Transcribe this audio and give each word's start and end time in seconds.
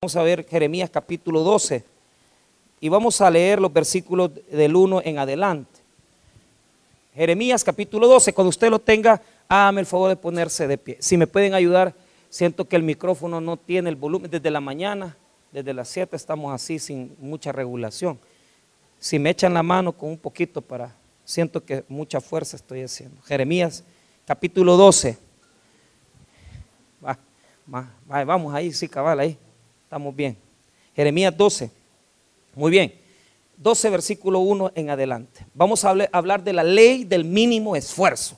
Vamos 0.00 0.14
a 0.14 0.22
ver 0.22 0.46
Jeremías 0.46 0.88
capítulo 0.90 1.42
12 1.42 1.84
y 2.78 2.88
vamos 2.88 3.20
a 3.20 3.28
leer 3.28 3.60
los 3.60 3.72
versículos 3.72 4.30
del 4.48 4.76
1 4.76 5.02
en 5.04 5.18
adelante. 5.18 5.80
Jeremías 7.16 7.64
capítulo 7.64 8.06
12, 8.06 8.32
cuando 8.32 8.50
usted 8.50 8.70
lo 8.70 8.78
tenga, 8.78 9.20
hágame 9.48 9.80
el 9.80 9.86
favor 9.86 10.08
de 10.08 10.14
ponerse 10.14 10.68
de 10.68 10.78
pie. 10.78 10.98
Si 11.00 11.16
me 11.16 11.26
pueden 11.26 11.52
ayudar, 11.52 11.96
siento 12.30 12.68
que 12.68 12.76
el 12.76 12.84
micrófono 12.84 13.40
no 13.40 13.56
tiene 13.56 13.90
el 13.90 13.96
volumen 13.96 14.30
desde 14.30 14.52
la 14.52 14.60
mañana, 14.60 15.16
desde 15.50 15.74
las 15.74 15.88
7 15.88 16.14
estamos 16.14 16.54
así 16.54 16.78
sin 16.78 17.16
mucha 17.18 17.50
regulación. 17.50 18.20
Si 19.00 19.18
me 19.18 19.30
echan 19.30 19.52
la 19.52 19.64
mano 19.64 19.90
con 19.90 20.10
un 20.10 20.18
poquito 20.18 20.62
para, 20.62 20.94
siento 21.24 21.64
que 21.64 21.84
mucha 21.88 22.20
fuerza 22.20 22.54
estoy 22.54 22.82
haciendo. 22.82 23.20
Jeremías 23.22 23.82
capítulo 24.24 24.76
12. 24.76 25.18
Va, 27.04 27.18
va, 27.74 27.90
va, 28.08 28.24
vamos 28.24 28.54
ahí, 28.54 28.72
sí, 28.72 28.88
cabal, 28.88 29.18
ahí. 29.18 29.36
Estamos 29.88 30.14
bien. 30.14 30.36
Jeremías 30.94 31.34
12. 31.34 31.70
Muy 32.54 32.70
bien. 32.70 32.92
12 33.56 33.88
versículo 33.88 34.40
1 34.40 34.72
en 34.74 34.90
adelante. 34.90 35.46
Vamos 35.54 35.82
a 35.82 35.96
hablar 36.12 36.44
de 36.44 36.52
la 36.52 36.62
ley 36.62 37.04
del 37.04 37.24
mínimo 37.24 37.74
esfuerzo. 37.74 38.36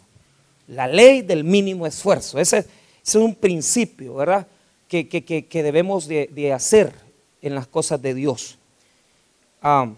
La 0.68 0.86
ley 0.86 1.22
del 1.22 1.42
mínimo 1.42 1.88
esfuerzo. 1.88 2.38
Ese, 2.38 2.64
es 3.04 3.14
un 3.16 3.34
principio, 3.34 4.14
¿verdad? 4.14 4.46
Que, 4.86 5.48
debemos 5.50 6.06
de, 6.06 6.52
hacer 6.54 6.94
en 7.42 7.56
las 7.56 7.66
cosas 7.66 8.00
de 8.00 8.14
Dios. 8.14 8.56
Ah, 9.60 9.92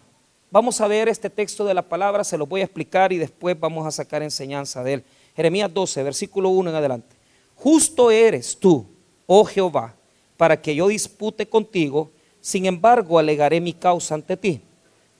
vamos 0.50 0.80
a 0.80 0.88
ver 0.88 1.10
este 1.10 1.28
texto 1.28 1.66
de 1.66 1.74
la 1.74 1.82
palabra, 1.82 2.24
se 2.24 2.38
lo 2.38 2.46
voy 2.46 2.62
a 2.62 2.64
explicar 2.64 3.12
y 3.12 3.18
después 3.18 3.60
vamos 3.60 3.86
a 3.86 3.90
sacar 3.90 4.22
enseñanza 4.22 4.82
de 4.82 4.94
él. 4.94 5.04
Jeremías 5.36 5.70
12, 5.70 6.02
versículo 6.02 6.48
1 6.48 6.70
en 6.70 6.76
adelante. 6.76 7.14
Justo 7.56 8.10
eres 8.10 8.58
tú, 8.58 8.86
oh 9.26 9.44
Jehová, 9.44 9.94
para 10.42 10.60
que 10.60 10.74
yo 10.74 10.88
dispute 10.88 11.48
contigo, 11.48 12.10
sin 12.40 12.66
embargo 12.66 13.16
alegaré 13.16 13.60
mi 13.60 13.72
causa 13.72 14.16
ante 14.16 14.36
ti. 14.36 14.60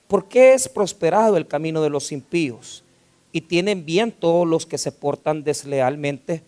¿Por 0.05 0.27
qué 0.27 0.53
es 0.53 0.67
prosperado 0.67 1.37
el 1.37 1.47
camino 1.47 1.81
de 1.81 1.89
los 1.89 2.11
impíos? 2.11 2.83
Y 3.31 3.39
tienen 3.39 3.85
bien 3.85 4.11
todos 4.11 4.45
los 4.45 4.65
que 4.65 4.77
se 4.77 4.91
portan 4.91 5.41
deslealmente. 5.41 6.43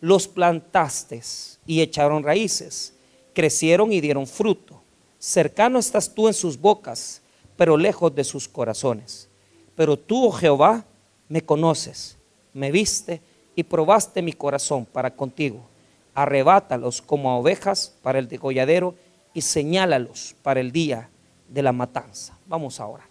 Los 0.00 0.28
plantaste 0.28 1.20
y 1.66 1.80
echaron 1.80 2.22
raíces, 2.22 2.94
crecieron 3.32 3.92
y 3.92 4.00
dieron 4.00 4.28
fruto. 4.28 4.80
Cercano 5.18 5.80
estás 5.80 6.14
tú 6.14 6.28
en 6.28 6.34
sus 6.34 6.56
bocas, 6.56 7.20
pero 7.56 7.76
lejos 7.76 8.14
de 8.14 8.22
sus 8.22 8.46
corazones. 8.46 9.28
Pero 9.74 9.98
tú, 9.98 10.26
oh 10.26 10.30
Jehová, 10.30 10.84
me 11.28 11.44
conoces, 11.44 12.16
me 12.52 12.70
viste 12.70 13.20
y 13.56 13.64
probaste 13.64 14.22
mi 14.22 14.34
corazón 14.34 14.86
para 14.86 15.10
contigo 15.16 15.73
arrebátalos 16.14 17.02
como 17.02 17.30
a 17.30 17.36
ovejas 17.36 17.94
para 18.02 18.18
el 18.18 18.28
degolladero 18.28 18.94
y 19.32 19.42
señálalos 19.42 20.34
para 20.42 20.60
el 20.60 20.72
día 20.72 21.10
de 21.48 21.62
la 21.62 21.72
matanza. 21.72 22.38
Vamos 22.46 22.80
ahora. 22.80 23.06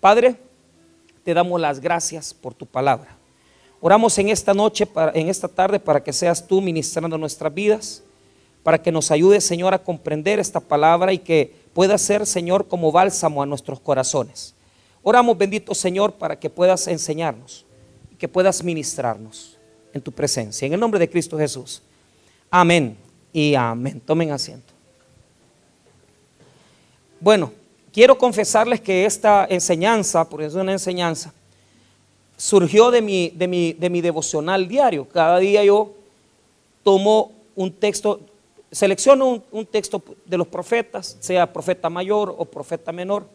Padre, 0.00 0.36
te 1.24 1.34
damos 1.34 1.60
las 1.60 1.80
gracias 1.80 2.32
por 2.32 2.54
tu 2.54 2.66
palabra. 2.66 3.16
Oramos 3.80 4.18
en 4.18 4.30
esta 4.30 4.54
noche, 4.54 4.88
en 5.14 5.28
esta 5.28 5.46
tarde, 5.46 5.78
para 5.78 6.02
que 6.02 6.12
seas 6.12 6.46
tú 6.46 6.60
ministrando 6.60 7.16
nuestras 7.16 7.52
vidas, 7.54 8.02
para 8.62 8.82
que 8.82 8.90
nos 8.90 9.10
ayudes, 9.10 9.44
Señor, 9.44 9.72
a 9.72 9.82
comprender 9.82 10.38
esta 10.40 10.58
palabra 10.58 11.12
y 11.12 11.18
que 11.18 11.54
pueda 11.74 11.96
ser, 11.96 12.26
Señor, 12.26 12.66
como 12.66 12.90
bálsamo 12.90 13.42
a 13.42 13.46
nuestros 13.46 13.78
corazones. 13.78 14.54
Oramos, 15.02 15.38
bendito 15.38 15.74
Señor, 15.74 16.14
para 16.14 16.38
que 16.38 16.50
puedas 16.50 16.88
enseñarnos 16.88 17.64
y 18.10 18.16
que 18.16 18.26
puedas 18.26 18.64
ministrarnos 18.64 19.56
en 19.92 20.00
tu 20.00 20.12
presencia. 20.12 20.66
En 20.66 20.72
el 20.72 20.80
nombre 20.80 20.98
de 20.98 21.08
Cristo 21.08 21.38
Jesús. 21.38 21.82
Amén 22.50 22.96
y 23.32 23.54
amén. 23.54 24.00
Tomen 24.00 24.30
asiento. 24.30 24.72
Bueno, 27.20 27.52
quiero 27.92 28.16
confesarles 28.16 28.80
que 28.80 29.04
esta 29.04 29.46
enseñanza, 29.50 30.28
porque 30.28 30.46
es 30.46 30.54
una 30.54 30.72
enseñanza, 30.72 31.32
surgió 32.36 32.90
de 32.90 33.02
mi, 33.02 33.30
de 33.30 33.48
mi, 33.48 33.72
de 33.72 33.90
mi 33.90 34.00
devocional 34.00 34.66
diario. 34.66 35.06
Cada 35.08 35.38
día 35.38 35.64
yo 35.64 35.92
tomo 36.82 37.32
un 37.54 37.72
texto, 37.72 38.20
selecciono 38.70 39.28
un, 39.28 39.42
un, 39.50 39.66
texto 39.66 40.02
de 40.24 40.38
los 40.38 40.46
profetas, 40.46 41.16
sea 41.20 41.52
profeta 41.52 41.90
mayor 41.90 42.34
o 42.38 42.44
profeta 42.44 42.92
menor, 42.92 43.26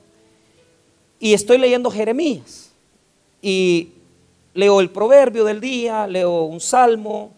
y 1.19 1.33
estoy 1.33 1.57
leyendo 1.57 1.91
Jeremías. 1.91 2.71
Y 3.41 3.89
leo 4.53 4.79
el 4.79 4.89
proverbio 4.89 5.43
del 5.43 5.59
día, 5.59 6.07
leo 6.07 6.43
un 6.43 6.61
salmo, 6.61 7.31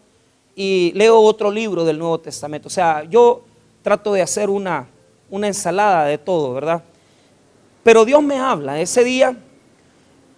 y 0.58 0.90
leo 0.94 1.20
otro 1.20 1.50
libro 1.50 1.84
del 1.84 1.98
Nuevo 1.98 2.18
Testamento. 2.18 2.68
O 2.68 2.70
sea, 2.70 3.04
yo 3.04 3.42
trato 3.82 4.14
de 4.14 4.22
hacer 4.22 4.48
una, 4.48 4.88
una 5.30 5.46
ensalada 5.46 6.06
de 6.06 6.16
todo, 6.16 6.54
¿verdad? 6.54 6.82
Pero 7.84 8.06
Dios 8.06 8.22
me 8.22 8.38
habla. 8.38 8.80
Ese 8.80 9.04
día 9.04 9.36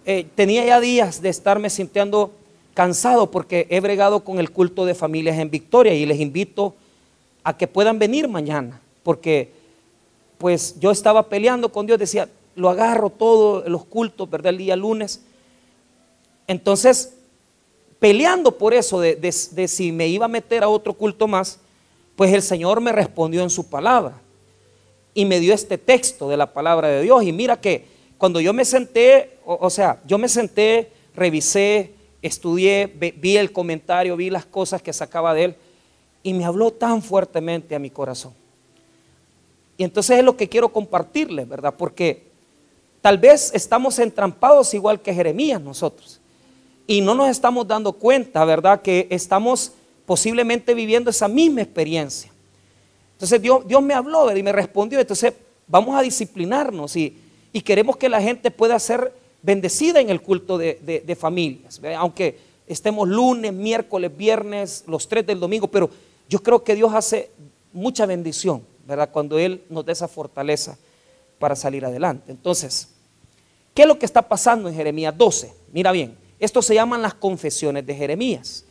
eh, 0.05 0.27
tenía 0.35 0.65
ya 0.67 0.81
días 0.81 1.23
de 1.23 1.29
estarme 1.29 1.71
sintiendo 1.71 2.33
cansado 2.75 3.31
porque 3.31 3.67
he 3.71 3.81
bregado 3.81 4.25
con 4.25 4.41
el 4.41 4.51
culto 4.51 4.85
de 4.85 4.95
familias 4.95 5.39
en 5.39 5.51
Victoria 5.51 5.95
y 5.95 6.05
les 6.05 6.21
invito 6.21 6.75
a 7.45 7.57
que 7.57 7.69
puedan 7.69 7.99
venir 7.99 8.29
mañana, 8.29 8.81
porque 9.03 9.53
pues 10.37 10.79
yo 10.81 10.91
estaba 10.91 11.29
peleando 11.29 11.71
con 11.71 11.87
Dios, 11.87 11.99
decía, 11.99 12.29
lo 12.57 12.69
agarro 12.69 13.11
todo, 13.11 13.69
los 13.69 13.85
cultos, 13.85 14.29
¿verdad? 14.29 14.51
El 14.51 14.59
día 14.59 14.77
lunes. 14.77 15.23
Entonces 16.47 17.18
peleando 17.99 18.57
por 18.57 18.75
eso 18.75 19.01
de, 19.01 19.33
si 19.33 19.93
me 19.93 20.09
iba 20.09 20.27
a 20.27 20.29
meter 20.29 20.63
a 20.63 20.69
otro 20.69 20.95
culto 20.95 21.27
más, 21.27 21.59
pues 22.17 22.33
el 22.33 22.43
Señor 22.43 22.81
me 22.81 22.93
respondió 22.93 23.43
en 23.43 23.51
su 23.51 23.69
palabra 23.69 24.21
y 25.15 25.25
me 25.25 25.41
dio 25.41 25.55
este 25.55 25.79
texto 25.79 26.29
de 26.29 26.37
la 26.37 26.53
palabra 26.53 26.89
de 26.89 27.03
Dios. 27.03 27.23
Y 27.25 27.33
mira 27.33 27.61
que 27.61 27.87
cuando 28.17 28.41
yo 28.41 28.53
me 28.53 28.65
senté, 28.65 29.39
o, 29.45 29.71
sea, 29.71 30.01
yo 30.07 30.19
me 30.19 30.29
senté, 30.29 30.93
revisé, 31.15 31.93
estudié, 32.23 32.87
vi 32.87 33.37
el 33.37 33.53
comentario, 33.53 34.17
vi 34.17 34.31
las 34.31 34.47
cosas 34.47 34.83
que 34.83 34.93
sacaba 34.93 35.35
de 35.35 35.45
él 35.45 35.57
y 36.23 36.35
me 36.35 36.45
habló 36.45 36.73
tan 36.73 37.03
fuertemente 37.03 37.75
a 37.75 37.79
mi 37.79 37.91
corazón. 37.91 38.33
Y 39.77 39.85
entonces 39.85 40.19
es 40.19 40.25
lo 40.25 40.37
que 40.37 40.49
quiero 40.49 40.69
compartirles, 40.71 41.49
¿verdad? 41.49 41.75
Porque 41.77 42.27
tal 43.01 43.19
vez 43.19 43.53
estamos 43.55 43.99
entrampados 44.01 44.75
igual 44.75 45.01
que 45.01 45.15
Jeremías 45.15 45.61
nosotros 45.61 46.18
y 46.91 47.03
no 47.03 47.15
nos 47.15 47.29
estamos 47.29 47.69
dando 47.69 47.93
cuenta, 47.93 48.45
¿verdad? 48.47 48.81
Que 48.81 49.07
estamos 49.11 49.73
posiblemente 50.07 50.73
viviendo 50.73 51.11
esa 51.11 51.29
misma 51.29 51.61
experiencia. 51.61 52.33
Entonces 53.13 53.43
Dios, 53.43 53.83
me 53.83 53.93
habló 53.93 54.35
y 54.35 54.43
me 54.43 54.53
respondió, 54.53 54.99
entonces 54.99 55.35
vamos 55.69 55.95
a 55.95 56.01
disciplinarnos 56.01 56.97
y, 56.97 57.17
queremos 57.65 57.97
que 57.97 58.09
la 58.09 58.23
gente 58.23 58.53
pueda 58.53 58.79
ser 58.79 59.13
bendecida 59.43 60.01
en 60.01 60.11
el 60.11 60.23
culto 60.23 60.57
de, 60.57 61.17
familias, 61.19 61.81
aunque 61.99 62.39
estemos 62.69 63.07
lunes, 63.09 63.53
miércoles, 63.53 64.17
viernes, 64.17 64.85
los 64.87 65.09
tres 65.09 65.27
del 65.27 65.41
domingo, 65.41 65.67
pero 65.67 65.91
yo 66.29 66.41
creo 66.41 66.63
que 66.63 66.77
Dios 66.77 66.95
hace 66.95 67.31
mucha 67.73 68.07
bendición, 68.07 68.63
¿verdad? 68.87 69.11
Cuando 69.13 69.39
Él 69.39 69.63
nos 69.69 69.85
da 69.85 69.93
esa 69.93 70.07
fortaleza 70.07 70.79
para 71.41 71.57
salir 71.57 71.85
adelante. 71.85 72.31
Entonces, 72.31 72.89
¿qué 73.75 73.83
es 73.83 73.89
lo 73.89 73.99
que 73.99 74.07
está 74.07 74.23
pasando 74.23 74.69
en 74.69 74.75
Jeremías 74.77 75.19
12? 75.19 75.53
Mira 75.73 75.91
bien, 75.91 76.17
esto 76.39 76.63
se 76.63 76.75
llaman 76.75 77.03
las 77.03 77.15
confesiones 77.15 77.85
de 77.87 77.95
Jeremías. 77.95 78.65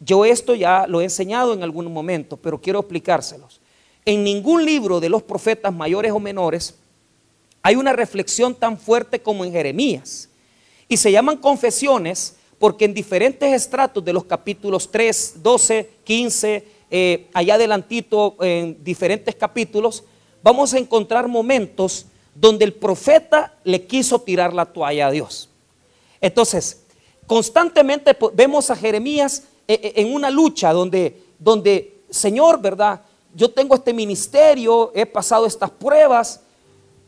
Yo 0.00 0.24
esto 0.24 0.54
ya 0.54 0.86
lo 0.86 1.00
he 1.00 1.04
enseñado 1.04 1.52
en 1.52 1.62
algún 1.62 1.92
momento, 1.92 2.36
pero 2.36 2.60
quiero 2.60 2.80
explicárselos. 2.80 3.60
En 4.04 4.24
ningún 4.24 4.64
libro 4.64 4.98
de 4.98 5.10
los 5.10 5.22
profetas 5.22 5.74
mayores 5.74 6.12
o 6.12 6.18
menores 6.18 6.74
hay 7.62 7.76
una 7.76 7.92
reflexión 7.92 8.54
tan 8.54 8.78
fuerte 8.78 9.20
como 9.20 9.44
en 9.44 9.52
Jeremías. 9.52 10.30
Y 10.88 10.96
se 10.96 11.12
llaman 11.12 11.36
confesiones 11.36 12.36
porque 12.58 12.86
en 12.86 12.94
diferentes 12.94 13.52
estratos 13.52 14.04
de 14.04 14.12
los 14.12 14.24
capítulos 14.24 14.90
3, 14.90 15.34
12, 15.42 15.90
15, 16.04 16.64
allá 17.34 17.54
adelantito, 17.54 18.36
en 18.40 18.82
diferentes 18.82 19.34
capítulos, 19.34 20.04
vamos 20.42 20.72
a 20.72 20.78
encontrar 20.78 21.28
momentos 21.28 22.06
donde 22.34 22.64
el 22.64 22.72
profeta 22.72 23.54
le 23.64 23.86
quiso 23.86 24.18
tirar 24.20 24.54
la 24.54 24.64
toalla 24.64 25.08
a 25.08 25.10
Dios. 25.10 25.50
Entonces, 26.20 26.79
constantemente 27.30 28.18
vemos 28.32 28.72
a 28.72 28.74
Jeremías 28.74 29.44
eh, 29.68 29.78
eh, 29.80 29.92
en 29.94 30.12
una 30.12 30.30
lucha 30.30 30.72
donde, 30.72 31.22
donde, 31.38 32.00
Señor, 32.10 32.60
¿verdad? 32.60 33.02
Yo 33.32 33.52
tengo 33.52 33.76
este 33.76 33.92
ministerio, 33.92 34.90
he 34.96 35.06
pasado 35.06 35.46
estas 35.46 35.70
pruebas, 35.70 36.40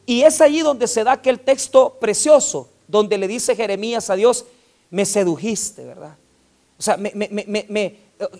y 0.07 0.23
es 0.23 0.41
allí 0.41 0.61
donde 0.61 0.87
se 0.87 1.03
da 1.03 1.11
aquel 1.11 1.41
texto 1.41 1.97
precioso, 2.01 2.69
donde 2.87 3.19
le 3.19 3.27
dice 3.27 3.57
Jeremías 3.57 4.11
a 4.11 4.15
Dios, 4.15 4.45
me 4.91 5.05
sedujiste, 5.05 5.85
¿verdad? 5.85 6.15
O 6.79 6.83
sea, 6.83 6.97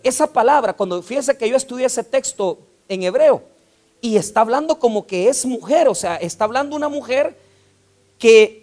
esa 0.05 0.33
palabra, 0.33 0.75
cuando 0.75 1.03
fíjese 1.03 1.37
que 1.37 1.49
yo 1.49 1.57
estudié 1.57 1.87
ese 1.87 2.05
texto 2.05 2.61
en 2.87 3.03
hebreo, 3.03 3.43
y 4.01 4.19
está 4.19 4.43
hablando 4.43 4.79
como 4.79 5.05
que 5.05 5.29
es 5.29 5.45
mujer, 5.45 5.89
o 5.89 5.97
sea, 5.97 6.15
está 6.15 6.45
hablando 6.45 6.77
una 6.77 6.89
mujer 6.89 7.37
que 8.21 8.62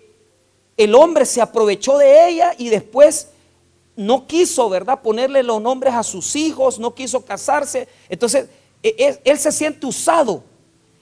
el 0.80 0.96
hombre 0.96 1.26
se 1.26 1.42
aprovechó 1.42 1.98
de 1.98 2.30
ella 2.30 2.56
y 2.58 2.70
después 2.70 3.28
no 3.98 4.26
quiso, 4.28 4.70
¿verdad?, 4.70 5.02
ponerle 5.02 5.44
los 5.44 5.62
nombres 5.62 5.94
a 5.94 6.04
sus 6.04 6.38
hijos, 6.38 6.80
no 6.80 6.96
quiso 6.96 7.26
casarse. 7.26 7.90
Entonces, 8.08 8.46
e, 8.82 8.96
e, 8.98 9.20
él 9.26 9.38
se 9.38 9.52
siente 9.52 9.86
usado. 9.86 10.42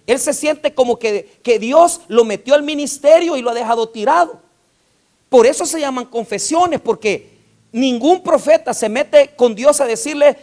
Él 0.07 0.17
se 0.17 0.33
siente 0.33 0.73
como 0.73 0.97
que, 0.97 1.37
que 1.43 1.59
Dios 1.59 2.01
lo 2.07 2.25
metió 2.25 2.55
al 2.55 2.63
ministerio 2.63 3.37
y 3.37 3.43
lo 3.43 3.51
ha 3.51 3.53
dejado 3.53 3.87
tirado. 3.89 4.39
Por 5.29 5.45
eso 5.45 5.63
se 5.63 5.79
llaman 5.79 6.05
confesiones, 6.05 6.81
porque 6.81 7.37
ningún 7.71 8.23
profeta 8.23 8.73
se 8.73 8.89
mete 8.89 9.35
con 9.35 9.53
Dios 9.53 9.79
a 9.79 9.85
decirle, 9.85 10.37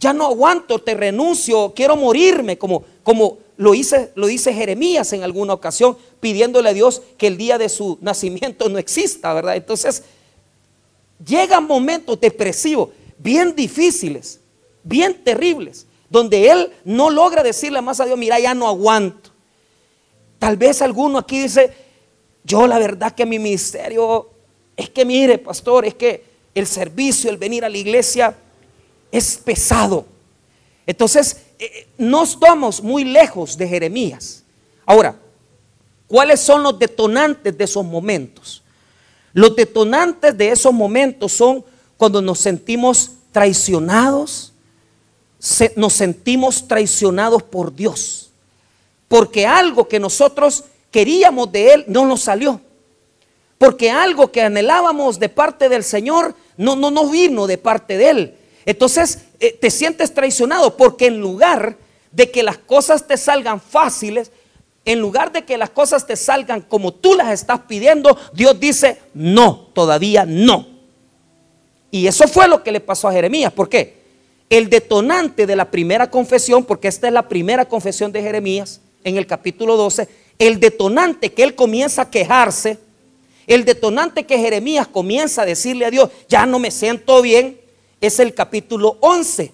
ya 0.00 0.12
no 0.12 0.26
aguanto, 0.26 0.80
te 0.80 0.94
renuncio, 0.94 1.72
quiero 1.76 1.94
morirme, 1.94 2.58
como, 2.58 2.82
como 3.04 3.38
lo, 3.60 3.72
dice, 3.72 4.10
lo 4.14 4.26
dice 4.26 4.54
Jeremías 4.54 5.12
en 5.12 5.22
alguna 5.22 5.52
ocasión, 5.52 5.94
pidiéndole 6.18 6.70
a 6.70 6.72
Dios 6.72 7.02
que 7.18 7.26
el 7.26 7.36
día 7.36 7.58
de 7.58 7.68
su 7.68 7.98
nacimiento 8.00 8.70
no 8.70 8.78
exista, 8.78 9.34
¿verdad? 9.34 9.54
Entonces, 9.54 10.02
llegan 11.22 11.66
momentos 11.66 12.18
depresivos, 12.18 12.88
bien 13.18 13.54
difíciles, 13.54 14.40
bien 14.82 15.22
terribles, 15.22 15.86
donde 16.08 16.48
él 16.50 16.72
no 16.86 17.10
logra 17.10 17.42
decirle 17.42 17.82
más 17.82 18.00
a 18.00 18.06
Dios, 18.06 18.16
mira, 18.16 18.40
ya 18.40 18.54
no 18.54 18.66
aguanto. 18.66 19.28
Tal 20.38 20.56
vez 20.56 20.80
alguno 20.80 21.18
aquí 21.18 21.42
dice, 21.42 21.70
yo 22.42 22.66
la 22.66 22.78
verdad 22.78 23.14
que 23.14 23.26
mi 23.26 23.38
ministerio 23.38 24.30
es 24.74 24.88
que 24.88 25.04
mire, 25.04 25.36
pastor, 25.36 25.84
es 25.84 25.94
que 25.96 26.24
el 26.54 26.66
servicio, 26.66 27.28
el 27.28 27.36
venir 27.36 27.66
a 27.66 27.68
la 27.68 27.76
iglesia 27.76 28.34
es 29.12 29.36
pesado. 29.36 30.06
Entonces, 30.86 31.42
eh, 31.60 31.70
eh, 31.74 31.88
no 31.98 32.22
estamos 32.22 32.82
muy 32.82 33.04
lejos 33.04 33.54
de 33.58 33.68
Jeremías. 33.68 34.44
Ahora, 34.86 35.14
¿cuáles 36.08 36.40
son 36.40 36.62
los 36.62 36.78
detonantes 36.78 37.56
de 37.56 37.64
esos 37.64 37.84
momentos? 37.84 38.62
Los 39.34 39.54
detonantes 39.54 40.36
de 40.38 40.48
esos 40.50 40.72
momentos 40.72 41.32
son 41.32 41.62
cuando 41.98 42.22
nos 42.22 42.38
sentimos 42.38 43.10
traicionados, 43.30 44.54
nos 45.76 45.92
sentimos 45.92 46.66
traicionados 46.66 47.42
por 47.42 47.74
Dios, 47.74 48.30
porque 49.06 49.46
algo 49.46 49.86
que 49.86 50.00
nosotros 50.00 50.64
queríamos 50.90 51.52
de 51.52 51.74
Él 51.74 51.84
no 51.88 52.06
nos 52.06 52.22
salió, 52.22 52.58
porque 53.58 53.90
algo 53.90 54.32
que 54.32 54.40
anhelábamos 54.40 55.18
de 55.18 55.28
parte 55.28 55.68
del 55.68 55.84
Señor 55.84 56.34
no, 56.56 56.74
no, 56.74 56.90
no 56.90 57.10
vino 57.10 57.46
de 57.46 57.58
parte 57.58 57.98
de 57.98 58.10
Él. 58.10 58.39
Entonces 58.66 59.26
eh, 59.40 59.56
te 59.58 59.70
sientes 59.70 60.12
traicionado 60.12 60.76
porque 60.76 61.06
en 61.06 61.20
lugar 61.20 61.76
de 62.12 62.30
que 62.30 62.42
las 62.42 62.58
cosas 62.58 63.06
te 63.06 63.16
salgan 63.16 63.60
fáciles, 63.60 64.32
en 64.84 65.00
lugar 65.00 65.32
de 65.32 65.44
que 65.44 65.58
las 65.58 65.70
cosas 65.70 66.06
te 66.06 66.16
salgan 66.16 66.62
como 66.62 66.92
tú 66.92 67.14
las 67.14 67.32
estás 67.32 67.60
pidiendo, 67.68 68.16
Dios 68.32 68.58
dice, 68.58 68.98
no, 69.14 69.68
todavía 69.72 70.24
no. 70.24 70.66
Y 71.90 72.06
eso 72.06 72.26
fue 72.28 72.48
lo 72.48 72.62
que 72.62 72.72
le 72.72 72.80
pasó 72.80 73.08
a 73.08 73.12
Jeremías. 73.12 73.52
¿Por 73.52 73.68
qué? 73.68 74.00
El 74.48 74.70
detonante 74.70 75.46
de 75.46 75.56
la 75.56 75.70
primera 75.70 76.10
confesión, 76.10 76.64
porque 76.64 76.88
esta 76.88 77.06
es 77.06 77.12
la 77.12 77.28
primera 77.28 77.66
confesión 77.66 78.10
de 78.10 78.22
Jeremías 78.22 78.80
en 79.04 79.16
el 79.16 79.26
capítulo 79.26 79.76
12, 79.76 80.08
el 80.38 80.58
detonante 80.58 81.32
que 81.32 81.42
él 81.42 81.54
comienza 81.54 82.02
a 82.02 82.10
quejarse, 82.10 82.78
el 83.46 83.64
detonante 83.64 84.24
que 84.24 84.38
Jeremías 84.38 84.86
comienza 84.86 85.42
a 85.42 85.46
decirle 85.46 85.84
a 85.84 85.90
Dios, 85.90 86.10
ya 86.28 86.46
no 86.46 86.58
me 86.58 86.70
siento 86.70 87.20
bien, 87.22 87.59
es 88.00 88.18
el 88.18 88.34
capítulo 88.34 88.96
11, 89.00 89.52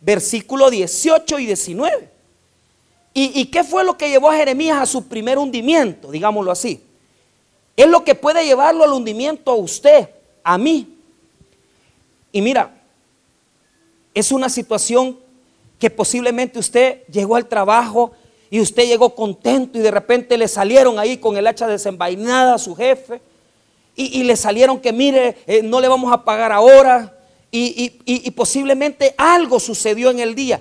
versículo 0.00 0.70
18 0.70 1.38
y 1.38 1.46
19. 1.46 2.08
¿Y, 3.20 3.46
qué 3.46 3.64
fue 3.64 3.82
lo 3.82 3.98
que 3.98 4.08
llevó 4.08 4.30
a 4.30 4.36
Jeremías 4.36 4.78
a 4.78 4.86
su 4.86 5.08
primer 5.08 5.38
hundimiento? 5.38 6.12
Digámoslo 6.12 6.52
así. 6.52 6.80
Es 7.76 7.88
lo 7.88 8.04
que 8.04 8.14
puede 8.14 8.44
llevarlo 8.44 8.84
al 8.84 8.92
hundimiento 8.92 9.50
a 9.50 9.56
usted, 9.56 10.08
a 10.44 10.56
mí. 10.56 10.96
Y 12.30 12.40
mira, 12.40 12.80
es 14.14 14.30
una 14.30 14.48
situación 14.48 15.18
que 15.80 15.90
posiblemente 15.90 16.60
usted 16.60 17.02
llegó 17.06 17.34
al 17.34 17.46
trabajo 17.46 18.12
y 18.50 18.60
usted 18.60 18.86
llegó 18.86 19.16
contento 19.16 19.78
y 19.78 19.82
de 19.82 19.90
repente 19.90 20.38
le 20.38 20.46
salieron 20.46 21.00
ahí 21.00 21.16
con 21.16 21.36
el 21.36 21.46
hacha 21.48 21.66
desenvainada 21.66 22.54
a 22.54 22.58
su 22.58 22.76
jefe 22.76 23.20
y, 23.96 24.22
le 24.22 24.36
salieron 24.36 24.78
que 24.78 24.92
mire, 24.92 25.38
eh, 25.44 25.60
no 25.60 25.80
le 25.80 25.88
vamos 25.88 26.12
a 26.12 26.24
pagar 26.24 26.52
ahora, 26.52 27.17
y, 27.50 28.30
posiblemente 28.32 29.14
algo 29.16 29.58
sucedió 29.58 30.10
en 30.10 30.20
el 30.20 30.34
día 30.34 30.60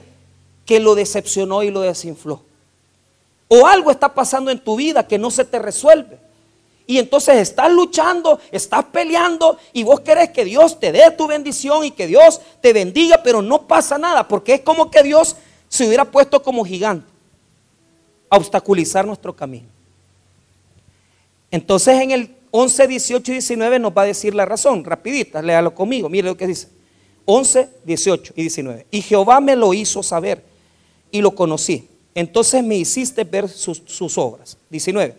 que 0.65 0.79
lo 0.79 0.95
decepcionó 0.95 1.63
y 1.63 1.71
lo 1.71 1.81
desinfló. 1.81 2.41
O 3.47 3.65
algo 3.65 3.91
está 3.91 4.13
pasando 4.13 4.51
en 4.51 4.59
tu 4.59 4.75
vida 4.75 5.07
que 5.07 5.17
no 5.17 5.31
se 5.31 5.45
te 5.45 5.59
resuelve. 5.59 6.17
Y 6.85 6.99
entonces 6.99 7.35
estás 7.37 7.71
luchando, 7.71 8.39
estás 8.51 8.85
peleando 8.85 9.57
y 9.73 9.83
vos 9.83 9.99
querés 9.99 10.29
que 10.29 10.45
Dios 10.45 10.79
te 10.79 10.93
dé 10.93 11.11
tu 11.11 11.27
bendición 11.27 11.83
y 11.83 11.91
que 11.91 12.07
Dios 12.07 12.39
te 12.61 12.71
bendiga, 12.71 13.21
pero 13.23 13.41
no 13.41 13.67
pasa 13.67 13.97
nada, 13.97 14.25
porque 14.27 14.55
es 14.55 14.61
como 14.61 14.89
que 14.89 15.03
Dios 15.03 15.35
se 15.67 15.85
hubiera 15.85 16.05
puesto 16.05 16.41
como 16.41 16.63
gigante 16.63 17.07
a 18.29 18.37
obstaculizar 18.37 19.05
nuestro 19.05 19.35
camino. 19.35 19.67
Entonces 21.51 21.99
en 22.01 22.11
el 22.11 22.35
11, 22.51 22.87
18 22.87 23.31
y 23.31 23.35
19 23.35 23.79
nos 23.79 23.91
va 23.91 24.03
a 24.03 24.05
decir 24.05 24.33
la 24.33 24.45
razón, 24.45 24.85
rapidita, 24.85 25.41
léalo 25.41 25.75
conmigo, 25.75 26.07
mire 26.07 26.27
lo 26.27 26.37
que 26.37 26.47
dice. 26.47 26.76
11, 27.29 27.69
18 27.83 28.33
y 28.37 28.41
19. 28.41 28.85
Y 28.89 29.01
Jehová 29.01 29.41
me 29.41 29.57
lo 29.57 29.73
hizo 29.73 30.01
saber 30.01 30.41
y 31.11 31.19
lo 31.19 31.35
conocí. 31.35 31.89
Entonces 32.15 32.63
me 32.63 32.77
hiciste 32.77 33.25
ver 33.25 33.49
sus, 33.49 34.17
obras. 34.17 34.57
19. 34.69 35.13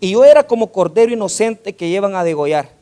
Y 0.00 0.10
yo 0.10 0.24
era 0.24 0.44
como 0.44 0.72
cordero 0.72 1.12
inocente 1.12 1.76
que 1.76 1.88
llevan 1.88 2.16
a 2.16 2.24
degollar, 2.24 2.74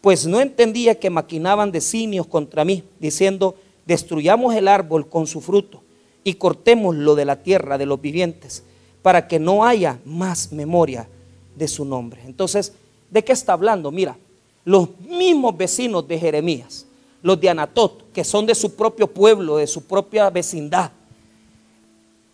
pues 0.00 0.26
no 0.26 0.40
entendía 0.40 0.98
que 0.98 1.10
maquinaban 1.10 1.70
designios 1.70 2.26
contra 2.26 2.64
mí, 2.64 2.82
diciendo, 2.98 3.54
destruyamos 3.84 4.54
el 4.54 4.66
árbol 4.66 5.08
con 5.08 5.26
su 5.26 5.42
fruto 5.42 5.82
y 6.24 6.34
cortemos 6.34 6.96
lo 6.96 7.16
de 7.16 7.26
la 7.26 7.42
tierra 7.42 7.76
de 7.76 7.86
los 7.86 8.00
vivientes, 8.00 8.64
para 9.02 9.28
que 9.28 9.38
no 9.38 9.64
haya 9.64 10.00
más 10.06 10.52
memoria 10.52 11.06
de 11.54 11.68
su 11.68 11.84
nombre. 11.84 12.22
Entonces, 12.24 12.72
¿de 13.10 13.22
qué 13.22 13.32
está 13.32 13.52
hablando? 13.52 13.90
Mira, 13.90 14.16
los 14.64 14.98
mismos 15.00 15.54
vecinos 15.56 16.08
de 16.08 16.18
Jeremías 16.18 16.85
los 17.26 17.40
de 17.40 17.48
Anatot, 17.48 18.12
que 18.12 18.22
son 18.22 18.46
de 18.46 18.54
su 18.54 18.76
propio 18.76 19.08
pueblo, 19.08 19.56
de 19.56 19.66
su 19.66 19.84
propia 19.84 20.30
vecindad, 20.30 20.92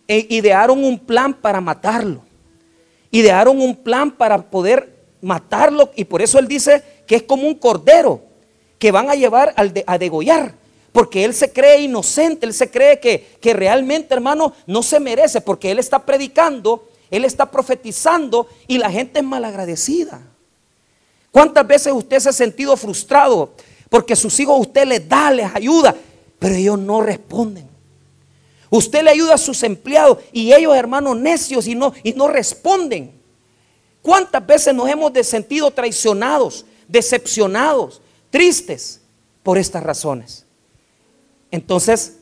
e 0.07 0.27
idearon 0.29 0.83
un 0.83 0.99
plan 0.99 1.33
para 1.33 1.59
matarlo. 1.59 2.21
Idearon 3.09 3.59
un 3.59 3.75
plan 3.75 4.11
para 4.11 4.37
poder 4.37 4.93
matarlo 5.19 5.89
y 5.95 6.03
por 6.03 6.21
eso 6.21 6.37
él 6.37 6.47
dice 6.47 6.83
que 7.07 7.15
es 7.15 7.23
como 7.23 7.47
un 7.47 7.55
cordero 7.55 8.21
que 8.77 8.91
van 8.91 9.09
a 9.09 9.15
llevar 9.15 9.55
a 9.55 9.97
degollar. 9.97 10.53
Porque 10.91 11.25
él 11.25 11.33
se 11.33 11.51
cree 11.51 11.81
inocente, 11.81 12.45
él 12.45 12.53
se 12.53 12.69
cree 12.69 12.99
que, 12.99 13.35
que 13.41 13.53
realmente, 13.53 14.13
hermano, 14.13 14.53
no 14.67 14.83
se 14.83 14.99
merece, 14.99 15.41
porque 15.41 15.71
él 15.71 15.79
está 15.79 16.05
predicando, 16.05 16.87
él 17.09 17.25
está 17.25 17.49
profetizando 17.49 18.47
y 18.67 18.77
la 18.77 18.91
gente 18.91 19.17
es 19.17 19.25
malagradecida. 19.25 20.21
¿Cuántas 21.31 21.65
veces 21.65 21.91
usted 21.93 22.19
se 22.19 22.29
ha 22.29 22.33
sentido 22.33 22.77
frustrado? 22.77 23.55
Porque 23.93 24.15
sus 24.15 24.39
hijos 24.39 24.59
usted 24.59 24.87
les 24.87 25.07
da, 25.07 25.29
les 25.29 25.53
ayuda, 25.53 25.95
pero 26.39 26.55
ellos 26.55 26.79
no 26.79 26.99
responden. 27.03 27.69
Usted 28.71 29.03
le 29.03 29.11
ayuda 29.11 29.35
a 29.35 29.37
sus 29.37 29.61
empleados 29.61 30.17
y 30.31 30.51
ellos, 30.51 30.75
hermanos, 30.75 31.15
necios 31.15 31.67
y 31.67 31.75
no, 31.75 31.93
y 32.01 32.13
no 32.13 32.27
responden. 32.27 33.11
¿Cuántas 34.01 34.43
veces 34.47 34.73
nos 34.73 34.89
hemos 34.89 35.11
sentido 35.27 35.69
traicionados, 35.69 36.65
decepcionados, 36.87 38.01
tristes 38.31 38.99
por 39.43 39.59
estas 39.59 39.83
razones? 39.83 40.43
Entonces, 41.51 42.17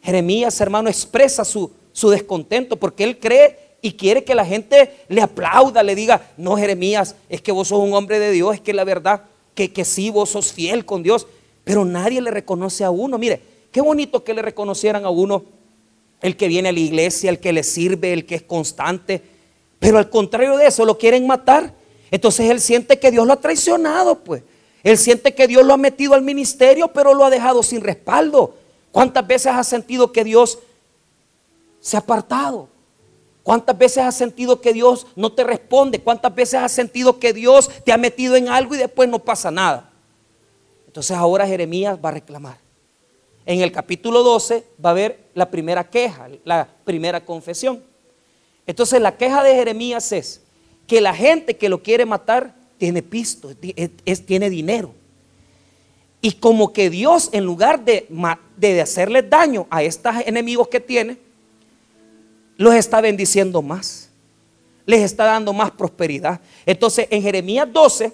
Jeremías, 0.00 0.60
hermano, 0.60 0.88
expresa 0.88 1.44
su, 1.44 1.72
su 1.90 2.10
descontento 2.10 2.76
porque 2.76 3.02
él 3.02 3.18
cree 3.18 3.58
y 3.82 3.94
quiere 3.94 4.22
que 4.22 4.36
la 4.36 4.46
gente 4.46 5.04
le 5.08 5.20
aplauda, 5.20 5.82
le 5.82 5.96
diga, 5.96 6.30
no, 6.36 6.56
Jeremías, 6.56 7.16
es 7.28 7.42
que 7.42 7.50
vos 7.50 7.66
sos 7.66 7.80
un 7.80 7.92
hombre 7.92 8.20
de 8.20 8.30
Dios, 8.30 8.54
es 8.54 8.60
que 8.60 8.72
la 8.72 8.84
verdad 8.84 9.24
que, 9.58 9.72
que 9.72 9.84
sí, 9.84 10.08
vos 10.10 10.30
sos 10.30 10.52
fiel 10.52 10.84
con 10.84 11.02
Dios, 11.02 11.26
pero 11.64 11.84
nadie 11.84 12.20
le 12.20 12.30
reconoce 12.30 12.84
a 12.84 12.90
uno. 12.90 13.18
Mire, 13.18 13.40
qué 13.72 13.80
bonito 13.80 14.22
que 14.22 14.32
le 14.32 14.40
reconocieran 14.40 15.04
a 15.04 15.10
uno 15.10 15.42
el 16.22 16.36
que 16.36 16.46
viene 16.46 16.68
a 16.68 16.72
la 16.72 16.78
iglesia, 16.78 17.28
el 17.28 17.40
que 17.40 17.52
le 17.52 17.64
sirve, 17.64 18.12
el 18.12 18.24
que 18.24 18.36
es 18.36 18.42
constante, 18.42 19.20
pero 19.80 19.98
al 19.98 20.10
contrario 20.10 20.56
de 20.56 20.68
eso 20.68 20.84
lo 20.84 20.96
quieren 20.96 21.26
matar. 21.26 21.74
Entonces 22.12 22.48
él 22.48 22.60
siente 22.60 23.00
que 23.00 23.10
Dios 23.10 23.26
lo 23.26 23.32
ha 23.32 23.40
traicionado, 23.40 24.20
pues. 24.20 24.44
Él 24.84 24.96
siente 24.96 25.34
que 25.34 25.48
Dios 25.48 25.66
lo 25.66 25.74
ha 25.74 25.76
metido 25.76 26.14
al 26.14 26.22
ministerio, 26.22 26.92
pero 26.92 27.12
lo 27.12 27.24
ha 27.24 27.30
dejado 27.30 27.64
sin 27.64 27.80
respaldo. 27.80 28.54
¿Cuántas 28.92 29.26
veces 29.26 29.48
has 29.48 29.66
sentido 29.66 30.12
que 30.12 30.22
Dios 30.22 30.60
se 31.80 31.96
ha 31.96 32.00
apartado? 32.00 32.68
¿Cuántas 33.42 33.76
veces 33.78 33.98
has 33.98 34.14
sentido 34.14 34.60
que 34.60 34.72
Dios 34.72 35.06
no 35.16 35.32
te 35.32 35.44
responde? 35.44 36.00
¿Cuántas 36.00 36.34
veces 36.34 36.60
has 36.60 36.72
sentido 36.72 37.18
que 37.18 37.32
Dios 37.32 37.70
te 37.84 37.92
ha 37.92 37.96
metido 37.96 38.36
en 38.36 38.48
algo 38.48 38.74
y 38.74 38.78
después 38.78 39.08
no 39.08 39.18
pasa 39.18 39.50
nada? 39.50 39.90
Entonces 40.86 41.16
ahora 41.16 41.46
Jeremías 41.46 41.98
va 42.02 42.10
a 42.10 42.12
reclamar. 42.12 42.58
En 43.46 43.62
el 43.62 43.72
capítulo 43.72 44.22
12 44.22 44.64
va 44.84 44.90
a 44.90 44.92
haber 44.92 45.24
la 45.34 45.50
primera 45.50 45.88
queja, 45.88 46.28
la 46.44 46.68
primera 46.84 47.24
confesión. 47.24 47.82
Entonces 48.66 49.00
la 49.00 49.16
queja 49.16 49.42
de 49.42 49.54
Jeremías 49.54 50.12
es 50.12 50.42
que 50.86 51.00
la 51.00 51.14
gente 51.14 51.56
que 51.56 51.68
lo 51.68 51.82
quiere 51.82 52.04
matar 52.04 52.54
tiene 52.76 53.02
pisto, 53.02 53.50
tiene 54.26 54.50
dinero. 54.50 54.94
Y 56.20 56.32
como 56.32 56.72
que 56.72 56.90
Dios, 56.90 57.30
en 57.32 57.44
lugar 57.44 57.84
de, 57.84 58.06
de 58.56 58.80
hacerle 58.80 59.22
daño 59.22 59.66
a 59.70 59.82
estos 59.82 60.14
enemigos 60.26 60.68
que 60.68 60.80
tiene, 60.80 61.16
los 62.58 62.74
está 62.74 63.00
bendiciendo 63.00 63.62
más. 63.62 64.10
Les 64.84 65.00
está 65.00 65.24
dando 65.24 65.52
más 65.52 65.70
prosperidad. 65.70 66.40
Entonces, 66.66 67.06
en 67.10 67.22
Jeremías 67.22 67.68
12, 67.72 68.12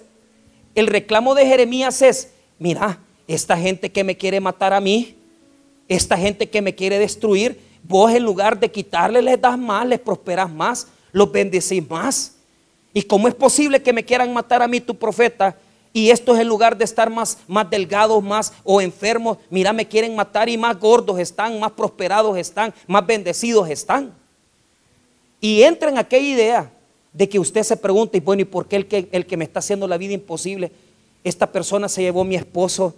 el 0.75 0.87
reclamo 0.87 1.33
de 1.33 1.45
Jeremías 1.45 2.01
es, 2.01 2.29
mira, 2.59 2.99
esta 3.27 3.57
gente 3.57 3.91
que 3.91 4.03
me 4.03 4.15
quiere 4.15 4.39
matar 4.39 4.71
a 4.71 4.79
mí, 4.79 5.17
esta 5.87 6.15
gente 6.15 6.49
que 6.49 6.61
me 6.61 6.75
quiere 6.75 6.99
destruir, 6.99 7.59
vos 7.83 8.11
en 8.11 8.23
lugar 8.23 8.59
de 8.59 8.69
quitarle 8.69 9.21
les 9.21 9.41
das 9.41 9.57
más, 9.57 9.87
les 9.87 9.99
prosperas 9.99 10.51
más, 10.51 10.87
los 11.11 11.31
bendecís 11.31 11.89
más. 11.89 12.35
¿Y 12.93 13.01
cómo 13.01 13.27
es 13.27 13.33
posible 13.33 13.81
que 13.81 13.93
me 13.93 14.05
quieran 14.05 14.31
matar 14.31 14.61
a 14.61 14.67
mí, 14.67 14.79
tu 14.79 14.95
profeta? 14.95 15.57
Y 15.91 16.11
esto 16.11 16.35
es 16.35 16.41
en 16.41 16.47
lugar 16.47 16.77
de 16.77 16.85
estar 16.85 17.09
más, 17.09 17.39
más 17.47 17.67
delgados, 17.69 18.21
más 18.21 18.53
o 18.63 18.79
enfermos. 18.79 19.37
Mira, 19.49 19.73
me 19.73 19.87
quieren 19.87 20.15
matar 20.15 20.49
y 20.49 20.57
más 20.57 20.77
gordos 20.77 21.17
están, 21.19 21.59
más 21.59 21.71
prosperados 21.71 22.37
están, 22.37 22.73
más 22.85 23.05
bendecidos 23.07 23.69
están. 23.69 24.24
Y 25.41 25.63
entra 25.63 25.89
en 25.89 25.97
aquella 25.97 26.27
idea 26.27 26.71
de 27.13 27.29
que 27.29 27.39
usted 27.39 27.63
se 27.63 27.77
pregunte, 27.77 28.17
y 28.17 28.21
bueno, 28.21 28.41
¿y 28.41 28.45
por 28.45 28.67
qué 28.67 28.75
el 28.75 28.87
que, 28.87 29.07
el 29.11 29.25
que 29.25 29.37
me 29.37 29.45
está 29.45 29.59
haciendo 29.59 29.87
la 29.87 29.97
vida 29.97 30.13
imposible? 30.13 30.71
Esta 31.23 31.51
persona 31.51 31.87
se 31.89 32.01
llevó 32.01 32.21
a 32.21 32.25
mi 32.25 32.35
esposo 32.35 32.93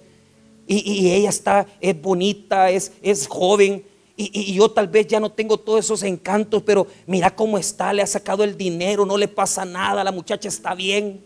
y, 0.67 1.11
ella 1.11 1.29
está, 1.29 1.65
es 1.79 2.01
bonita, 2.01 2.69
es, 2.69 2.91
es 3.01 3.27
joven, 3.27 3.83
y, 4.19 4.53
yo 4.53 4.69
tal 4.71 4.87
vez 4.87 5.05
ya 5.05 5.19
no 5.19 5.31
tengo 5.31 5.57
todos 5.57 5.85
esos 5.85 6.01
encantos, 6.01 6.63
pero 6.63 6.87
mira 7.05 7.33
cómo 7.35 7.59
está, 7.59 7.93
le 7.93 8.01
ha 8.01 8.07
sacado 8.07 8.43
el 8.43 8.57
dinero, 8.57 9.05
no 9.05 9.15
le 9.15 9.27
pasa 9.27 9.63
nada, 9.63 10.03
la 10.03 10.11
muchacha 10.11 10.47
está 10.47 10.73
bien. 10.73 11.21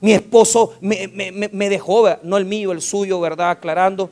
Mi 0.00 0.12
esposo 0.12 0.74
me, 0.80 1.68
dejó, 1.68 2.08
no 2.22 2.36
el 2.36 2.44
mío, 2.44 2.70
el 2.70 2.80
suyo, 2.80 3.18
¿verdad? 3.20 3.50
Aclarando. 3.50 4.08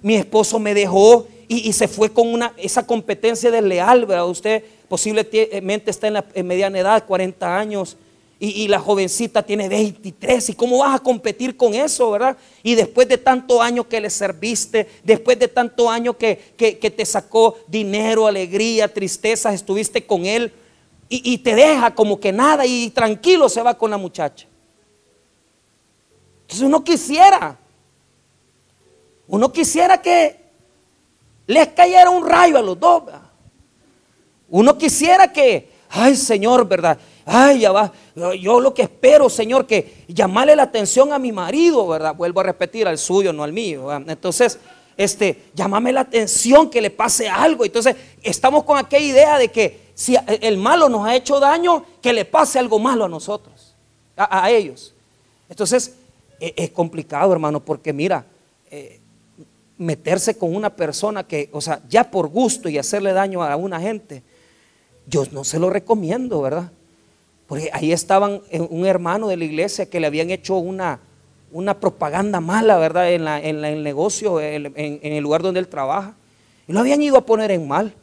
Mi 0.00 0.14
esposo 0.14 0.58
me 0.58 0.72
dejó 0.72 1.26
y, 1.46 1.72
se 1.74 1.88
fue 1.88 2.10
con 2.10 2.28
una, 2.28 2.54
esa 2.56 2.86
competencia 2.86 3.50
desleal, 3.50 4.06
¿verdad? 4.06 4.26
Usted 4.26 4.64
posiblemente 4.88 5.90
está 5.90 6.06
en 6.06 6.14
la 6.14 6.24
mediana 6.42 6.78
edad, 6.78 7.06
40 7.06 7.58
años 7.58 7.96
y, 8.40 8.68
la 8.68 8.78
jovencita 8.78 9.42
tiene 9.42 9.68
23. 9.68 10.50
¿Y 10.50 10.54
cómo 10.54 10.78
vas 10.78 10.94
a 10.94 11.02
competir 11.02 11.56
con 11.56 11.74
eso, 11.74 12.12
verdad? 12.12 12.36
Y 12.62 12.76
después 12.76 13.08
de 13.08 13.18
tanto 13.18 13.60
año 13.60 13.88
que 13.88 14.00
le 14.00 14.10
serviste, 14.10 14.88
después 15.02 15.38
de 15.40 15.48
tanto 15.48 15.90
año 15.90 16.16
que, 16.16 16.54
te 16.56 17.04
sacó 17.04 17.58
dinero, 17.66 18.28
alegría, 18.28 18.92
tristeza, 18.92 19.52
estuviste 19.52 20.06
con 20.06 20.24
él 20.24 20.52
y, 21.08 21.32
y 21.32 21.38
te 21.38 21.56
deja 21.56 21.92
como 21.94 22.20
que 22.20 22.32
nada 22.32 22.64
y 22.64 22.90
tranquilo 22.90 23.48
se 23.48 23.60
va 23.60 23.76
con 23.76 23.90
la 23.90 23.98
muchacha. 23.98 24.46
Entonces 26.42 26.64
uno 26.64 26.84
quisiera, 26.84 27.58
uno 29.26 29.52
quisiera 29.52 30.00
que 30.00 30.36
les 31.48 31.66
cayera 31.68 32.08
un 32.08 32.24
rayo 32.24 32.56
a 32.56 32.62
los 32.62 32.78
dos. 32.78 33.04
¿verdad? 33.04 33.27
Uno 34.50 34.78
quisiera 34.78 35.32
que, 35.32 35.70
ay 35.90 36.16
Señor, 36.16 36.66
¿verdad? 36.66 36.98
Ay, 37.30 37.60
ya 37.60 37.72
va. 37.72 37.92
Yo 38.40 38.58
lo 38.58 38.72
que 38.72 38.82
espero, 38.82 39.28
Señor, 39.28 39.66
que 39.66 40.04
llamarle 40.08 40.56
la 40.56 40.62
atención 40.62 41.12
a 41.12 41.18
mi 41.18 41.30
marido, 41.30 41.86
¿verdad? 41.86 42.14
Vuelvo 42.14 42.40
a 42.40 42.44
repetir, 42.44 42.88
al 42.88 42.96
suyo, 42.96 43.34
no 43.34 43.44
al 43.44 43.52
mío. 43.52 43.92
Entonces, 43.92 44.58
este, 44.96 45.44
llámame 45.54 45.92
la 45.92 46.00
atención 46.00 46.70
que 46.70 46.80
le 46.80 46.88
pase 46.88 47.28
algo. 47.28 47.66
Entonces, 47.66 47.96
estamos 48.22 48.64
con 48.64 48.78
aquella 48.78 49.06
idea 49.06 49.38
de 49.38 49.48
que 49.48 49.88
si 49.94 50.16
el 50.40 50.56
malo 50.56 50.88
nos 50.88 51.06
ha 51.06 51.14
hecho 51.14 51.38
daño, 51.38 51.84
que 52.00 52.14
le 52.14 52.24
pase 52.24 52.58
algo 52.58 52.78
malo 52.78 53.04
a 53.04 53.08
nosotros, 53.08 53.74
a, 54.16 54.50
ellos. 54.50 54.94
Entonces, 55.50 55.96
e, 56.40 56.54
es, 56.56 56.70
complicado, 56.70 57.30
hermano, 57.30 57.60
porque 57.60 57.92
mira, 57.92 58.24
eh, 58.70 59.00
meterse 59.76 60.38
con 60.38 60.56
una 60.56 60.70
persona 60.70 61.24
que, 61.24 61.50
o 61.52 61.60
sea, 61.60 61.82
ya 61.90 62.10
por 62.10 62.28
gusto 62.28 62.70
y 62.70 62.78
hacerle 62.78 63.12
daño 63.12 63.42
a 63.42 63.54
una 63.54 63.78
gente, 63.78 64.22
yo 65.08 65.24
no 65.32 65.44
se 65.44 65.58
lo 65.58 65.70
recomiendo, 65.70 66.40
¿verdad? 66.42 66.70
Porque 67.46 67.70
ahí 67.72 67.92
estaban 67.92 68.42
un 68.70 68.86
hermano 68.86 69.28
de 69.28 69.36
la 69.36 69.44
iglesia 69.44 69.86
que 69.86 70.00
le 70.00 70.06
habían 70.06 70.30
hecho 70.30 70.56
una, 70.56 71.00
una 71.50 71.80
propaganda 71.80 72.40
mala, 72.40 72.76
¿verdad? 72.76 73.10
En, 73.10 73.26
el 73.64 73.82
negocio, 73.82 74.40
en, 74.40 74.72
el 74.76 75.22
lugar 75.22 75.42
donde 75.42 75.60
él 75.60 75.68
trabaja. 75.68 76.14
Y 76.66 76.72
lo 76.72 76.80
habían 76.80 77.00
ido 77.02 77.16
a 77.16 77.24
poner 77.24 77.50
en 77.50 77.66
mal. 77.66 77.94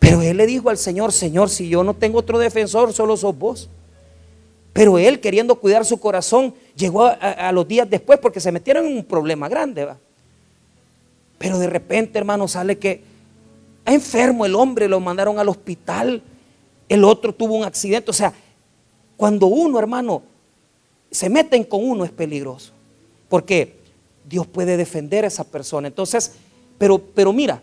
Pero 0.00 0.20
él 0.20 0.36
le 0.36 0.46
dijo 0.46 0.68
al 0.68 0.78
Señor, 0.78 1.12
Señor, 1.12 1.48
si 1.48 1.68
yo 1.68 1.84
no 1.84 1.94
tengo 1.94 2.18
otro 2.18 2.38
defensor, 2.38 2.92
solo 2.92 3.16
sos 3.16 3.38
vos. 3.38 3.68
Pero 4.72 4.98
él, 4.98 5.20
queriendo 5.20 5.54
cuidar 5.54 5.84
su 5.84 5.98
corazón, 5.98 6.52
llegó 6.76 7.06
a, 7.06 7.50
los 7.52 7.66
días 7.66 7.88
después 7.88 8.18
porque 8.18 8.40
se 8.40 8.52
metieron 8.52 8.84
en 8.86 8.96
un 8.98 9.04
problema 9.04 9.48
grande. 9.48 9.84
¿va? 9.84 9.96
Pero 11.38 11.58
de 11.58 11.68
repente, 11.68 12.18
hermano, 12.18 12.48
sale 12.48 12.78
que 12.78 13.02
enfermo 13.86 14.44
el 14.44 14.54
hombre, 14.54 14.88
lo 14.88 15.00
mandaron 15.00 15.38
al 15.38 15.48
hospital. 15.48 16.22
El 16.88 17.04
otro 17.04 17.32
tuvo 17.32 17.54
un 17.54 17.64
accidente. 17.64 18.10
O 18.10 18.14
sea, 18.14 18.32
cuando 19.16 19.46
uno, 19.46 19.78
hermano, 19.78 20.22
se 21.10 21.30
meten 21.30 21.64
con 21.64 21.88
uno 21.88 22.04
es 22.04 22.10
peligroso. 22.10 22.72
Porque 23.28 23.76
Dios 24.28 24.46
puede 24.46 24.76
defender 24.76 25.24
a 25.24 25.28
esa 25.28 25.44
persona. 25.44 25.88
Entonces, 25.88 26.32
pero, 26.78 26.98
pero 26.98 27.32
mira, 27.32 27.62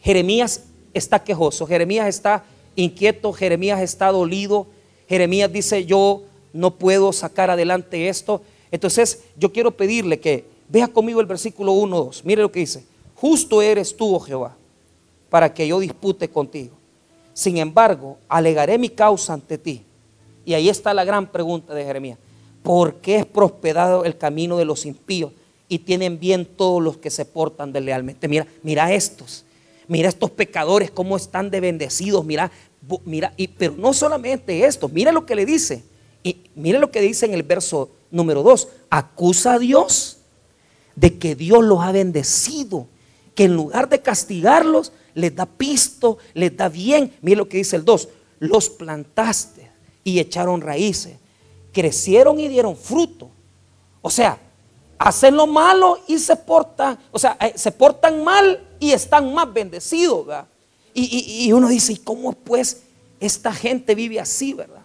Jeremías 0.00 0.64
está 0.92 1.22
quejoso, 1.22 1.66
Jeremías 1.66 2.08
está 2.08 2.44
inquieto, 2.76 3.32
Jeremías 3.32 3.80
está 3.80 4.10
dolido, 4.10 4.66
Jeremías 5.08 5.52
dice, 5.52 5.84
yo 5.84 6.22
no 6.52 6.76
puedo 6.76 7.12
sacar 7.12 7.50
adelante 7.50 8.08
esto. 8.08 8.42
Entonces, 8.70 9.24
yo 9.36 9.52
quiero 9.52 9.72
pedirle 9.72 10.20
que 10.20 10.44
vea 10.68 10.88
conmigo 10.88 11.20
el 11.20 11.26
versículo 11.26 11.72
1, 11.72 11.96
2. 12.04 12.24
Mire 12.24 12.42
lo 12.42 12.52
que 12.52 12.60
dice. 12.60 12.84
Justo 13.14 13.60
eres 13.60 13.96
tú, 13.96 14.14
oh 14.14 14.20
Jehová, 14.20 14.56
para 15.30 15.54
que 15.54 15.66
yo 15.66 15.80
dispute 15.80 16.28
contigo. 16.28 16.76
Sin 17.32 17.56
embargo, 17.56 18.18
alegaré 18.28 18.76
mi 18.76 18.90
causa 18.90 19.32
ante 19.32 19.56
ti 19.56 19.84
y 20.44 20.54
ahí 20.54 20.68
está 20.68 20.92
la 20.92 21.04
gran 21.04 21.30
pregunta 21.30 21.74
de 21.74 21.84
Jeremías. 21.84 22.18
¿Por 22.62 22.96
qué 22.96 23.16
es 23.16 23.26
prosperado 23.26 24.04
el 24.04 24.18
camino 24.18 24.58
de 24.58 24.64
los 24.64 24.84
impíos 24.84 25.32
y 25.68 25.78
tienen 25.78 26.18
bien 26.18 26.44
todos 26.44 26.82
los 26.82 26.98
que 26.98 27.08
se 27.10 27.24
portan 27.24 27.72
deslealmente? 27.72 28.28
Mira, 28.28 28.46
mira 28.62 28.92
estos, 28.92 29.44
mira 29.88 30.08
estos 30.08 30.30
pecadores 30.30 30.90
cómo 30.90 31.16
están 31.16 31.50
de 31.50 31.60
bendecidos, 31.60 32.24
mira, 32.24 32.50
mira, 33.04 33.32
pero 33.56 33.74
no 33.76 33.92
solamente 33.92 34.64
esto, 34.64 34.88
mira 34.88 35.12
lo 35.12 35.24
que 35.24 35.36
le 35.36 35.46
dice. 35.46 35.84
Y 36.22 36.36
mire 36.54 36.78
lo 36.78 36.90
que 36.90 37.00
dice 37.00 37.26
en 37.26 37.32
el 37.32 37.42
verso 37.42 37.90
número 38.10 38.42
2. 38.42 38.68
Acusa 38.90 39.54
a 39.54 39.58
Dios 39.58 40.18
de 40.96 41.18
que 41.18 41.34
Dios 41.34 41.64
los 41.64 41.80
ha 41.80 41.92
bendecido, 41.92 42.86
que 43.40 43.44
en 43.46 43.54
lugar 43.54 43.88
de 43.88 44.02
castigarlos, 44.02 44.92
les 45.14 45.34
da 45.34 45.46
pisto, 45.46 46.18
les 46.34 46.54
da 46.54 46.68
bien. 46.68 47.14
Mire 47.22 47.38
lo 47.38 47.48
que 47.48 47.56
dice 47.56 47.74
el 47.76 47.86
2. 47.86 48.06
Los 48.38 48.68
plantaste 48.68 49.70
y 50.04 50.18
echaron 50.18 50.60
raíces. 50.60 51.16
Crecieron 51.72 52.38
y 52.38 52.48
dieron 52.48 52.76
fruto. 52.76 53.30
O 54.02 54.10
sea, 54.10 54.38
hacen 54.98 55.36
lo 55.36 55.46
malo 55.46 56.00
y 56.06 56.18
se 56.18 56.36
portan, 56.36 56.98
o 57.12 57.18
sea, 57.18 57.38
eh, 57.40 57.54
se 57.56 57.72
portan 57.72 58.22
mal 58.22 58.62
y 58.78 58.92
están 58.92 59.32
más 59.32 59.50
bendecidos, 59.50 60.26
¿verdad? 60.26 60.46
Y, 60.92 61.50
uno 61.52 61.66
dice, 61.68 61.94
¿y 61.94 61.96
cómo 61.96 62.32
pues 62.32 62.82
esta 63.20 63.54
gente 63.54 63.94
vive 63.94 64.20
así, 64.20 64.52
verdad? 64.52 64.82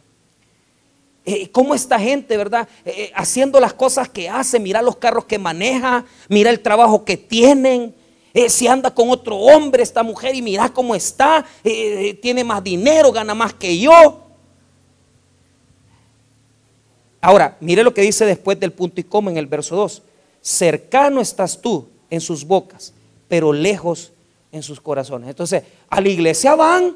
Eh, 1.25 1.51
¿Cómo 1.51 1.75
esta 1.75 1.99
gente, 1.99 2.37
verdad? 2.37 2.69
Eh, 2.85 3.11
haciendo 3.15 3.59
las 3.59 3.73
cosas 3.73 4.07
que 4.07 4.29
hace, 4.29 4.61
mira 4.61 4.81
los 4.81 4.95
carros 4.95 5.25
que 5.25 5.37
maneja, 5.37 6.05
mira 6.29 6.51
el 6.51 6.61
trabajo 6.61 7.03
que 7.03 7.17
tienen, 7.17 7.93
si 8.49 8.67
anda 8.67 8.93
con 8.93 9.09
otro 9.09 9.37
hombre 9.37 9.81
esta 9.81 10.03
mujer 10.03 10.35
y 10.35 10.41
mira 10.41 10.69
cómo 10.69 10.93
está, 10.93 11.45
tiene 12.21 12.43
más 12.43 12.63
dinero, 12.63 13.11
gana 13.11 13.33
más 13.33 13.53
que 13.53 13.77
yo. 13.77 14.21
Ahora, 17.21 17.57
mire 17.59 17.83
lo 17.83 17.93
que 17.93 18.01
dice 18.01 18.25
después 18.25 18.59
del 18.59 18.71
punto 18.71 19.01
y 19.01 19.03
coma 19.03 19.31
en 19.31 19.37
el 19.37 19.47
verso 19.47 19.75
2. 19.75 20.03
Cercano 20.41 21.21
estás 21.21 21.59
tú 21.59 21.87
en 22.09 22.21
sus 22.21 22.45
bocas, 22.45 22.93
pero 23.27 23.51
lejos 23.51 24.11
en 24.51 24.61
sus 24.61 24.79
corazones. 24.79 25.29
Entonces, 25.29 25.63
a 25.89 26.01
la 26.01 26.09
iglesia 26.09 26.55
van, 26.55 26.95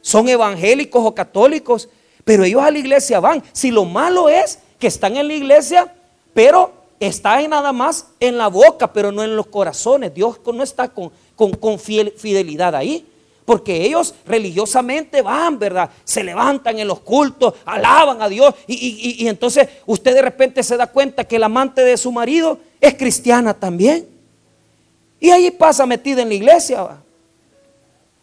son 0.00 0.28
evangélicos 0.28 1.04
o 1.04 1.14
católicos, 1.14 1.88
pero 2.24 2.44
ellos 2.44 2.62
a 2.62 2.70
la 2.70 2.78
iglesia 2.78 3.20
van. 3.20 3.42
Si 3.52 3.70
lo 3.70 3.84
malo 3.84 4.28
es 4.28 4.60
que 4.78 4.86
están 4.86 5.16
en 5.16 5.28
la 5.28 5.34
iglesia, 5.34 5.94
pero 6.32 6.72
está 7.00 7.46
nada 7.48 7.72
más 7.72 8.08
en 8.20 8.38
la 8.38 8.48
boca, 8.48 8.92
pero 8.92 9.12
no 9.12 9.22
en 9.22 9.36
los 9.36 9.46
corazones. 9.46 10.14
Dios 10.14 10.40
no 10.52 10.62
está 10.62 10.88
con, 10.88 11.10
con 11.36 11.78
fidelidad 11.78 12.74
ahí 12.74 13.06
porque 13.48 13.82
ellos 13.82 14.14
religiosamente 14.26 15.22
van, 15.22 15.58
¿verdad? 15.58 15.88
Se 16.04 16.22
levantan 16.22 16.78
en 16.78 16.86
los 16.86 17.00
cultos, 17.00 17.54
alaban 17.64 18.20
a 18.20 18.28
Dios 18.28 18.54
y, 18.66 19.26
entonces 19.26 19.66
usted 19.86 20.12
de 20.12 20.20
repente 20.20 20.62
se 20.62 20.76
da 20.76 20.86
cuenta 20.86 21.24
que 21.24 21.36
el 21.36 21.44
amante 21.44 21.82
de 21.82 21.96
su 21.96 22.12
marido 22.12 22.58
es 22.78 22.92
cristiana 22.92 23.54
también. 23.54 24.06
Y 25.18 25.30
ahí 25.30 25.50
pasa 25.50 25.86
metida 25.86 26.20
en 26.20 26.28
la 26.28 26.34
iglesia. 26.34 26.98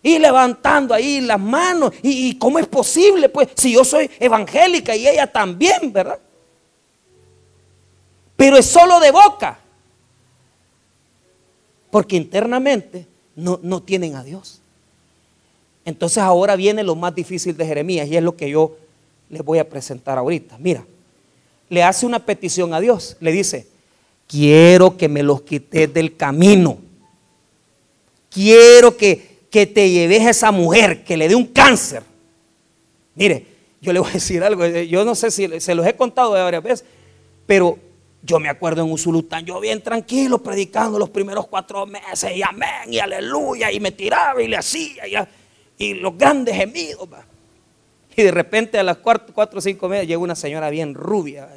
Y 0.03 0.19
levantando 0.19 0.93
ahí 0.93 1.19
las 1.21 1.39
manos. 1.39 1.91
¿Y, 2.03 2.29
¿Y 2.29 2.37
cómo 2.37 2.59
es 2.59 2.67
posible? 2.67 3.27
Pues 3.27 3.47
si 3.55 3.73
yo 3.73 3.83
soy 3.83 4.07
evangélica 4.19 4.95
y 4.95 5.07
ella 5.07 5.25
también, 5.25 5.91
¿verdad? 5.91 6.19
Pero 8.35 8.57
es 8.57 8.65
solo 8.65 8.99
de 8.99 9.11
boca. 9.11 9.59
Porque 11.89 12.15
internamente 12.15 13.07
no, 13.35 13.59
no 13.61 13.81
tienen 13.81 14.15
a 14.15 14.23
Dios. 14.23 14.61
Entonces 15.85 16.17
ahora 16.17 16.55
viene 16.55 16.83
lo 16.83 16.95
más 16.95 17.13
difícil 17.13 17.55
de 17.55 17.65
Jeremías 17.65 18.07
y 18.07 18.17
es 18.17 18.23
lo 18.23 18.35
que 18.35 18.49
yo 18.49 18.75
les 19.29 19.43
voy 19.43 19.59
a 19.59 19.69
presentar 19.69 20.17
ahorita. 20.17 20.57
Mira, 20.57 20.83
le 21.69 21.83
hace 21.83 22.05
una 22.05 22.25
petición 22.25 22.73
a 22.73 22.79
Dios. 22.79 23.17
Le 23.19 23.31
dice, 23.31 23.67
quiero 24.27 24.97
que 24.97 25.07
me 25.07 25.23
los 25.23 25.41
quites 25.41 25.93
del 25.93 26.15
camino. 26.15 26.79
Quiero 28.29 28.97
que, 28.97 29.39
que 29.49 29.65
te 29.65 29.89
lleves 29.89 30.25
a 30.25 30.31
esa 30.31 30.51
mujer, 30.51 31.03
que 31.03 31.15
le 31.15 31.27
dé 31.27 31.35
un 31.35 31.45
cáncer. 31.45 32.03
Mire, 33.13 33.45
yo 33.79 33.93
le 33.93 33.99
voy 33.99 34.09
a 34.09 34.13
decir 34.13 34.43
algo. 34.43 34.65
Yo 34.65 35.05
no 35.05 35.15
sé 35.15 35.31
si 35.31 35.59
se 35.59 35.75
los 35.75 35.85
he 35.85 35.95
contado 35.95 36.31
varias 36.31 36.63
veces, 36.63 36.85
pero 37.45 37.77
yo 38.25 38.39
me 38.39 38.49
acuerdo 38.49 38.83
en 38.83 38.91
Usulután, 38.91 39.45
yo 39.45 39.59
bien 39.59 39.81
tranquilo 39.81 40.41
predicando 40.41 40.97
los 40.97 41.09
primeros 41.09 41.47
cuatro 41.47 41.85
meses, 41.85 42.35
y 42.35 42.41
amén, 42.41 42.91
y 42.91 42.99
aleluya, 42.99 43.71
y 43.71 43.79
me 43.79 43.91
tiraba 43.91 44.41
y 44.41 44.47
le 44.47 44.57
hacía, 44.57 45.03
y, 45.77 45.93
los 45.93 46.17
grandes 46.17 46.55
gemidos. 46.55 47.07
Y 48.15 48.23
de 48.23 48.31
repente 48.31 48.79
a 48.79 48.83
las 48.83 48.97
cuatro, 48.97 49.33
o 49.35 49.61
cinco 49.61 49.87
meses 49.87 50.07
llega 50.07 50.17
una 50.17 50.35
señora 50.35 50.69
bien 50.69 50.95
rubia, 50.95 51.49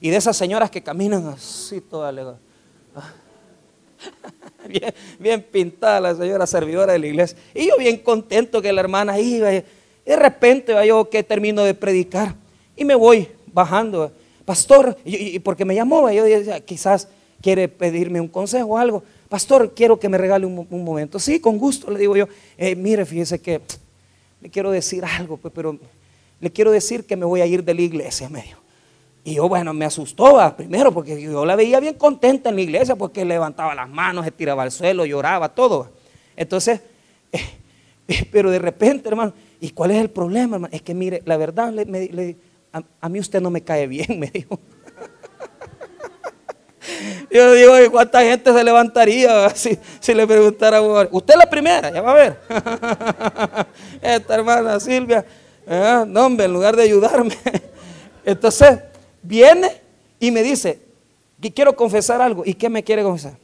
y 0.00 0.10
de 0.10 0.16
esas 0.16 0.36
señoras 0.36 0.70
que 0.70 0.82
caminan 0.82 1.28
así 1.28 1.80
toda 1.80 2.10
bien, 4.68 4.94
bien 5.20 5.42
pintada 5.42 6.00
la 6.00 6.14
señora 6.16 6.46
servidora 6.46 6.94
de 6.94 6.98
la 6.98 7.06
iglesia. 7.06 7.38
Y 7.54 7.68
yo 7.68 7.76
bien 7.78 7.98
contento 7.98 8.60
que 8.60 8.72
la 8.72 8.80
hermana 8.80 9.20
iba, 9.20 9.54
y 9.54 9.64
de 10.04 10.16
repente 10.16 10.74
yo 10.86 11.08
que 11.08 11.22
termino 11.22 11.62
de 11.62 11.74
predicar, 11.74 12.34
y 12.74 12.84
me 12.84 12.96
voy 12.96 13.28
bajando 13.46 14.10
pastor, 14.44 14.96
y, 15.04 15.38
porque 15.40 15.64
me 15.64 15.74
llamó, 15.74 16.10
yo 16.10 16.24
decía, 16.24 16.60
quizás 16.60 17.08
quiere 17.40 17.68
pedirme 17.68 18.20
un 18.20 18.28
consejo 18.28 18.70
o 18.70 18.78
algo. 18.78 19.02
Pastor, 19.28 19.72
quiero 19.74 19.98
que 19.98 20.08
me 20.08 20.18
regale 20.18 20.46
un, 20.46 20.66
momento. 20.84 21.18
Sí, 21.18 21.40
con 21.40 21.58
gusto, 21.58 21.90
le 21.90 21.98
digo 21.98 22.16
yo. 22.16 22.28
Eh, 22.56 22.76
mire, 22.76 23.04
fíjese 23.04 23.40
que 23.40 23.60
le 24.40 24.50
quiero 24.50 24.70
decir 24.70 25.04
algo, 25.04 25.36
pues, 25.36 25.52
pero 25.54 25.78
le 26.40 26.50
quiero 26.50 26.70
decir 26.70 27.04
que 27.04 27.16
me 27.16 27.24
voy 27.24 27.40
a 27.40 27.46
ir 27.46 27.64
de 27.64 27.74
la 27.74 27.82
iglesia, 27.82 28.28
medio. 28.28 28.62
Y 29.24 29.34
yo, 29.34 29.48
bueno, 29.48 29.72
me 29.72 29.84
asustó 29.84 30.36
primero 30.56 30.92
porque 30.92 31.20
yo 31.20 31.44
la 31.44 31.54
veía 31.54 31.78
bien 31.78 31.94
contenta 31.94 32.48
en 32.48 32.56
la 32.56 32.62
iglesia 32.62 32.96
porque 32.96 33.24
levantaba 33.24 33.74
las 33.74 33.88
manos, 33.88 34.24
se 34.24 34.32
tiraba 34.32 34.64
al 34.64 34.72
suelo, 34.72 35.06
lloraba, 35.06 35.48
todo. 35.48 35.90
Entonces, 36.36 36.80
pero 38.32 38.50
de 38.50 38.58
repente, 38.58 39.08
hermano, 39.08 39.32
¿y 39.60 39.70
cuál 39.70 39.92
es 39.92 39.98
el 39.98 40.10
problema, 40.10 40.56
hermano? 40.56 40.74
Es 40.74 40.82
que 40.82 40.94
mire, 40.94 41.22
la 41.24 41.36
verdad, 41.36 41.72
le, 41.72 42.36
a, 42.72 43.08
mí 43.08 43.20
usted 43.20 43.40
no 43.40 43.50
me 43.50 43.62
cae 43.62 43.86
bien, 43.86 44.06
me 44.18 44.28
dijo. 44.28 44.58
Yo 47.30 47.52
digo, 47.52 47.92
¿cuánta 47.92 48.22
gente 48.22 48.52
se 48.52 48.64
levantaría 48.64 49.50
si, 49.50 49.78
le 50.14 50.26
preguntara 50.26 50.78
a 50.78 51.08
Usted 51.10 51.34
es 51.34 51.38
la 51.38 51.48
primera, 51.48 51.90
ya 51.90 52.02
va 52.02 52.12
a 52.12 52.14
ver. 52.14 52.38
Esta 54.02 54.34
hermana 54.34 54.78
Silvia, 54.80 55.24
¿eh? 55.66 56.04
no 56.06 56.26
hombre, 56.26 56.46
en 56.46 56.52
lugar 56.52 56.76
de 56.76 56.82
ayudarme. 56.82 57.36
Entonces, 58.24 58.80
viene 59.22 59.80
y 60.18 60.30
me 60.30 60.42
dice, 60.42 60.80
quiero 61.50 61.74
confesar 61.74 62.20
algo. 62.20 62.42
¿Y 62.44 62.54
qué 62.54 62.68
me 62.68 62.82
quiere 62.82 63.02
confesar? 63.02 63.36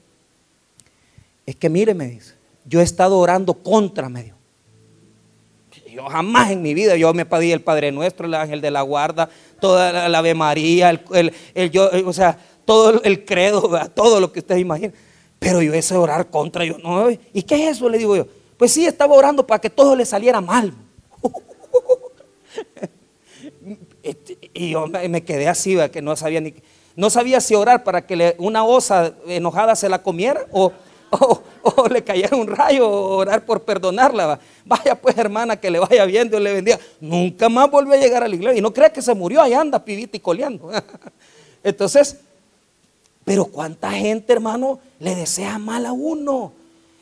Es 1.47 1.57
que 1.57 1.69
mire, 1.69 1.95
me 1.95 2.07
dice, 2.07 2.35
yo 2.65 2.81
he 2.81 2.85
estado 2.85 3.19
orando 3.19 3.55
contra 3.55 4.09
medio. 4.09 4.38
Yo 5.99 6.09
jamás 6.09 6.53
en 6.53 6.63
mi 6.63 6.75
vida, 6.75 6.95
yo 6.95 7.13
me 7.13 7.27
pedí 7.27 7.51
el 7.51 7.61
Padre 7.61 7.91
Nuestro, 7.91 8.29
el 8.29 8.35
ángel 8.35 8.61
de 8.61 8.71
la 8.71 8.83
guarda, 8.83 9.29
toda 9.61 10.09
la, 10.09 10.19
Ave 10.19 10.33
María, 10.33 10.91
el, 10.91 11.71
yo, 11.73 11.91
o 12.07 12.13
sea, 12.13 12.39
todo 12.65 13.03
el 13.03 13.25
credo, 13.25 13.69
todo 13.97 14.21
lo 14.21 14.31
que 14.31 14.39
ustedes 14.39 14.61
imaginen. 14.61 14.95
Pero 15.41 15.61
yo 15.61 15.75
ese 15.75 15.97
orar 15.97 16.31
contra, 16.31 16.65
yo 16.65 16.79
no, 16.79 17.11
¿y 17.11 17.43
qué 17.43 17.65
es 17.65 17.79
eso? 17.79 17.89
Le 17.89 17.99
digo 17.99 18.15
yo. 18.15 18.29
Pues 18.57 18.71
sí, 18.71 18.87
estaba 18.87 19.13
orando 19.13 19.45
para 19.45 19.61
que 19.61 19.71
todo 19.71 19.97
le 19.97 20.05
saliera 20.05 20.41
mal. 20.41 20.73
Este, 24.01 24.39
y 24.55 24.71
yo 24.71 24.87
me 24.87 25.23
quedé 25.25 25.49
así, 25.49 25.77
que 25.93 26.01
no 26.01 26.17
sabía 26.17 26.41
ni, 26.41 26.55
no 26.97 27.11
sabía 27.11 27.41
si 27.41 27.55
orar 27.55 27.85
para 27.85 28.07
que 28.07 28.37
una 28.39 28.65
osa 28.65 29.13
enojada 29.27 29.75
se 29.77 29.89
la 29.89 30.03
comiera 30.03 30.47
o, 30.53 30.73
o, 31.11 31.89
le 31.89 32.03
cayera 32.03 32.37
un 32.37 32.47
rayo 32.47 32.89
o 32.89 33.17
orar 33.17 33.45
por 33.45 33.63
perdonarla. 33.63 34.39
Vaya 34.69 34.95
pues 34.95 35.17
hermana, 35.17 35.57
que 35.57 35.71
le 35.71 35.79
vaya 35.79 36.05
bien, 36.05 36.29
Dios 36.29 36.43
le 36.43 36.53
bendiga. 36.53 36.79
Nunca 37.01 37.49
más 37.49 37.71
volvió 37.71 37.95
a 37.95 37.97
llegar 37.97 38.23
a 38.23 38.29
la 38.29 38.35
iglesia. 38.35 38.59
Y 38.59 38.63
no 38.63 38.73
crea 38.73 38.93
que 38.93 39.01
se 39.01 39.15
murió, 39.15 39.41
ahí 39.41 39.55
anda 39.55 39.83
pibita 39.83 40.17
y 40.17 40.21
coleando. 40.21 40.71
Entonces, 41.65 42.19
pero 43.25 43.47
cuánta 43.47 43.91
gente, 43.93 44.33
hermano, 44.33 44.79
le 45.01 45.15
desea 45.15 45.59
mal 45.59 45.87
a 45.87 45.93
uno. 45.93 46.53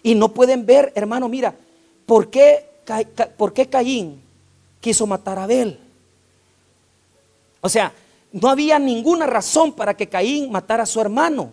Y 0.03 0.15
no 0.15 0.29
pueden 0.29 0.65
ver, 0.65 0.93
hermano, 0.95 1.29
mira, 1.29 1.55
¿por 2.07 2.31
qué, 2.31 2.65
¿por 3.37 3.53
qué 3.53 3.67
Caín 3.69 4.23
quiso 4.81 5.07
matar 5.07 5.39
a 5.41 5.45
Abel? 5.45 5.81
O 7.61 7.69
sea, 7.69 7.93
no 8.31 8.49
había 8.49 8.79
ninguna 8.79 9.27
razón 9.27 9.73
para 9.73 9.95
que 9.95 10.09
Caín 10.09 10.53
matara 10.53 10.85
a 10.85 10.87
su 10.87 11.01
hermano, 11.01 11.51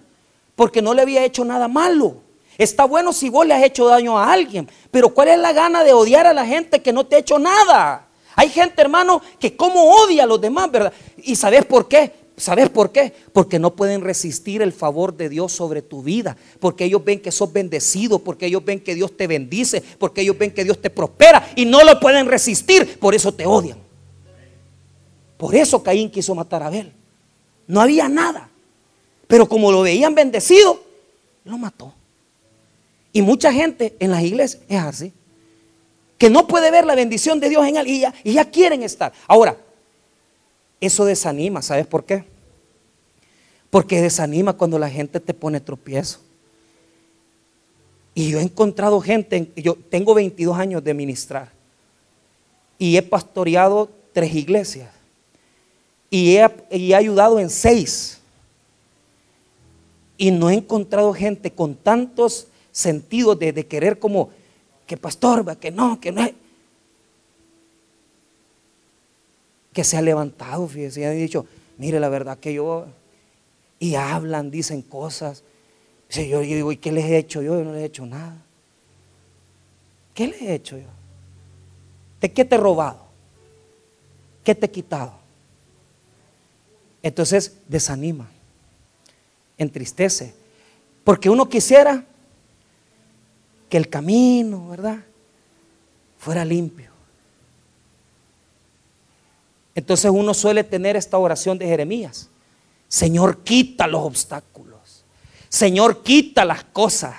porque 0.55 0.81
no 0.81 0.93
le 0.93 1.01
había 1.01 1.25
hecho 1.25 1.43
nada 1.43 1.67
malo. 1.67 2.17
Está 2.57 2.85
bueno 2.85 3.13
si 3.13 3.29
vos 3.29 3.45
le 3.45 3.53
has 3.53 3.63
hecho 3.63 3.85
daño 3.85 4.17
a 4.17 4.31
alguien, 4.31 4.69
pero 4.91 5.13
¿cuál 5.13 5.29
es 5.29 5.39
la 5.39 5.53
gana 5.53 5.83
de 5.83 5.93
odiar 5.93 6.27
a 6.27 6.33
la 6.33 6.45
gente 6.45 6.81
que 6.81 6.93
no 6.93 7.05
te 7.05 7.15
ha 7.15 7.19
hecho 7.19 7.39
nada? 7.39 8.07
Hay 8.35 8.49
gente, 8.49 8.81
hermano, 8.81 9.21
que 9.39 9.55
como 9.55 9.83
odia 9.83 10.23
a 10.23 10.27
los 10.27 10.41
demás, 10.41 10.71
¿verdad? 10.71 10.93
¿Y 11.17 11.35
sabes 11.35 11.65
por 11.65 11.87
qué? 11.87 12.11
¿Sabes 12.35 12.69
por 12.69 12.91
qué? 12.91 13.13
Porque 13.31 13.59
no 13.59 13.75
pueden 13.75 14.01
resistir 14.01 14.63
el 14.63 14.73
favor 14.73 15.15
de 15.15 15.29
Dios 15.29 15.51
sobre 15.51 15.83
tu 15.83 16.01
vida, 16.01 16.35
porque 16.59 16.85
ellos 16.85 17.03
ven 17.03 17.21
que 17.21 17.31
sos 17.31 17.53
bendecido, 17.53 18.19
porque 18.19 18.47
ellos 18.47 18.65
ven 18.65 18.79
que 18.79 18.95
Dios 18.95 19.15
te 19.15 19.27
bendice, 19.27 19.83
porque 19.99 20.21
ellos 20.21 20.37
ven 20.37 20.51
que 20.51 20.63
Dios 20.63 20.81
te 20.81 20.89
prospera 20.89 21.47
y 21.55 21.65
no 21.65 21.83
lo 21.83 21.99
pueden 21.99 22.25
resistir, 22.25 22.97
por 22.99 23.13
eso 23.13 23.31
te 23.33 23.45
odian. 23.45 23.77
Por 25.37 25.53
eso 25.53 25.83
Caín 25.83 26.09
quiso 26.09 26.33
matar 26.33 26.63
a 26.63 26.67
Abel. 26.67 26.91
No 27.67 27.81
había 27.81 28.09
nada, 28.09 28.49
pero 29.27 29.47
como 29.47 29.71
lo 29.71 29.81
veían 29.81 30.15
bendecido, 30.15 30.81
lo 31.43 31.57
mató. 31.57 31.93
Y 33.13 33.21
mucha 33.21 33.53
gente 33.53 33.95
en 33.99 34.11
las 34.11 34.23
iglesias 34.23 34.63
es 34.67 34.79
así. 34.79 35.13
Que 36.17 36.29
no 36.29 36.47
puede 36.47 36.71
ver 36.71 36.85
la 36.85 36.95
bendición 36.95 37.39
de 37.39 37.49
Dios 37.49 37.65
en 37.65 37.77
él 37.77 37.87
y 37.87 37.99
ya, 38.01 38.13
y 38.23 38.33
ya 38.33 38.49
quieren 38.49 38.81
estar. 38.81 39.13
Ahora, 39.27 39.55
eso 40.81 41.05
desanima, 41.05 41.61
¿sabes 41.61 41.85
por 41.85 42.03
qué? 42.03 42.25
Porque 43.69 44.01
desanima 44.01 44.53
cuando 44.53 44.79
la 44.79 44.89
gente 44.89 45.19
te 45.19 45.33
pone 45.33 45.59
tropiezo. 45.59 46.19
Y 48.15 48.29
yo 48.29 48.39
he 48.39 48.43
encontrado 48.43 48.99
gente, 48.99 49.51
yo 49.55 49.75
tengo 49.75 50.13
22 50.13 50.57
años 50.57 50.83
de 50.83 50.93
ministrar 50.93 51.51
y 52.77 52.97
he 52.97 53.01
pastoreado 53.01 53.89
tres 54.11 54.33
iglesias 54.35 54.89
y 56.09 56.35
he, 56.35 56.47
y 56.69 56.91
he 56.91 56.95
ayudado 56.95 57.39
en 57.39 57.49
seis. 57.49 58.19
Y 60.17 60.29
no 60.29 60.49
he 60.49 60.53
encontrado 60.53 61.11
gente 61.13 61.51
con 61.51 61.75
tantos 61.75 62.47
sentido 62.73 63.35
de, 63.35 63.65
querer 63.67 63.99
como 63.99 64.31
que 64.85 64.97
pastor, 64.97 65.57
que 65.57 65.71
no, 65.71 66.01
que 66.01 66.11
no 66.11 66.29
Que 69.71 69.83
se 69.85 69.95
ha 69.95 70.01
levantado, 70.01 70.67
fíjese, 70.67 71.01
y 71.01 71.03
ha 71.05 71.11
dicho, 71.11 71.45
mire 71.77 71.99
la 71.99 72.09
verdad 72.09 72.37
que 72.37 72.53
yo, 72.53 72.87
y 73.79 73.95
hablan, 73.95 74.51
dicen 74.51 74.81
cosas. 74.81 75.43
yo, 76.09 76.21
yo 76.21 76.41
digo, 76.41 76.71
¿y 76.71 76.77
qué 76.77 76.91
les 76.91 77.05
he 77.05 77.17
hecho 77.17 77.41
yo? 77.41 77.57
Yo 77.57 77.63
no 77.63 77.73
les 77.73 77.83
he 77.83 77.85
hecho 77.85 78.05
nada. 78.05 78.37
¿Qué 80.13 80.27
les 80.27 80.41
he 80.41 80.53
hecho 80.53 80.77
yo? 80.77 80.87
¿De 82.19 82.31
qué 82.31 82.45
te 82.45 82.55
he 82.55 82.57
robado? 82.57 83.03
¿Qué 84.43 84.53
te 84.53 84.65
he 84.65 84.71
quitado? 84.71 85.13
Entonces 87.01 87.57
desanima, 87.67 88.29
entristece. 89.57 90.33
Porque 91.03 91.29
uno 91.29 91.49
quisiera 91.49 92.05
que 93.73 93.77
el 93.77 93.89
camino, 93.89 94.69
¿verdad? 94.69 94.99
Fuera 96.19 96.45
limpio. 96.45 96.91
Entonces 99.73 100.11
uno 100.13 100.35
suele 100.35 100.63
tener 100.63 100.95
esta 100.95 101.17
oración 101.17 101.57
de 101.57 101.65
Jeremías. 101.65 102.29
Señor, 102.87 103.39
quita 103.39 103.87
los 103.87 104.03
obstáculos. 104.03 105.03
Señor, 105.49 106.03
quita 106.03 106.45
las 106.45 106.65
cosas. 106.65 107.15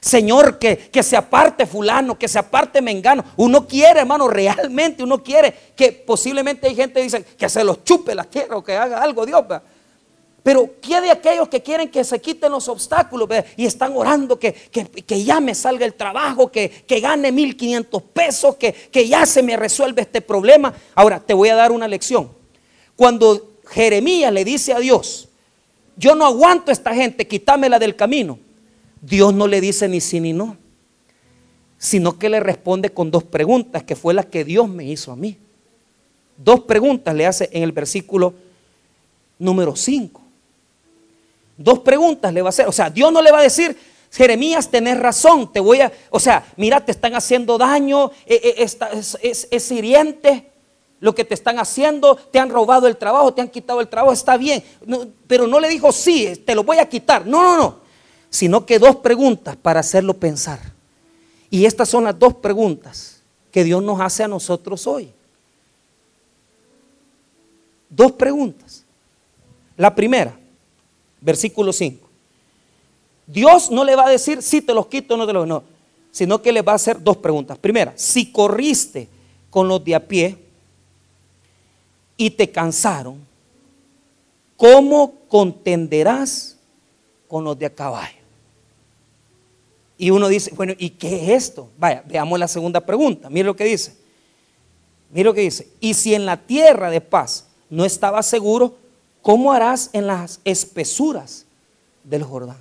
Señor, 0.00 0.58
que, 0.58 0.76
que, 0.76 1.04
se 1.04 1.16
aparte 1.16 1.66
fulano, 1.66 2.18
que 2.18 2.26
se 2.26 2.40
aparte 2.40 2.82
mengano. 2.82 3.24
Uno 3.36 3.68
quiere, 3.68 4.00
hermano, 4.00 4.26
realmente 4.26 5.04
uno 5.04 5.22
quiere 5.22 5.54
que 5.76 5.92
posiblemente 5.92 6.66
hay 6.66 6.74
gente 6.74 6.94
que 6.94 7.04
dice 7.04 7.22
que 7.22 7.48
se 7.48 7.62
los 7.62 7.84
chupe 7.84 8.12
la 8.16 8.24
tierra 8.24 8.56
o 8.56 8.64
que 8.64 8.76
haga 8.76 9.00
algo 9.00 9.24
Dios. 9.24 9.44
Pero 10.44 10.74
¿qué 10.82 11.00
de 11.00 11.10
aquellos 11.10 11.48
que 11.48 11.62
quieren 11.62 11.90
que 11.90 12.04
se 12.04 12.20
quiten 12.20 12.52
los 12.52 12.68
obstáculos 12.68 13.30
y 13.56 13.64
están 13.64 13.96
orando 13.96 14.38
que, 14.38 14.54
ya 15.24 15.40
me 15.40 15.54
salga 15.54 15.86
el 15.86 15.94
trabajo, 15.94 16.52
que, 16.52 16.68
que 16.68 17.00
gane 17.00 17.32
1500 17.32 18.02
pesos, 18.02 18.56
que, 18.56 18.74
que 18.74 19.08
ya 19.08 19.24
se 19.24 19.42
me 19.42 19.56
resuelve 19.56 20.02
este 20.02 20.20
problema? 20.20 20.74
Ahora, 20.94 21.18
te 21.18 21.32
voy 21.32 21.48
a 21.48 21.54
dar 21.54 21.72
una 21.72 21.88
lección. 21.88 22.30
Cuando 22.94 23.54
Jeremías 23.70 24.30
le 24.34 24.44
dice 24.44 24.74
a 24.74 24.80
Dios, 24.80 25.30
yo 25.96 26.14
no 26.14 26.26
aguanto 26.26 26.70
a 26.70 26.74
esta 26.74 26.94
gente, 26.94 27.26
quítamela 27.26 27.78
del 27.78 27.96
camino. 27.96 28.38
Dios 29.00 29.32
no 29.32 29.46
le 29.46 29.62
dice 29.62 29.88
ni 29.88 30.02
sí 30.02 30.20
ni 30.20 30.34
no. 30.34 30.58
sino 31.78 32.18
que 32.18 32.28
le 32.28 32.40
responde 32.40 32.90
con 32.90 33.10
dos 33.10 33.24
preguntas, 33.24 33.82
que 33.82 33.96
fue 33.96 34.12
la 34.12 34.24
que 34.24 34.44
Dios 34.44 34.68
me 34.68 34.84
hizo 34.84 35.10
a 35.10 35.16
mí. 35.16 35.38
Dos 36.36 36.60
preguntas 36.60 37.14
le 37.14 37.24
hace 37.26 37.48
en 37.50 37.62
el 37.62 37.72
versículo 37.72 38.34
número 39.38 39.74
5. 39.74 40.23
Dos 41.56 41.80
preguntas 41.80 42.32
le 42.32 42.42
va 42.42 42.48
a 42.48 42.50
hacer. 42.50 42.66
O 42.66 42.72
sea, 42.72 42.90
Dios 42.90 43.12
no 43.12 43.22
le 43.22 43.30
va 43.30 43.38
a 43.38 43.42
decir, 43.42 43.76
Jeremías, 44.14 44.70
tenés 44.70 44.98
razón, 44.98 45.52
te 45.52 45.58
voy 45.58 45.80
a, 45.80 45.92
o 46.10 46.20
sea, 46.20 46.46
mira, 46.56 46.84
te 46.84 46.92
están 46.92 47.14
haciendo 47.14 47.58
daño, 47.58 48.12
eh, 48.26 48.40
eh, 48.58 48.66
es, 49.22 49.48
es, 49.50 49.70
hiriente 49.72 50.52
lo 51.00 51.14
que 51.14 51.24
te 51.24 51.34
están 51.34 51.58
haciendo, 51.58 52.14
te 52.14 52.38
han 52.38 52.48
robado 52.48 52.86
el 52.86 52.96
trabajo, 52.96 53.34
te 53.34 53.40
han 53.40 53.48
quitado 53.48 53.80
el 53.80 53.88
trabajo, 53.88 54.12
está 54.12 54.36
bien, 54.36 54.62
pero 55.26 55.48
no 55.48 55.58
le 55.58 55.68
dijo, 55.68 55.90
sí, 55.90 56.42
te 56.46 56.54
lo 56.54 56.62
voy 56.62 56.78
a 56.78 56.88
quitar. 56.88 57.26
No, 57.26 57.42
no, 57.42 57.56
no, 57.56 57.78
sino 58.30 58.64
que 58.64 58.78
dos 58.78 58.96
preguntas 58.96 59.56
para 59.56 59.80
hacerlo 59.80 60.14
pensar. 60.14 60.60
Y 61.50 61.66
estas 61.66 61.88
son 61.88 62.04
las 62.04 62.16
dos 62.16 62.34
preguntas 62.34 63.20
que 63.50 63.64
Dios 63.64 63.82
nos 63.82 64.00
hace 64.00 64.22
a 64.22 64.28
nosotros 64.28 64.86
hoy. 64.86 65.12
Dos 67.90 68.12
preguntas. 68.12 68.84
La 69.76 69.94
primera, 69.94 70.36
versículo 71.24 71.72
5. 71.72 72.06
Dios 73.26 73.70
no 73.70 73.84
le 73.84 73.96
va 73.96 74.06
a 74.06 74.10
decir 74.10 74.42
si 74.42 74.60
te 74.60 74.74
los 74.74 74.86
quito 74.86 75.14
o 75.14 75.16
no 75.16 75.26
te 75.26 75.32
los 75.32 75.46
no, 75.46 75.64
sino 76.12 76.42
que 76.42 76.52
le 76.52 76.62
va 76.62 76.72
a 76.72 76.76
hacer 76.76 77.02
dos 77.02 77.16
preguntas. 77.16 77.58
Primera, 77.58 77.94
si 77.96 78.30
corriste 78.30 79.08
con 79.50 79.66
los 79.66 79.82
de 79.82 79.94
a 79.94 80.06
pie 80.06 80.36
y 82.16 82.30
te 82.30 82.50
cansaron, 82.50 83.18
¿cómo 84.56 85.14
contenderás 85.28 86.58
con 87.26 87.44
los 87.44 87.58
de 87.58 87.66
a 87.66 87.74
caballo? 87.74 88.24
Y 89.96 90.10
uno 90.10 90.28
dice, 90.28 90.52
bueno, 90.54 90.74
¿y 90.76 90.90
qué 90.90 91.16
es 91.16 91.44
esto? 91.44 91.70
Vaya, 91.78 92.04
veamos 92.06 92.38
la 92.38 92.48
segunda 92.48 92.80
pregunta. 92.80 93.30
Mire 93.30 93.46
lo 93.46 93.56
que 93.56 93.64
dice. 93.64 93.96
Mire 95.10 95.24
lo 95.24 95.34
que 95.34 95.42
dice. 95.42 95.68
Y 95.80 95.94
si 95.94 96.14
en 96.14 96.26
la 96.26 96.36
tierra 96.36 96.90
de 96.90 97.00
paz 97.00 97.46
no 97.70 97.84
estabas 97.84 98.26
seguro, 98.26 98.74
¿cómo 99.24 99.54
harás 99.54 99.88
en 99.94 100.06
las 100.06 100.38
espesuras 100.44 101.46
del 102.04 102.22
Jordán? 102.22 102.58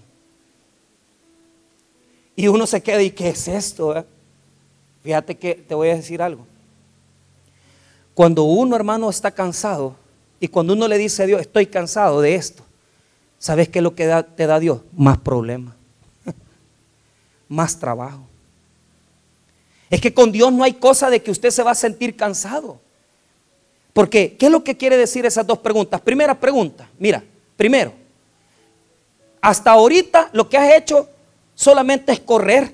Y 2.37 2.47
uno 2.47 2.65
se 2.65 2.81
queda, 2.81 3.03
¿y 3.03 3.11
qué 3.11 3.29
es 3.29 3.47
esto? 3.47 3.95
Eh? 3.95 4.05
Fíjate 5.03 5.37
que 5.37 5.55
te 5.55 5.75
voy 5.75 5.89
a 5.89 5.95
decir 5.95 6.21
algo. 6.21 6.47
Cuando 8.15 8.43
uno, 8.43 8.75
hermano, 8.77 9.09
está 9.09 9.29
cansado 9.29 9.95
y 10.39 10.47
cuando 10.47 10.73
uno 10.73 10.87
le 10.87 10.97
dice 10.97 11.23
a 11.23 11.25
Dios, 11.25 11.41
estoy 11.41 11.67
cansado 11.67 12.21
de 12.21 12.35
esto, 12.35 12.63
¿sabes 13.37 13.67
qué 13.67 13.79
es 13.79 13.83
lo 13.83 13.93
que 13.93 14.23
te 14.35 14.47
da 14.47 14.59
Dios? 14.59 14.79
Más 14.93 15.17
problemas, 15.17 15.75
más 17.49 17.77
trabajo. 17.77 18.21
Es 19.89 19.99
que 19.99 20.13
con 20.13 20.31
Dios 20.31 20.51
no 20.53 20.63
hay 20.63 20.73
cosa 20.73 21.09
de 21.09 21.21
que 21.21 21.29
usted 21.29 21.51
se 21.51 21.61
va 21.61 21.71
a 21.71 21.75
sentir 21.75 22.15
cansado. 22.15 22.79
Porque, 23.93 24.35
¿qué 24.37 24.47
es 24.47 24.51
lo 24.51 24.63
que 24.63 24.75
quiere 24.75 24.97
decir 24.97 25.25
esas 25.25 25.45
dos 25.45 25.59
preguntas? 25.59 26.01
Primera 26.01 26.37
pregunta, 26.37 26.89
mira, 26.97 27.23
primero, 27.55 27.93
hasta 29.39 29.71
ahorita 29.71 30.29
lo 30.33 30.49
que 30.49 30.57
has 30.57 30.73
hecho 30.73 31.07
solamente 31.53 32.11
es 32.11 32.19
correr. 32.19 32.73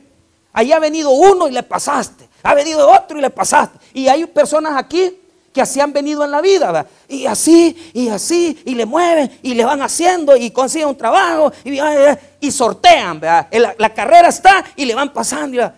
Ahí 0.54 0.72
ha 0.72 0.80
venido 0.80 1.12
uno 1.12 1.48
y 1.48 1.52
le 1.52 1.62
pasaste, 1.62 2.28
ha 2.42 2.54
venido 2.54 2.90
otro 2.90 3.20
y 3.20 3.22
le 3.22 3.30
pasaste. 3.30 3.78
Y 3.94 4.08
hay 4.08 4.26
personas 4.28 4.78
aquí 4.78 5.20
que 5.52 5.62
así 5.62 5.82
han 5.82 5.92
venido 5.92 6.24
en 6.24 6.32
la 6.32 6.42
vida, 6.42 6.86
y 7.08 7.26
así, 7.26 7.92
y 7.94 8.08
así, 8.10 8.62
y 8.66 8.76
le 8.76 8.86
mueven, 8.86 9.40
y 9.42 9.56
le 9.56 9.66
van 9.66 9.82
haciendo, 9.82 10.38
y 10.38 10.52
consiguen 10.52 10.90
un 10.90 10.96
trabajo, 10.96 11.52
y, 12.40 12.52
sortean, 12.52 13.20
La, 13.20 13.48
la, 13.78 13.94
carrera 13.94 14.30
está, 14.30 14.64
y 14.76 14.86
le 14.86 14.94
van 14.94 15.12
pasando. 15.12 15.72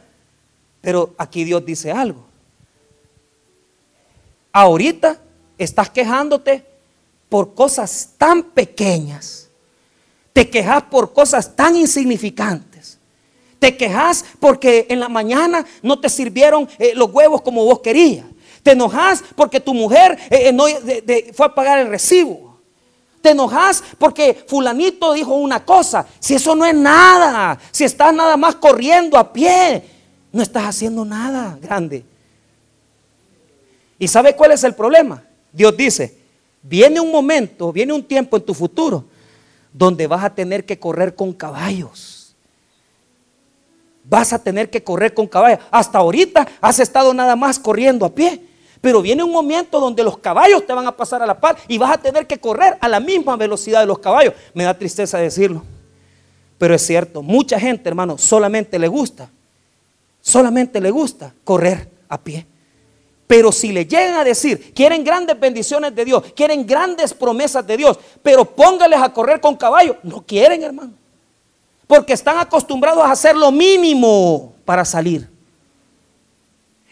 Pero 0.82 1.16
aquí 1.18 1.46
Dios 1.46 1.66
dice 1.66 1.90
algo. 1.90 2.26
Ahorita 4.52 5.18
estás 5.64 5.90
quejándote 5.90 6.66
por 7.30 7.54
cosas 7.54 8.10
tan 8.18 8.44
pequeñas. 8.44 9.50
Te 10.34 10.50
quejas 10.50 10.84
por 10.84 11.14
cosas 11.14 11.56
tan 11.56 11.76
insignificantes. 11.76 12.98
Te 13.60 13.78
quejas 13.78 14.26
porque 14.40 14.88
en 14.90 15.00
la 15.00 15.08
mañana 15.08 15.66
no 15.82 16.00
te 16.00 16.10
sirvieron 16.10 16.68
eh, 16.80 16.94
los 16.96 17.12
huevos 17.12 17.42
como 17.42 17.64
vos 17.64 17.80
querías. 17.80 18.26
Te 18.64 18.72
enojas 18.72 19.24
porque 19.36 19.60
tu 19.60 19.74
mujer 19.74 20.18
eh, 20.30 20.50
eh, 20.50 20.54
no, 20.54 20.66
fue 21.34 21.46
a 21.46 21.56
pagar 21.56 21.80
el 21.80 21.88
recibo. 21.88 22.60
Te 23.22 23.30
enojas 23.30 23.84
porque 23.98 24.46
fulanito 24.48 25.14
dijo 25.14 25.36
una 25.36 25.64
cosa. 25.64 26.06
Si 26.20 26.36
eso 26.36 26.56
no 26.56 26.66
es 26.66 26.74
nada, 26.74 27.60
si 27.72 27.84
estás 27.84 28.14
nada 28.14 28.36
más 28.36 28.56
corriendo 28.56 29.18
a 29.18 29.32
pie, 29.32 29.84
no 30.32 30.42
estás 30.42 30.64
haciendo 30.64 31.06
nada 31.06 31.58
grande. 31.62 32.04
¿Y 34.00 34.08
sabe 34.08 34.36
cuál 34.36 34.52
es 34.54 34.64
el 34.64 34.74
problema? 34.74 35.24
Dios 35.52 35.76
dice, 35.76 36.18
viene 36.62 37.00
un 37.00 37.12
momento, 37.12 37.72
viene 37.72 37.94
un 37.94 38.04
tiempo 38.04 38.38
en 38.38 38.44
tu 38.44 38.54
futuro 38.54 39.06
donde 39.74 40.08
vas 40.08 40.24
a 40.24 40.34
tener 40.34 40.66
que 40.66 40.78
correr 40.80 41.16
con 41.16 41.34
caballos. 41.34 42.36
Vas 44.04 44.34
a 44.34 44.40
tener 44.40 44.70
que 44.70 44.84
correr 44.84 45.14
con 45.14 45.28
caballos. 45.28 45.60
Hasta 45.70 46.00
ahorita 46.00 46.48
has 46.60 46.80
estado 46.80 47.14
nada 47.14 47.36
más 47.36 47.60
corriendo 47.60 48.06
a 48.06 48.14
pie. 48.14 48.42
Pero 48.82 49.02
viene 49.02 49.24
un 49.24 49.32
momento 49.32 49.80
donde 49.80 50.04
los 50.04 50.18
caballos 50.18 50.66
te 50.66 50.74
van 50.74 50.88
a 50.88 50.98
pasar 50.98 51.22
a 51.22 51.26
la 51.28 51.40
par 51.40 51.56
y 51.68 51.78
vas 51.78 51.92
a 51.92 51.98
tener 52.00 52.26
que 52.26 52.40
correr 52.40 52.78
a 52.82 52.90
la 52.90 53.00
misma 53.00 53.36
velocidad 53.36 53.80
de 53.80 53.86
los 53.86 54.00
caballos. 54.00 54.34
Me 54.56 54.64
da 54.64 54.74
tristeza 54.74 55.20
decirlo. 55.20 55.64
Pero 56.58 56.74
es 56.74 56.82
cierto, 56.86 57.22
mucha 57.22 57.60
gente, 57.60 57.88
hermano, 57.90 58.18
solamente 58.18 58.78
le 58.78 58.88
gusta, 58.88 59.30
solamente 60.20 60.80
le 60.82 60.92
gusta 60.92 61.34
correr 61.44 61.90
a 62.10 62.20
pie. 62.20 62.46
Pero 63.32 63.50
si 63.54 63.72
le 63.72 63.86
llegan 63.86 64.16
a 64.16 64.26
decir, 64.26 64.74
quieren 64.74 65.06
grandes 65.06 65.40
bendiciones 65.40 65.96
de 65.96 66.04
Dios, 66.04 66.22
quieren 66.36 66.68
grandes 66.68 67.14
promesas 67.14 67.66
de 67.66 67.78
Dios, 67.78 67.98
pero 68.22 68.44
póngales 68.44 69.00
a 69.02 69.14
correr 69.14 69.40
con 69.40 69.56
caballo, 69.56 69.96
no 70.04 70.22
quieren, 70.22 70.62
hermano. 70.62 70.92
Porque 71.88 72.12
están 72.12 72.40
acostumbrados 72.40 73.02
a 73.06 73.12
hacer 73.14 73.38
lo 73.38 73.50
mínimo 73.50 74.54
para 74.66 74.84
salir. 74.84 75.30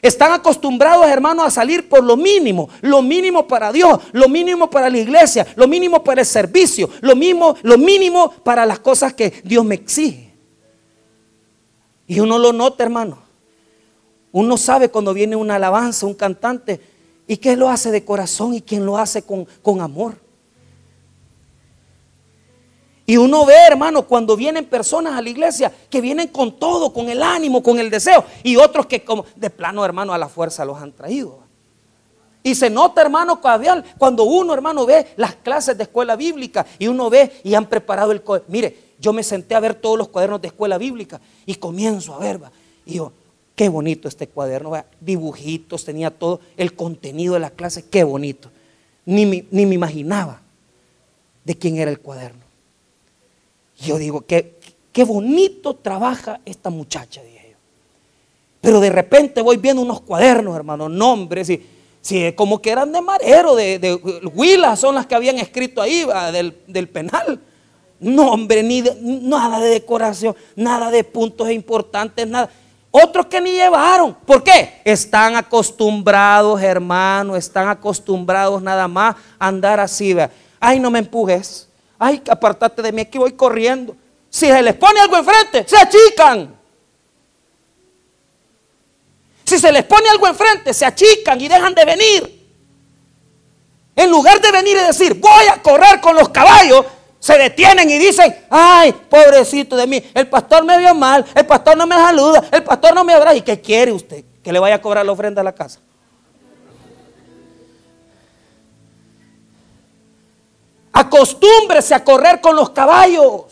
Están 0.02 0.32
acostumbrados, 0.32 1.06
hermanos, 1.08 1.46
a 1.46 1.52
salir 1.52 1.90
por 1.90 2.06
lo 2.06 2.16
mínimo, 2.16 2.70
lo 2.80 3.02
mínimo 3.02 3.46
para 3.46 3.74
Dios, 3.74 4.00
lo 4.14 4.30
mínimo 4.30 4.70
para 4.70 4.90
la 4.90 4.98
iglesia, 4.98 5.46
lo 5.58 5.68
mínimo 5.68 6.02
para 6.06 6.22
el 6.22 6.26
servicio, 6.26 6.90
lo 7.02 7.18
mínimo, 7.18 7.58
lo 7.64 7.78
mínimo 7.78 8.32
para 8.32 8.66
las 8.66 8.80
cosas 8.80 9.14
que 9.14 9.42
Dios 9.44 9.66
me 9.66 9.76
exige. 9.76 10.34
Y 12.08 12.22
uno 12.22 12.40
lo 12.40 12.54
nota, 12.54 12.82
hermano. 12.82 13.29
Uno 14.32 14.58
sabe 14.58 14.90
cuando 14.90 15.14
viene 15.14 15.36
una 15.36 15.56
alabanza, 15.56 16.06
un 16.06 16.14
cantante, 16.14 16.80
y 17.28 17.38
qué 17.38 17.56
lo 17.56 17.70
hace 17.70 17.92
de 17.92 18.04
corazón 18.04 18.54
y 18.54 18.62
quién 18.62 18.86
lo 18.86 18.98
hace 18.98 19.22
con, 19.22 19.46
con 19.62 19.82
amor. 19.82 20.16
Y 23.06 23.18
uno 23.18 23.44
ve, 23.44 23.56
hermano, 23.68 24.04
cuando 24.04 24.36
vienen 24.36 24.66
personas 24.66 25.14
a 25.14 25.22
la 25.22 25.30
iglesia 25.30 25.74
que 25.90 26.00
vienen 26.00 26.28
con 26.28 26.60
todo, 26.60 26.94
con 26.94 27.10
el 27.10 27.24
ánimo, 27.24 27.64
con 27.64 27.80
el 27.80 27.90
deseo, 27.90 28.24
y 28.44 28.56
otros 28.56 28.86
que 28.86 29.04
como 29.04 29.26
de 29.36 29.50
plano, 29.50 29.84
hermano, 29.84 30.14
a 30.14 30.18
la 30.20 30.30
fuerza 30.30 30.64
los 30.64 30.80
han 30.80 30.92
traído. 30.92 31.40
Y 32.44 32.56
se 32.56 32.70
nota, 32.70 33.02
hermano, 33.02 33.42
cuando 33.98 34.24
uno, 34.24 34.54
hermano, 34.54 34.86
ve 34.86 35.08
las 35.18 35.36
clases 35.36 35.78
de 35.78 35.84
escuela 35.84 36.16
bíblica 36.16 36.66
y 36.78 36.88
uno 36.88 37.10
ve 37.10 37.32
y 37.44 37.54
han 37.54 37.66
preparado 37.66 38.12
el... 38.12 38.22
Mire, 38.48 38.94
yo 39.00 39.12
me 39.12 39.24
senté 39.24 39.56
a 39.56 39.60
ver 39.60 39.76
todos 39.76 39.98
los 39.98 40.08
cuadernos 40.10 40.42
de 40.42 40.48
escuela 40.48 40.78
bíblica 40.78 41.20
y 41.46 41.56
comienzo 41.56 42.14
a 42.14 42.20
ver, 42.20 42.40
y 42.86 42.96
yo, 42.96 43.12
Qué 43.60 43.68
bonito 43.68 44.08
este 44.08 44.28
cuaderno, 44.30 44.72
dibujitos, 45.02 45.84
tenía 45.84 46.12
todo 46.12 46.40
el 46.56 46.76
contenido 46.76 47.34
de 47.34 47.42
la 47.42 47.50
clase, 47.50 47.84
qué 47.90 48.06
bonito. 48.06 48.50
Ni, 49.06 49.26
ni 49.26 49.66
me 49.66 49.76
imaginaba 49.76 50.40
de 51.44 51.58
quién 51.58 51.76
era 51.76 51.92
el 51.92 52.00
cuaderno. 52.00 52.40
Yo 53.82 53.98
digo, 53.98 54.22
qué, 54.22 54.58
qué 54.94 55.04
bonito 55.04 55.74
trabaja 55.74 56.40
esta 56.46 56.70
muchacha, 56.70 57.22
dije 57.22 57.50
yo. 57.52 57.58
Pero 58.62 58.80
de 58.80 58.92
repente 58.92 59.42
voy 59.42 59.58
viendo 59.58 59.82
unos 59.82 60.00
cuadernos, 60.00 60.56
hermano, 60.56 60.88
nombres, 60.88 61.50
y 61.50 61.62
si 62.00 62.32
como 62.32 62.62
que 62.62 62.70
eran 62.70 62.94
de 62.94 63.02
marero, 63.02 63.58
de, 63.58 63.78
de 63.78 63.96
huilas 64.34 64.80
son 64.80 64.96
las 64.96 65.06
que 65.06 65.16
habían 65.16 65.38
escrito 65.38 65.82
ahí, 65.82 66.06
del, 66.32 66.56
del 66.66 66.88
penal. 66.88 67.42
No, 68.00 68.32
hombre, 68.32 68.64
ni 68.64 68.82
nada 69.02 69.60
de 69.60 69.68
decoración, 69.68 70.34
nada 70.56 70.92
de 70.92 71.04
puntos 71.04 71.52
importantes, 71.52 72.26
nada. 72.26 72.50
Otros 72.92 73.28
que 73.28 73.40
ni 73.40 73.52
llevaron. 73.52 74.14
¿Por 74.14 74.44
qué? 74.44 74.82
Están 74.84 75.36
acostumbrados, 75.36 76.62
hermano, 76.62 77.36
están 77.36 77.70
acostumbrados 77.70 78.62
nada 78.62 78.88
más 78.88 79.16
a 79.38 79.48
andar 79.48 79.80
así. 79.80 80.16
Ay, 80.60 80.80
no 80.80 80.90
me 80.90 81.00
empujes. 81.00 81.68
Ay, 82.00 82.22
apartate 82.30 82.82
de 82.82 82.92
mí, 82.92 83.02
aquí 83.02 83.18
voy 83.18 83.34
corriendo. 83.34 83.96
Si 84.30 84.48
se 84.48 84.62
les 84.62 84.76
pone 84.76 85.00
algo 85.00 85.18
enfrente, 85.18 85.66
se 85.68 85.78
achican. 85.78 86.56
Si 89.44 89.60
se 89.60 89.72
les 89.72 89.84
pone 89.84 90.08
algo 90.10 90.28
enfrente, 90.28 90.74
se 90.74 90.86
achican 90.86 91.40
y 91.42 91.48
dejan 91.48 91.74
de 91.74 91.86
venir. 91.86 92.40
En 93.96 94.10
lugar 94.10 94.40
de 94.40 94.52
venir 94.52 94.78
y 94.78 94.86
decir, 94.86 95.14
voy 95.16 95.46
a 95.52 95.62
correr 95.62 96.00
con 96.00 96.16
los 96.16 96.30
caballos, 96.30 96.86
Se 97.20 97.38
detienen 97.38 97.90
y 97.90 97.98
dicen, 97.98 98.34
ay, 98.50 98.94
pobrecito 98.94 99.76
de 99.76 99.86
mí, 99.86 100.02
el 100.14 100.30
pastor 100.30 100.64
me 100.64 100.78
vio 100.78 100.96
mal, 100.96 101.26
el 101.36 101.46
pastor 101.46 101.76
no 101.76 101.86
me 101.86 101.96
saluda, 101.96 102.46
el 102.50 102.64
pastor 102.64 102.96
no 102.96 103.04
me 103.04 103.14
abraza. 103.14 103.36
¿Y 103.36 103.42
qué 103.42 103.60
quiere 103.60 103.92
usted? 103.92 104.24
Que 104.42 104.54
le 104.54 104.60
vaya 104.60 104.76
a 104.76 104.82
cobrar 104.82 105.06
la 105.06 105.12
ofrenda 105.12 105.42
a 105.42 105.44
la 105.44 105.54
casa. 105.54 105.80
Acostúmbrese 110.94 111.94
a 111.94 112.04
correr 112.04 112.40
con 112.40 112.56
los 112.56 112.70
caballos. 112.70 113.44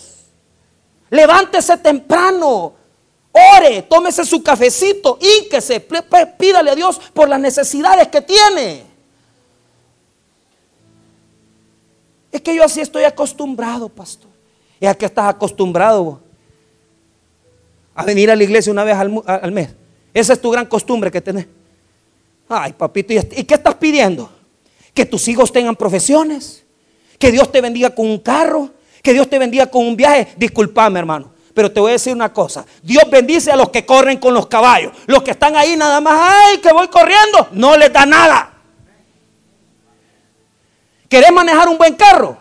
Levántese 1.10 1.78
temprano. 1.78 2.74
Ore, 3.32 3.84
tómese 3.84 4.26
su 4.26 4.42
cafecito, 4.42 5.20
ínquese, 5.22 5.80
pídale 6.40 6.72
a 6.72 6.76
Dios 6.76 7.00
por 7.14 7.30
las 7.30 7.40
necesidades 7.40 8.08
que 8.08 8.22
tiene. 8.22 8.87
Es 12.32 12.42
que 12.42 12.56
yo 12.56 12.64
así 12.64 12.82
estoy 12.82 13.04
acostumbrado, 13.04 13.90
pastor. 13.90 14.30
¿Y 14.80 14.86
a 14.86 14.94
qué 14.94 15.06
estás 15.06 15.30
acostumbrado 15.30 16.22
A 17.96 18.04
venir 18.04 18.30
a 18.30 18.36
la 18.36 18.44
iglesia 18.44 18.72
una 18.72 18.84
vez 18.84 18.96
al, 18.96 19.52
mes. 19.52 19.70
Esa 20.14 20.34
es 20.34 20.42
tu 20.42 20.52
gran 20.52 20.66
costumbre 20.66 21.10
que 21.10 21.22
tenés. 21.22 21.48
Ay, 22.48 22.74
papito, 22.74 23.14
¿y 23.14 23.44
qué 23.44 23.56
estás 23.56 23.76
pidiendo? 23.76 24.32
Que 24.94 25.06
tus 25.06 25.28
hijos 25.28 25.52
tengan 25.52 25.76
profesiones. 25.76 26.64
Que 27.18 27.32
Dios 27.32 27.52
te 27.52 27.62
bendiga 27.62 27.90
con 27.90 28.08
un 28.08 28.20
carro. 28.20 28.70
Que 29.02 29.14
Dios 29.14 29.30
te 29.30 29.40
bendiga 29.40 29.68
con 29.68 29.86
un 29.86 29.96
viaje. 29.96 30.30
Disculpame, 30.38 31.00
hermano. 31.00 31.32
Pero 31.54 31.72
te 31.72 31.80
voy 31.80 31.90
a 31.90 31.94
decir 31.94 32.14
una 32.14 32.32
cosa. 32.32 32.66
Dios 32.84 33.04
bendice 33.10 33.52
a 33.52 33.56
los 33.56 33.70
que 33.70 33.86
corren 33.86 34.20
con 34.20 34.34
los 34.34 34.46
caballos. 34.46 34.92
Los 35.08 35.24
que 35.24 35.32
están 35.32 35.56
ahí 35.56 35.76
nada 35.76 36.00
más, 36.00 36.20
ay, 36.22 36.60
que 36.60 36.72
voy 36.72 36.88
corriendo. 36.88 37.48
No 37.52 37.76
les 37.76 37.92
da 37.92 38.06
nada. 38.06 38.57
¿Querés 41.10 41.32
manejar 41.32 41.70
un 41.70 41.78
buen 41.78 41.96
carro? 41.96 42.38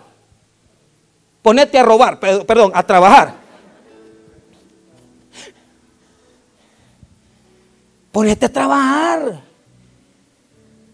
Ponete 1.43 1.79
a 1.79 1.83
robar, 1.85 2.19
perdón, 2.19 2.73
a 2.75 2.83
trabajar. 2.83 3.35
Ponete 8.11 8.47
a 8.47 8.53
trabajar. 8.53 9.43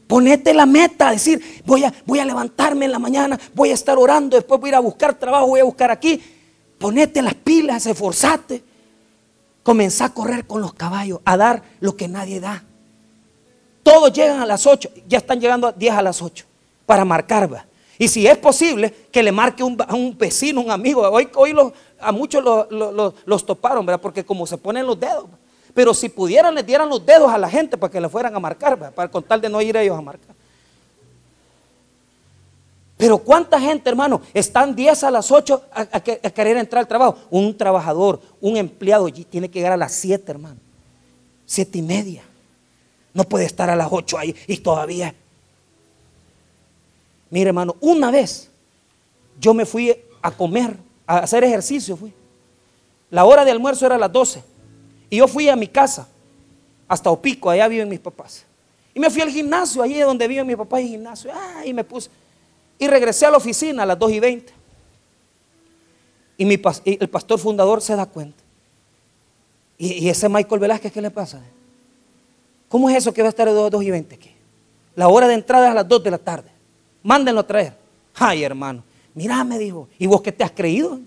Ponete 0.06 0.52
la 0.52 0.66
meta, 0.66 1.10
decir, 1.10 1.62
voy 1.64 1.84
a, 1.84 1.94
voy 2.04 2.18
a 2.18 2.24
levantarme 2.26 2.84
en 2.84 2.92
la 2.92 2.98
mañana, 2.98 3.40
voy 3.54 3.70
a 3.70 3.74
estar 3.74 3.96
orando, 3.96 4.36
después 4.36 4.60
voy 4.60 4.68
a 4.68 4.72
ir 4.72 4.74
a 4.74 4.80
buscar 4.80 5.14
trabajo, 5.14 5.46
voy 5.46 5.60
a 5.60 5.64
buscar 5.64 5.90
aquí. 5.90 6.22
Ponete 6.78 7.22
las 7.22 7.34
pilas, 7.34 7.86
esforzate. 7.86 8.62
Comenzá 9.62 10.06
a 10.06 10.12
correr 10.12 10.46
con 10.46 10.60
los 10.60 10.74
caballos, 10.74 11.20
a 11.24 11.38
dar 11.38 11.62
lo 11.80 11.96
que 11.96 12.08
nadie 12.08 12.40
da. 12.40 12.62
Todos 13.82 14.12
llegan 14.12 14.40
a 14.40 14.46
las 14.46 14.66
8, 14.66 14.90
ya 15.08 15.16
están 15.18 15.40
llegando 15.40 15.68
a 15.68 15.72
10 15.72 15.94
a 15.94 16.02
las 16.02 16.20
8 16.20 16.51
para 16.92 17.06
marcar. 17.06 17.48
Y 17.98 18.06
si 18.06 18.26
es 18.26 18.36
posible, 18.36 18.92
que 19.10 19.22
le 19.22 19.32
marque 19.32 19.62
un, 19.62 19.78
a 19.80 19.94
un 19.94 20.14
vecino, 20.18 20.60
un 20.60 20.70
amigo. 20.70 21.00
Hoy, 21.08 21.26
hoy 21.36 21.56
a 21.98 22.12
muchos 22.12 22.44
los 23.24 23.46
toparon, 23.46 23.86
¿verdad? 23.86 23.98
Porque 23.98 24.22
como 24.22 24.46
se 24.46 24.58
ponen 24.58 24.86
los 24.86 25.00
dedos. 25.00 25.24
Pero 25.72 25.94
si 25.94 26.10
pudieran, 26.10 26.54
le 26.54 26.62
dieran 26.62 26.90
los 26.90 27.06
dedos 27.06 27.32
a 27.32 27.38
la 27.38 27.48
gente 27.48 27.78
para 27.78 27.90
que 27.90 27.98
le 27.98 28.10
fueran 28.10 28.36
a 28.36 28.38
marcar, 28.38 28.92
para 28.92 29.10
con 29.10 29.22
tal 29.22 29.40
de 29.40 29.48
no 29.48 29.62
ir 29.62 29.74
ellos 29.74 29.96
a 29.96 30.02
marcar. 30.02 30.36
Pero 32.98 33.16
¿cuánta 33.16 33.58
gente, 33.58 33.88
hermano, 33.88 34.20
están 34.34 34.76
10 34.76 35.04
a 35.04 35.10
las 35.10 35.30
8 35.30 35.62
a, 35.72 36.00
querer 36.00 36.58
entrar 36.58 36.80
al 36.80 36.88
trabajo? 36.88 37.16
Un 37.30 37.56
trabajador, 37.56 38.20
un 38.38 38.58
empleado 38.58 39.08
tiene 39.10 39.50
que 39.50 39.60
llegar 39.60 39.72
a 39.72 39.78
las 39.78 39.92
7, 39.92 40.30
hermano. 40.30 40.60
7 41.46 41.78
y 41.78 41.82
media. 41.82 42.22
No 43.14 43.24
puede 43.24 43.46
estar 43.46 43.70
a 43.70 43.76
las 43.76 43.88
8 43.90 44.18
ahí 44.18 44.36
y 44.46 44.58
todavía. 44.58 45.14
Mire, 47.32 47.48
hermano, 47.48 47.76
una 47.80 48.10
vez 48.10 48.50
yo 49.40 49.54
me 49.54 49.64
fui 49.64 49.96
a 50.20 50.30
comer, 50.30 50.76
a 51.06 51.20
hacer 51.20 51.42
ejercicio, 51.44 51.96
fui. 51.96 52.12
La 53.08 53.24
hora 53.24 53.42
de 53.42 53.50
almuerzo 53.50 53.86
era 53.86 53.94
a 53.94 53.98
las 53.98 54.12
12. 54.12 54.44
Y 55.08 55.16
yo 55.16 55.26
fui 55.26 55.48
a 55.48 55.56
mi 55.56 55.66
casa, 55.66 56.06
hasta 56.86 57.10
Opico, 57.10 57.48
allá 57.48 57.68
viven 57.68 57.88
mis 57.88 58.00
papás. 58.00 58.44
Y 58.92 59.00
me 59.00 59.08
fui 59.08 59.22
al 59.22 59.30
gimnasio, 59.30 59.82
allí 59.82 59.98
donde 60.00 60.28
viven 60.28 60.46
mis 60.46 60.56
papás 60.56 60.82
y 60.82 60.88
gimnasio. 60.88 61.30
Ah, 61.34 61.62
y 61.64 61.72
me 61.72 61.84
puse. 61.84 62.10
Y 62.78 62.86
regresé 62.86 63.24
a 63.24 63.30
la 63.30 63.38
oficina 63.38 63.84
a 63.84 63.86
las 63.86 63.98
2 63.98 64.12
y 64.12 64.20
20. 64.20 64.52
Y, 66.36 66.98
el 67.00 67.08
pastor 67.08 67.38
fundador 67.38 67.80
se 67.80 67.96
da 67.96 68.04
cuenta. 68.04 68.42
Y, 69.78 70.06
ese 70.06 70.28
Michael 70.28 70.60
Velázquez, 70.60 70.92
¿qué 70.92 71.00
le 71.00 71.10
pasa? 71.10 71.40
¿Cómo 72.68 72.90
es 72.90 72.98
eso 72.98 73.14
que 73.14 73.22
va 73.22 73.28
a 73.28 73.30
estar 73.30 73.48
a 73.48 73.52
2, 73.52 73.82
y 73.82 73.90
20 73.90 74.14
aquí? 74.14 74.32
La 74.96 75.08
hora 75.08 75.26
de 75.26 75.34
entrada 75.34 75.64
es 75.64 75.70
a 75.70 75.74
las 75.76 75.88
2 75.88 76.04
de 76.04 76.10
la 76.10 76.18
tarde. 76.18 76.51
Mándenlo 77.02 77.40
a 77.40 77.46
traer. 77.46 77.76
Ay, 78.14 78.44
hermano. 78.44 78.82
Mira, 79.14 79.42
me 79.44 79.58
dijo. 79.58 79.88
¿Y 79.98 80.06
vos 80.06 80.22
qué 80.22 80.32
te 80.32 80.44
has 80.44 80.52
creído? 80.52 81.00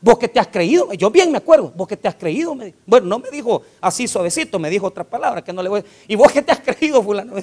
¿Vos 0.00 0.18
que 0.18 0.28
te 0.28 0.40
has 0.40 0.46
creído? 0.46 0.92
Yo 0.94 1.10
bien 1.10 1.30
me 1.30 1.38
acuerdo. 1.38 1.72
¿Vos 1.76 1.86
que 1.86 1.96
te 1.96 2.08
has 2.08 2.14
creído? 2.14 2.56
Bueno, 2.86 3.06
no 3.06 3.18
me 3.18 3.30
dijo 3.30 3.62
así 3.80 4.08
suavecito, 4.08 4.58
me 4.58 4.70
dijo 4.70 4.86
otra 4.86 5.04
palabra 5.04 5.44
que 5.44 5.52
no 5.52 5.62
le 5.62 5.68
voy 5.68 5.80
a 5.80 5.84
¿Y 6.08 6.16
vos 6.16 6.32
que 6.32 6.42
te 6.42 6.52
has 6.52 6.60
creído, 6.64 7.02
fulano? 7.02 7.34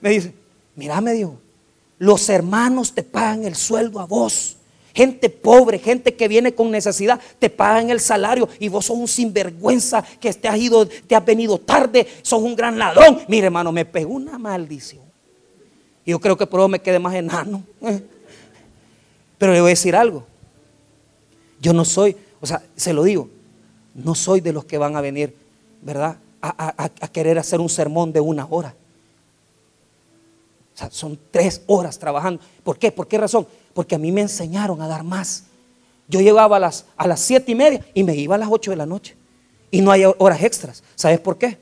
Me 0.00 0.10
dice, 0.10 0.32
mira, 0.74 1.00
me 1.00 1.12
dijo, 1.12 1.38
los 1.98 2.28
hermanos 2.28 2.94
te 2.94 3.02
pagan 3.02 3.44
el 3.44 3.54
sueldo 3.56 4.00
a 4.00 4.06
vos. 4.06 4.56
Gente 4.94 5.28
pobre, 5.28 5.78
gente 5.78 6.14
que 6.14 6.26
viene 6.26 6.54
con 6.54 6.70
necesidad, 6.70 7.20
te 7.38 7.50
pagan 7.50 7.90
el 7.90 8.00
salario 8.00 8.48
y 8.58 8.68
vos 8.68 8.86
sos 8.86 8.96
un 8.96 9.06
sinvergüenza 9.06 10.02
que 10.02 10.32
te 10.32 10.48
has 10.48 10.58
ido, 10.58 10.88
te 10.88 11.14
has 11.14 11.24
venido 11.24 11.58
tarde, 11.58 12.06
sos 12.22 12.42
un 12.42 12.56
gran 12.56 12.78
ladrón. 12.78 13.20
Mire, 13.28 13.46
hermano, 13.46 13.70
me 13.70 13.84
pegó 13.84 14.14
una 14.14 14.38
maldición. 14.38 15.07
Yo 16.08 16.18
creo 16.18 16.38
que 16.38 16.46
por 16.46 16.60
eso 16.60 16.68
me 16.68 16.80
quedé 16.80 16.98
más 16.98 17.14
enano. 17.14 17.62
Pero 19.36 19.52
le 19.52 19.60
voy 19.60 19.68
a 19.68 19.76
decir 19.76 19.94
algo. 19.94 20.24
Yo 21.60 21.74
no 21.74 21.84
soy, 21.84 22.16
o 22.40 22.46
sea, 22.46 22.62
se 22.76 22.94
lo 22.94 23.02
digo, 23.02 23.28
no 23.94 24.14
soy 24.14 24.40
de 24.40 24.54
los 24.54 24.64
que 24.64 24.78
van 24.78 24.96
a 24.96 25.02
venir, 25.02 25.36
¿verdad? 25.82 26.16
A, 26.40 26.88
querer 27.12 27.38
hacer 27.38 27.60
un 27.60 27.68
sermón 27.68 28.10
de 28.10 28.20
una 28.20 28.46
hora. 28.48 28.74
O 30.74 30.78
sea, 30.78 30.90
son 30.90 31.18
tres 31.30 31.60
horas 31.66 31.98
trabajando. 31.98 32.40
¿Por 32.64 32.78
qué? 32.78 32.90
¿Por 32.90 33.06
qué 33.06 33.18
razón? 33.18 33.46
Porque 33.74 33.94
a 33.94 33.98
mí 33.98 34.10
me 34.10 34.22
enseñaron 34.22 34.80
a 34.80 34.88
dar 34.88 35.04
más. 35.04 35.44
Yo 36.08 36.22
llegaba 36.22 36.56
a 36.56 36.60
las, 36.60 36.86
a 36.96 37.06
las 37.06 37.20
siete 37.20 37.52
y 37.52 37.54
media 37.54 37.84
y 37.92 38.02
me 38.02 38.16
iba 38.16 38.34
a 38.34 38.38
las 38.38 38.48
ocho 38.50 38.70
de 38.70 38.78
la 38.78 38.86
noche. 38.86 39.14
Y 39.70 39.82
no 39.82 39.90
hay 39.90 40.04
horas 40.06 40.42
extras. 40.42 40.82
¿Sabes 40.94 41.20
por 41.20 41.36
qué? 41.36 41.58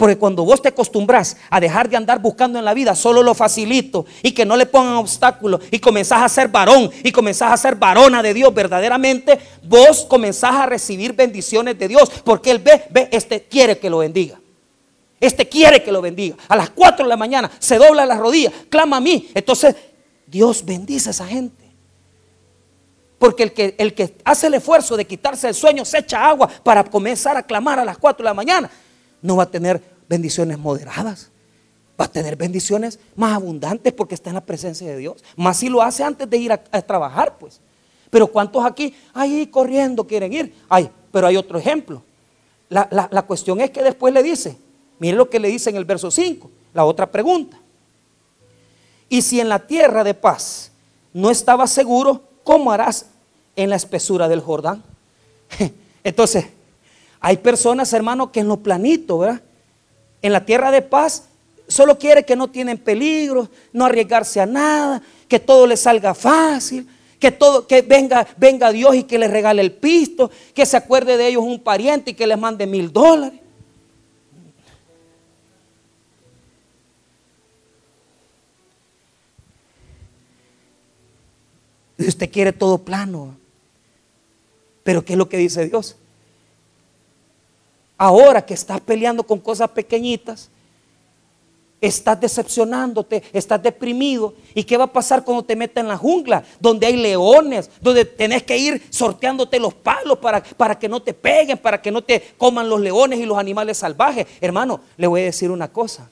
Porque 0.00 0.16
cuando 0.16 0.46
vos 0.46 0.62
te 0.62 0.68
acostumbras 0.70 1.36
a 1.50 1.60
dejar 1.60 1.86
de 1.86 1.94
andar 1.94 2.22
buscando 2.22 2.58
en 2.58 2.64
la 2.64 2.72
vida 2.72 2.94
solo 2.94 3.22
lo 3.22 3.34
facilito 3.34 4.06
y 4.22 4.32
que 4.32 4.46
no 4.46 4.56
le 4.56 4.64
pongan 4.64 4.94
obstáculos 4.94 5.60
y 5.70 5.78
comenzás 5.78 6.22
a 6.22 6.28
ser 6.30 6.48
varón 6.48 6.90
y 7.04 7.12
comenzás 7.12 7.52
a 7.52 7.56
ser 7.58 7.74
varona 7.74 8.22
de 8.22 8.32
Dios 8.32 8.54
verdaderamente, 8.54 9.38
vos 9.62 10.06
comenzás 10.08 10.54
a 10.54 10.64
recibir 10.64 11.12
bendiciones 11.12 11.78
de 11.78 11.86
Dios 11.86 12.10
porque 12.24 12.50
Él 12.50 12.60
ve, 12.60 12.84
ve, 12.88 13.10
este 13.12 13.42
quiere 13.42 13.78
que 13.78 13.90
lo 13.90 13.98
bendiga. 13.98 14.40
Este 15.20 15.46
quiere 15.46 15.82
que 15.82 15.92
lo 15.92 16.00
bendiga. 16.00 16.34
A 16.48 16.56
las 16.56 16.70
4 16.70 17.04
de 17.04 17.08
la 17.10 17.18
mañana 17.18 17.50
se 17.58 17.76
dobla 17.76 18.06
las 18.06 18.16
rodillas, 18.16 18.54
clama 18.70 18.96
a 18.96 19.00
mí. 19.00 19.28
Entonces, 19.34 19.76
Dios 20.26 20.64
bendice 20.64 21.10
a 21.10 21.12
esa 21.12 21.26
gente. 21.26 21.62
Porque 23.18 23.42
el 23.42 23.52
que, 23.52 23.74
el 23.76 23.92
que 23.92 24.16
hace 24.24 24.46
el 24.46 24.54
esfuerzo 24.54 24.96
de 24.96 25.04
quitarse 25.04 25.46
el 25.46 25.54
sueño 25.54 25.84
se 25.84 25.98
echa 25.98 26.26
agua 26.26 26.48
para 26.64 26.84
comenzar 26.84 27.36
a 27.36 27.42
clamar 27.42 27.78
a 27.78 27.84
las 27.84 27.98
4 27.98 28.22
de 28.22 28.30
la 28.30 28.32
mañana 28.32 28.70
no 29.22 29.36
va 29.36 29.44
a 29.44 29.50
tener 29.50 29.82
bendiciones 30.08 30.58
moderadas. 30.58 31.30
Va 32.00 32.06
a 32.06 32.10
tener 32.10 32.36
bendiciones 32.36 32.98
más 33.14 33.34
abundantes 33.34 33.92
porque 33.92 34.14
está 34.14 34.30
en 34.30 34.34
la 34.34 34.44
presencia 34.44 34.88
de 34.88 34.96
Dios. 34.96 35.22
Más 35.36 35.58
si 35.58 35.68
lo 35.68 35.82
hace 35.82 36.02
antes 36.02 36.28
de 36.28 36.36
ir 36.36 36.52
a, 36.52 36.58
trabajar, 36.82 37.36
pues. 37.38 37.60
Pero 38.10 38.26
¿cuántos 38.26 38.64
aquí, 38.64 38.94
ahí 39.12 39.46
corriendo 39.46 40.06
quieren 40.06 40.32
ir? 40.32 40.54
Ay, 40.68 40.90
pero 41.12 41.26
hay 41.26 41.36
otro 41.36 41.58
ejemplo. 41.58 42.02
La, 42.68 42.88
la 42.90 43.22
cuestión 43.22 43.60
es 43.60 43.70
que 43.70 43.82
después 43.82 44.14
le 44.14 44.22
dice, 44.22 44.56
mire 44.98 45.16
lo 45.16 45.28
que 45.28 45.38
le 45.38 45.48
dice 45.48 45.70
en 45.70 45.76
el 45.76 45.84
verso 45.84 46.10
5, 46.10 46.50
la 46.72 46.84
otra 46.84 47.10
pregunta. 47.10 47.58
Y 49.08 49.22
si 49.22 49.40
en 49.40 49.48
la 49.48 49.66
tierra 49.66 50.04
de 50.04 50.14
paz 50.14 50.70
no 51.12 51.30
estaba 51.30 51.66
seguro, 51.66 52.22
¿cómo 52.44 52.72
harás 52.72 53.06
en 53.56 53.68
la 53.68 53.76
espesura 53.76 54.28
del 54.28 54.40
Jordán? 54.40 54.82
Entonces, 56.04 56.46
hay 57.20 57.36
personas, 57.36 57.92
hermano, 57.92 58.32
que 58.32 58.40
en 58.40 58.48
lo 58.48 58.56
planito, 58.56 59.18
¿verdad? 59.18 59.42
En 60.22 60.32
la 60.32 60.44
tierra 60.44 60.70
de 60.70 60.80
paz, 60.80 61.24
solo 61.68 61.98
quiere 61.98 62.24
que 62.24 62.34
no 62.34 62.48
tienen 62.48 62.78
peligro, 62.78 63.48
no 63.72 63.84
arriesgarse 63.84 64.40
a 64.40 64.46
nada, 64.46 65.02
que 65.28 65.38
todo 65.38 65.66
le 65.66 65.76
salga 65.76 66.14
fácil, 66.14 66.88
que 67.18 67.30
todo, 67.30 67.66
que 67.66 67.82
venga, 67.82 68.26
venga 68.38 68.72
Dios 68.72 68.94
y 68.94 69.02
que 69.04 69.18
les 69.18 69.30
regale 69.30 69.60
el 69.60 69.72
pisto, 69.72 70.30
que 70.54 70.64
se 70.64 70.78
acuerde 70.78 71.18
de 71.18 71.28
ellos 71.28 71.42
un 71.44 71.60
pariente 71.60 72.12
y 72.12 72.14
que 72.14 72.26
les 72.26 72.38
mande 72.38 72.66
mil 72.66 72.90
dólares. 72.90 73.38
Usted 81.98 82.30
quiere 82.30 82.52
todo 82.52 82.78
plano. 82.78 83.36
Pero 84.82 85.04
¿qué 85.04 85.12
es 85.12 85.18
lo 85.18 85.28
que 85.28 85.36
dice 85.36 85.66
Dios? 85.66 85.96
Ahora 88.00 88.40
que 88.40 88.54
estás 88.54 88.80
peleando 88.80 89.22
con 89.22 89.38
cosas 89.38 89.68
pequeñitas, 89.68 90.48
estás 91.82 92.18
decepcionándote, 92.18 93.22
estás 93.30 93.62
deprimido. 93.62 94.32
¿Y 94.54 94.64
qué 94.64 94.78
va 94.78 94.84
a 94.84 94.92
pasar 94.92 95.22
cuando 95.22 95.44
te 95.44 95.54
metas 95.54 95.82
en 95.82 95.88
la 95.88 95.98
jungla? 95.98 96.42
Donde 96.58 96.86
hay 96.86 96.96
leones, 96.96 97.70
donde 97.78 98.06
tenés 98.06 98.42
que 98.42 98.56
ir 98.56 98.82
sorteándote 98.88 99.60
los 99.60 99.74
palos 99.74 100.16
para, 100.16 100.42
para 100.42 100.78
que 100.78 100.88
no 100.88 101.02
te 101.02 101.12
peguen, 101.12 101.58
para 101.58 101.82
que 101.82 101.90
no 101.90 102.02
te 102.02 102.32
coman 102.38 102.70
los 102.70 102.80
leones 102.80 103.18
y 103.18 103.26
los 103.26 103.36
animales 103.36 103.76
salvajes. 103.76 104.26
Hermano, 104.40 104.80
le 104.96 105.06
voy 105.06 105.20
a 105.20 105.24
decir 105.24 105.50
una 105.50 105.70
cosa. 105.70 106.08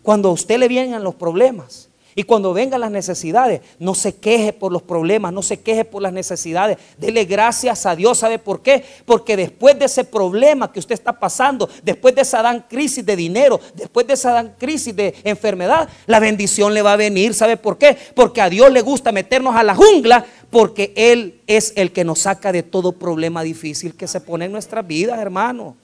Cuando 0.00 0.28
a 0.28 0.32
usted 0.32 0.58
le 0.60 0.68
vienen 0.68 1.02
los 1.02 1.16
problemas, 1.16 1.88
y 2.14 2.24
cuando 2.24 2.52
vengan 2.52 2.80
las 2.80 2.90
necesidades, 2.90 3.62
no 3.78 3.94
se 3.94 4.16
queje 4.16 4.52
por 4.52 4.72
los 4.72 4.82
problemas, 4.82 5.32
no 5.32 5.42
se 5.42 5.60
queje 5.60 5.84
por 5.84 6.02
las 6.02 6.12
necesidades. 6.12 6.78
Dele 6.98 7.24
gracias 7.24 7.86
a 7.86 7.96
Dios. 7.96 8.18
¿Sabe 8.18 8.38
por 8.38 8.60
qué? 8.60 8.84
Porque 9.04 9.36
después 9.36 9.78
de 9.78 9.86
ese 9.86 10.04
problema 10.04 10.70
que 10.70 10.80
usted 10.80 10.94
está 10.94 11.18
pasando, 11.18 11.68
después 11.82 12.14
de 12.14 12.22
esa 12.22 12.38
gran 12.38 12.60
crisis 12.68 13.04
de 13.04 13.16
dinero, 13.16 13.60
después 13.74 14.06
de 14.06 14.14
esa 14.14 14.32
gran 14.32 14.54
crisis 14.58 14.94
de 14.94 15.14
enfermedad, 15.24 15.88
la 16.06 16.20
bendición 16.20 16.74
le 16.74 16.82
va 16.82 16.92
a 16.92 16.96
venir. 16.96 17.34
¿Sabe 17.34 17.56
por 17.56 17.78
qué? 17.78 17.96
Porque 18.14 18.40
a 18.40 18.50
Dios 18.50 18.70
le 18.70 18.82
gusta 18.82 19.12
meternos 19.12 19.56
a 19.56 19.62
la 19.62 19.74
jungla 19.74 20.26
porque 20.50 20.92
Él 20.96 21.40
es 21.46 21.72
el 21.76 21.92
que 21.92 22.04
nos 22.04 22.20
saca 22.20 22.52
de 22.52 22.62
todo 22.62 22.92
problema 22.92 23.42
difícil 23.42 23.94
que 23.94 24.06
se 24.06 24.20
pone 24.20 24.44
en 24.44 24.52
nuestras 24.52 24.86
vidas, 24.86 25.18
hermano. 25.18 25.76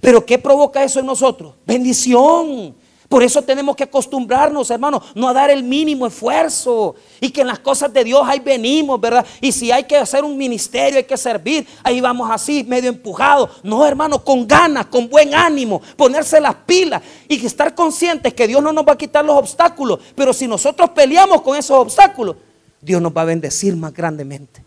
Pero 0.00 0.26
¿qué 0.26 0.38
provoca 0.38 0.84
eso 0.84 1.00
en 1.00 1.06
nosotros? 1.06 1.54
Bendición. 1.66 2.74
Por 3.08 3.22
eso 3.22 3.42
tenemos 3.42 3.76
que 3.76 3.84
acostumbrarnos, 3.84 4.70
hermano, 4.70 5.02
no 5.14 5.28
a 5.28 5.32
dar 5.32 5.50
el 5.50 5.62
mínimo 5.62 6.06
esfuerzo. 6.06 6.94
Y 7.20 7.30
que 7.30 7.42
en 7.42 7.48
las 7.48 7.58
cosas 7.58 7.92
de 7.92 8.02
Dios 8.02 8.22
ahí 8.24 8.40
venimos, 8.40 9.00
¿verdad? 9.00 9.24
Y 9.40 9.52
si 9.52 9.70
hay 9.70 9.84
que 9.84 9.96
hacer 9.96 10.24
un 10.24 10.36
ministerio, 10.36 10.98
hay 10.98 11.04
que 11.04 11.16
servir, 11.16 11.66
ahí 11.82 12.00
vamos 12.00 12.30
así, 12.30 12.64
medio 12.64 12.88
empujados. 12.88 13.50
No, 13.62 13.86
hermano, 13.86 14.24
con 14.24 14.46
ganas, 14.46 14.86
con 14.86 15.08
buen 15.08 15.34
ánimo, 15.34 15.82
ponerse 15.96 16.40
las 16.40 16.54
pilas 16.54 17.02
y 17.28 17.44
estar 17.44 17.74
conscientes 17.74 18.32
que 18.32 18.46
Dios 18.46 18.62
no 18.62 18.72
nos 18.72 18.86
va 18.86 18.94
a 18.94 18.98
quitar 18.98 19.24
los 19.24 19.36
obstáculos. 19.36 20.00
Pero 20.14 20.32
si 20.32 20.48
nosotros 20.48 20.90
peleamos 20.90 21.42
con 21.42 21.56
esos 21.56 21.78
obstáculos, 21.78 22.36
Dios 22.80 23.00
nos 23.00 23.14
va 23.14 23.22
a 23.22 23.26
bendecir 23.26 23.76
más 23.76 23.92
grandemente. 23.92 24.64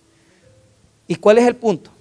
¿Y 1.07 1.15
cuál 1.15 1.37
es 1.39 1.47
el 1.47 1.55
punto? 1.55 1.91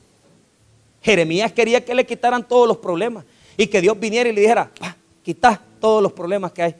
Jeremías 1.03 1.53
quería 1.53 1.85
que 1.85 1.95
le 1.95 2.05
quitaran 2.05 2.47
todos 2.47 2.67
los 2.67 2.79
problemas 2.79 3.25
y 3.57 3.69
que 3.69 3.81
Dios 3.81 3.99
viniera 3.99 4.29
y 4.29 4.33
le 4.33 4.41
dijera, 4.41 4.71
quita 5.23 5.63
todos 5.87 6.03
los 6.03 6.15
problemas 6.15 6.51
que 6.51 6.63
hay. 6.65 6.75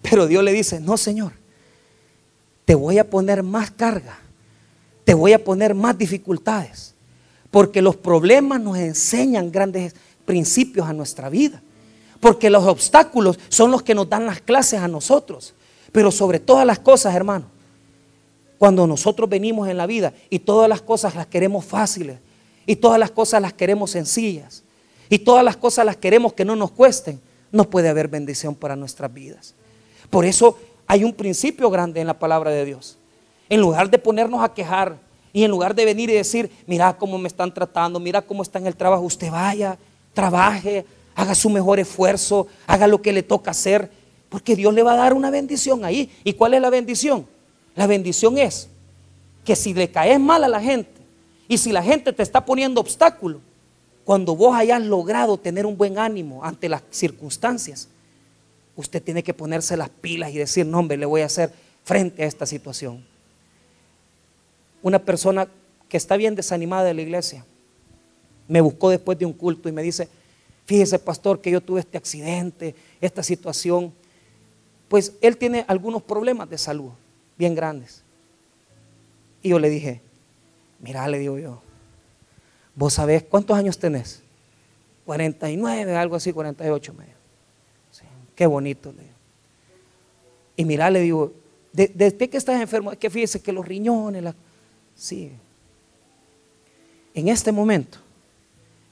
Pero 0.00 0.26
Dios 0.26 0.42
le 0.42 0.54
dice, 0.54 0.80
no 0.80 0.96
Señor, 0.96 1.32
te 2.64 2.74
voy 2.74 2.96
a 2.96 3.10
poner 3.10 3.42
más 3.42 3.70
carga, 3.70 4.18
te 5.04 5.12
voy 5.12 5.34
a 5.34 5.44
poner 5.44 5.74
más 5.74 5.98
dificultades, 5.98 6.94
porque 7.50 7.82
los 7.82 7.96
problemas 7.96 8.58
nos 8.58 8.78
enseñan 8.78 9.52
grandes 9.52 9.94
principios 10.24 10.88
a 10.88 10.94
nuestra 10.94 11.28
vida, 11.28 11.60
porque 12.18 12.48
los 12.48 12.64
obstáculos 12.64 13.38
son 13.50 13.70
los 13.70 13.82
que 13.82 13.94
nos 13.94 14.08
dan 14.08 14.24
las 14.24 14.40
clases 14.40 14.80
a 14.80 14.88
nosotros, 14.88 15.52
pero 15.92 16.10
sobre 16.10 16.40
todas 16.40 16.66
las 16.66 16.78
cosas, 16.78 17.14
hermano, 17.14 17.44
cuando 18.56 18.86
nosotros 18.86 19.28
venimos 19.28 19.68
en 19.68 19.76
la 19.76 19.86
vida 19.86 20.14
y 20.30 20.38
todas 20.38 20.66
las 20.66 20.80
cosas 20.80 21.14
las 21.14 21.26
queremos 21.26 21.66
fáciles, 21.66 22.16
y 22.64 22.76
todas 22.76 22.98
las 22.98 23.10
cosas 23.10 23.42
las 23.42 23.52
queremos 23.52 23.90
sencillas, 23.90 24.62
y 25.10 25.18
todas 25.18 25.44
las 25.44 25.58
cosas 25.58 25.84
las 25.84 25.98
queremos 25.98 26.32
que 26.32 26.46
no 26.46 26.56
nos 26.56 26.70
cuesten, 26.70 27.20
no 27.52 27.68
puede 27.68 27.88
haber 27.88 28.08
bendición 28.08 28.54
para 28.54 28.76
nuestras 28.76 29.12
vidas. 29.12 29.54
Por 30.08 30.24
eso 30.24 30.58
hay 30.86 31.04
un 31.04 31.12
principio 31.12 31.70
grande 31.70 32.00
en 32.00 32.06
la 32.06 32.18
palabra 32.18 32.50
de 32.50 32.64
Dios. 32.64 32.98
En 33.48 33.60
lugar 33.60 33.90
de 33.90 33.98
ponernos 33.98 34.42
a 34.42 34.54
quejar 34.54 34.96
y 35.32 35.44
en 35.44 35.50
lugar 35.50 35.74
de 35.74 35.84
venir 35.84 36.10
y 36.10 36.14
decir, 36.14 36.50
mira 36.66 36.96
cómo 36.96 37.18
me 37.18 37.28
están 37.28 37.52
tratando, 37.52 38.00
mira 38.00 38.22
cómo 38.22 38.42
está 38.42 38.58
en 38.58 38.66
el 38.66 38.76
trabajo, 38.76 39.02
usted 39.02 39.30
vaya, 39.30 39.78
trabaje, 40.12 40.84
haga 41.14 41.34
su 41.34 41.50
mejor 41.50 41.78
esfuerzo, 41.78 42.46
haga 42.66 42.86
lo 42.86 43.00
que 43.02 43.12
le 43.12 43.22
toca 43.22 43.50
hacer, 43.50 43.90
porque 44.28 44.56
Dios 44.56 44.72
le 44.74 44.82
va 44.82 44.94
a 44.94 44.96
dar 44.96 45.12
una 45.12 45.30
bendición 45.30 45.84
ahí. 45.84 46.10
¿Y 46.24 46.32
cuál 46.34 46.54
es 46.54 46.60
la 46.60 46.70
bendición? 46.70 47.26
La 47.74 47.86
bendición 47.86 48.38
es 48.38 48.68
que 49.44 49.56
si 49.56 49.74
le 49.74 49.90
caes 49.90 50.20
mal 50.20 50.44
a 50.44 50.48
la 50.48 50.60
gente 50.60 51.00
y 51.48 51.58
si 51.58 51.72
la 51.72 51.82
gente 51.82 52.12
te 52.12 52.22
está 52.22 52.44
poniendo 52.44 52.80
obstáculos, 52.80 53.40
cuando 54.10 54.34
vos 54.34 54.56
hayas 54.56 54.82
logrado 54.82 55.38
tener 55.38 55.64
un 55.64 55.76
buen 55.76 55.96
ánimo 55.96 56.44
ante 56.44 56.68
las 56.68 56.82
circunstancias, 56.90 57.86
usted 58.74 59.00
tiene 59.00 59.22
que 59.22 59.32
ponerse 59.32 59.76
las 59.76 59.88
pilas 59.88 60.32
y 60.32 60.38
decir, 60.38 60.66
no 60.66 60.80
hombre, 60.80 60.96
le 60.96 61.06
voy 61.06 61.20
a 61.20 61.26
hacer 61.26 61.52
frente 61.84 62.24
a 62.24 62.26
esta 62.26 62.44
situación. 62.44 63.04
Una 64.82 64.98
persona 64.98 65.46
que 65.88 65.96
está 65.96 66.16
bien 66.16 66.34
desanimada 66.34 66.82
de 66.82 66.94
la 66.94 67.02
iglesia 67.02 67.46
me 68.48 68.60
buscó 68.60 68.90
después 68.90 69.16
de 69.16 69.26
un 69.26 69.32
culto 69.32 69.68
y 69.68 69.72
me 69.72 69.80
dice, 69.80 70.08
fíjese 70.66 70.98
pastor 70.98 71.40
que 71.40 71.52
yo 71.52 71.60
tuve 71.60 71.78
este 71.78 71.96
accidente, 71.96 72.74
esta 73.00 73.22
situación. 73.22 73.92
Pues 74.88 75.12
él 75.20 75.36
tiene 75.36 75.64
algunos 75.68 76.02
problemas 76.02 76.50
de 76.50 76.58
salud 76.58 76.90
bien 77.38 77.54
grandes. 77.54 78.02
Y 79.40 79.50
yo 79.50 79.60
le 79.60 79.70
dije, 79.70 80.00
mira, 80.80 81.06
le 81.06 81.20
digo 81.20 81.38
yo, 81.38 81.62
Vos 82.74 82.94
sabés 82.94 83.22
cuántos 83.24 83.56
años 83.56 83.78
tenés? 83.78 84.22
49, 85.04 85.96
algo 85.96 86.16
así, 86.16 86.32
48 86.32 86.94
medio. 86.94 87.14
qué 88.34 88.46
bonito. 88.46 88.92
Le 88.92 89.02
Y 90.56 90.64
mira, 90.64 90.88
le 90.88 91.00
digo, 91.00 91.32
desde 91.72 92.28
que 92.28 92.36
estás 92.36 92.60
enfermo, 92.60 92.92
es 92.92 92.98
que 92.98 93.10
fíjese 93.10 93.40
que 93.40 93.52
los 93.52 93.66
riñones, 93.66 94.34
sí. 94.94 95.32
En 97.12 97.28
este 97.28 97.50
momento 97.50 97.98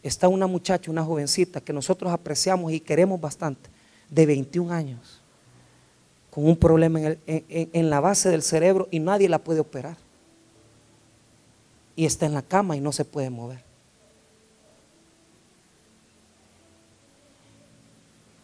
está 0.03 0.29
una 0.29 0.47
muchacha, 0.47 0.91
una 0.91 1.05
jovencita 1.05 1.61
que 1.61 1.73
nosotros 1.73 2.13
apreciamos 2.13 2.73
y 2.73 2.81
queremos 2.81 3.21
bastante, 3.21 3.71
de 4.11 4.27
21 4.27 4.73
años, 4.73 5.21
con 6.31 6.47
un 6.47 6.57
problema 6.57 6.99
en 7.27 7.91
la 7.91 8.01
base 8.01 8.29
del 8.29 8.43
cerebro 8.43 8.89
y 8.91 8.99
nadie 8.99 9.29
la 9.29 9.39
puede 9.39 9.61
operar. 9.61 9.97
Y 11.95 12.07
está 12.07 12.27
en 12.27 12.35
la 12.35 12.43
cama 12.43 12.77
y 12.77 12.81
no 12.81 12.93
se 12.93 13.05
puede 13.05 13.29
mover. 13.31 13.68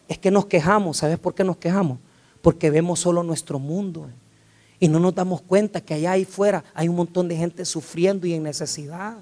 Es 0.07 0.17
que 0.17 0.31
nos 0.31 0.45
quejamos, 0.45 0.97
¿sabes 0.97 1.17
por 1.17 1.33
qué 1.33 1.43
nos 1.43 1.57
quejamos? 1.57 1.99
Porque 2.41 2.69
vemos 2.69 2.99
solo 2.99 3.23
nuestro 3.23 3.59
mundo 3.59 4.07
y 4.79 4.87
no 4.87 4.99
nos 4.99 5.15
damos 5.15 5.41
cuenta 5.41 5.81
que 5.81 5.93
allá 5.93 6.11
ahí 6.11 6.25
fuera 6.25 6.63
hay 6.73 6.87
un 6.87 6.95
montón 6.95 7.27
de 7.27 7.35
gente 7.35 7.65
sufriendo 7.65 8.27
y 8.27 8.33
en 8.33 8.43
necesidad. 8.43 9.17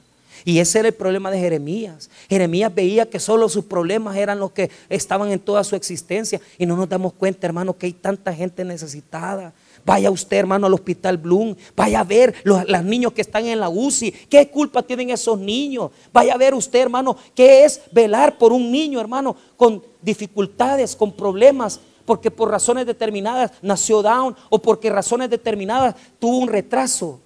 Y 0.45 0.59
ese 0.59 0.79
era 0.79 0.87
el 0.87 0.93
problema 0.93 1.31
de 1.31 1.39
Jeremías. 1.39 2.09
Jeremías 2.27 2.73
veía 2.73 3.09
que 3.09 3.19
solo 3.19 3.47
sus 3.47 3.65
problemas 3.65 4.17
eran 4.17 4.39
los 4.39 4.51
que 4.51 4.71
estaban 4.89 5.31
en 5.31 5.39
toda 5.39 5.63
su 5.63 5.75
existencia 5.75 6.41
y 6.57 6.65
no 6.65 6.75
nos 6.75 6.89
damos 6.89 7.13
cuenta, 7.13 7.47
hermano, 7.47 7.77
que 7.77 7.85
hay 7.85 7.93
tanta 7.93 8.33
gente 8.33 8.65
necesitada. 8.65 9.53
Vaya 9.85 10.09
usted, 10.11 10.37
hermano, 10.37 10.67
al 10.67 10.73
hospital 10.73 11.17
Bloom. 11.17 11.55
Vaya 11.75 11.99
a 11.99 12.03
ver 12.03 12.33
los, 12.43 12.65
niños 12.83 13.13
que 13.13 13.21
están 13.21 13.45
en 13.45 13.59
la 13.59 13.69
UCI. 13.69 14.11
¿Qué 14.11 14.49
culpa 14.49 14.81
tienen 14.81 15.09
esos 15.09 15.37
niños? 15.37 15.91
Vaya 16.11 16.33
a 16.33 16.37
ver 16.37 16.53
usted, 16.53 16.79
hermano, 16.79 17.17
qué 17.35 17.65
es 17.65 17.81
velar 17.91 18.37
por 18.37 18.53
un 18.53 18.71
niño, 18.71 19.01
hermano, 19.01 19.35
con 19.57 19.83
dificultades, 20.01 20.95
con 20.95 21.11
problemas, 21.11 21.79
porque 22.05 22.31
por 22.31 22.49
razones 22.49 22.85
determinadas 22.85 23.51
nació 23.61 24.01
down 24.01 24.35
o 24.49 24.59
porque 24.59 24.89
razones 24.89 25.29
determinadas 25.29 25.95
tuvo 26.19 26.37
un 26.37 26.47
retraso. 26.47 27.19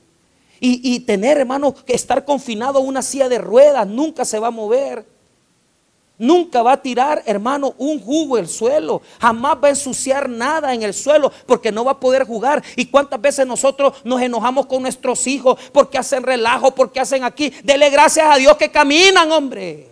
Y, 0.59 0.95
y 0.95 1.01
tener, 1.01 1.37
hermano, 1.37 1.75
que 1.85 1.93
estar 1.93 2.25
confinado 2.25 2.79
a 2.79 2.81
una 2.81 3.03
silla 3.03 3.29
de 3.29 3.37
ruedas, 3.37 3.87
nunca 3.87 4.25
se 4.25 4.39
va 4.39 4.47
a 4.47 4.51
mover. 4.51 5.16
Nunca 6.19 6.63
va 6.63 6.71
a 6.71 6.81
tirar, 6.81 7.21
hermano, 7.27 7.75
un 7.77 7.99
jugo 7.99 8.39
el 8.39 8.47
suelo. 8.47 9.03
Jamás 9.21 9.57
va 9.63 9.67
a 9.67 9.71
ensuciar 9.71 10.27
nada 10.27 10.73
en 10.73 10.81
el 10.81 10.93
suelo 10.93 11.31
porque 11.45 11.71
no 11.71 11.85
va 11.85 11.91
a 11.91 11.99
poder 11.99 12.25
jugar. 12.25 12.63
¿Y 12.75 12.85
cuántas 12.85 13.21
veces 13.21 13.45
nosotros 13.45 13.93
nos 14.03 14.19
enojamos 14.21 14.65
con 14.65 14.81
nuestros 14.81 15.27
hijos 15.27 15.59
porque 15.71 15.99
hacen 15.99 16.23
relajo, 16.23 16.73
porque 16.73 16.99
hacen 16.99 17.23
aquí? 17.23 17.51
Dele 17.63 17.91
gracias 17.91 18.25
a 18.27 18.37
Dios 18.37 18.57
que 18.57 18.71
caminan, 18.71 19.31
hombre. 19.31 19.89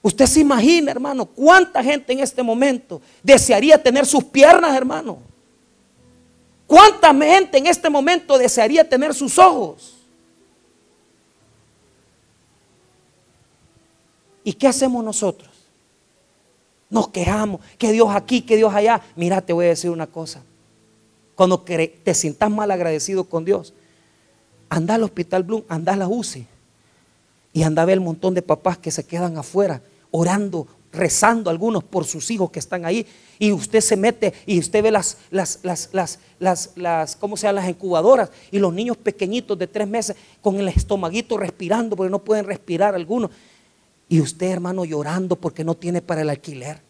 Usted 0.00 0.26
se 0.26 0.40
imagina, 0.40 0.92
hermano, 0.92 1.26
cuánta 1.26 1.82
gente 1.82 2.12
en 2.12 2.20
este 2.20 2.44
momento 2.44 3.02
desearía 3.24 3.82
tener 3.82 4.06
sus 4.06 4.22
piernas, 4.22 4.76
hermano. 4.76 5.18
¿Cuánta 6.68 7.12
gente 7.12 7.58
en 7.58 7.66
este 7.66 7.90
momento 7.90 8.38
desearía 8.38 8.88
tener 8.88 9.12
sus 9.14 9.36
ojos? 9.36 9.97
¿Y 14.48 14.54
qué 14.54 14.66
hacemos 14.66 15.04
nosotros? 15.04 15.50
Nos 16.88 17.08
quejamos, 17.08 17.60
que 17.76 17.92
Dios 17.92 18.08
aquí, 18.10 18.40
que 18.40 18.56
Dios 18.56 18.72
allá. 18.72 19.02
Mira, 19.14 19.42
te 19.42 19.52
voy 19.52 19.66
a 19.66 19.68
decir 19.68 19.90
una 19.90 20.06
cosa. 20.06 20.42
Cuando 21.34 21.60
te 21.60 22.14
sientas 22.14 22.50
mal 22.50 22.70
agradecido 22.70 23.24
con 23.24 23.44
Dios, 23.44 23.74
anda 24.70 24.94
al 24.94 25.02
hospital 25.02 25.42
Bloom, 25.42 25.64
anda 25.68 25.92
a 25.92 25.96
la 25.96 26.08
UCI 26.08 26.46
y 27.52 27.62
anda 27.62 27.82
a 27.82 27.84
ver 27.84 27.98
el 27.98 28.00
montón 28.00 28.32
de 28.32 28.40
papás 28.40 28.78
que 28.78 28.90
se 28.90 29.04
quedan 29.04 29.36
afuera 29.36 29.82
orando, 30.10 30.66
rezando 30.94 31.50
algunos 31.50 31.84
por 31.84 32.06
sus 32.06 32.30
hijos 32.30 32.50
que 32.50 32.58
están 32.58 32.86
ahí. 32.86 33.06
Y 33.38 33.52
usted 33.52 33.82
se 33.82 33.98
mete 33.98 34.32
y 34.46 34.58
usted 34.58 34.82
ve 34.82 34.90
las, 34.90 35.18
las, 35.30 35.58
las, 35.62 35.90
las, 35.92 36.70
las, 36.74 37.16
¿cómo? 37.16 37.36
Las 37.36 37.68
incubadoras 37.68 38.30
y 38.50 38.58
los 38.58 38.72
niños 38.72 38.96
pequeñitos 38.96 39.58
de 39.58 39.66
tres 39.66 39.86
meses 39.86 40.16
con 40.40 40.56
el 40.58 40.68
estomaguito 40.68 41.36
respirando 41.36 41.96
porque 41.96 42.10
no 42.10 42.24
pueden 42.24 42.46
respirar 42.46 42.94
algunos. 42.94 43.30
Y 44.08 44.20
usted, 44.20 44.50
hermano, 44.50 44.84
llorando 44.84 45.36
porque 45.36 45.64
no 45.64 45.74
tiene 45.74 46.00
para 46.02 46.22
el 46.22 46.30
alquiler. 46.30 46.87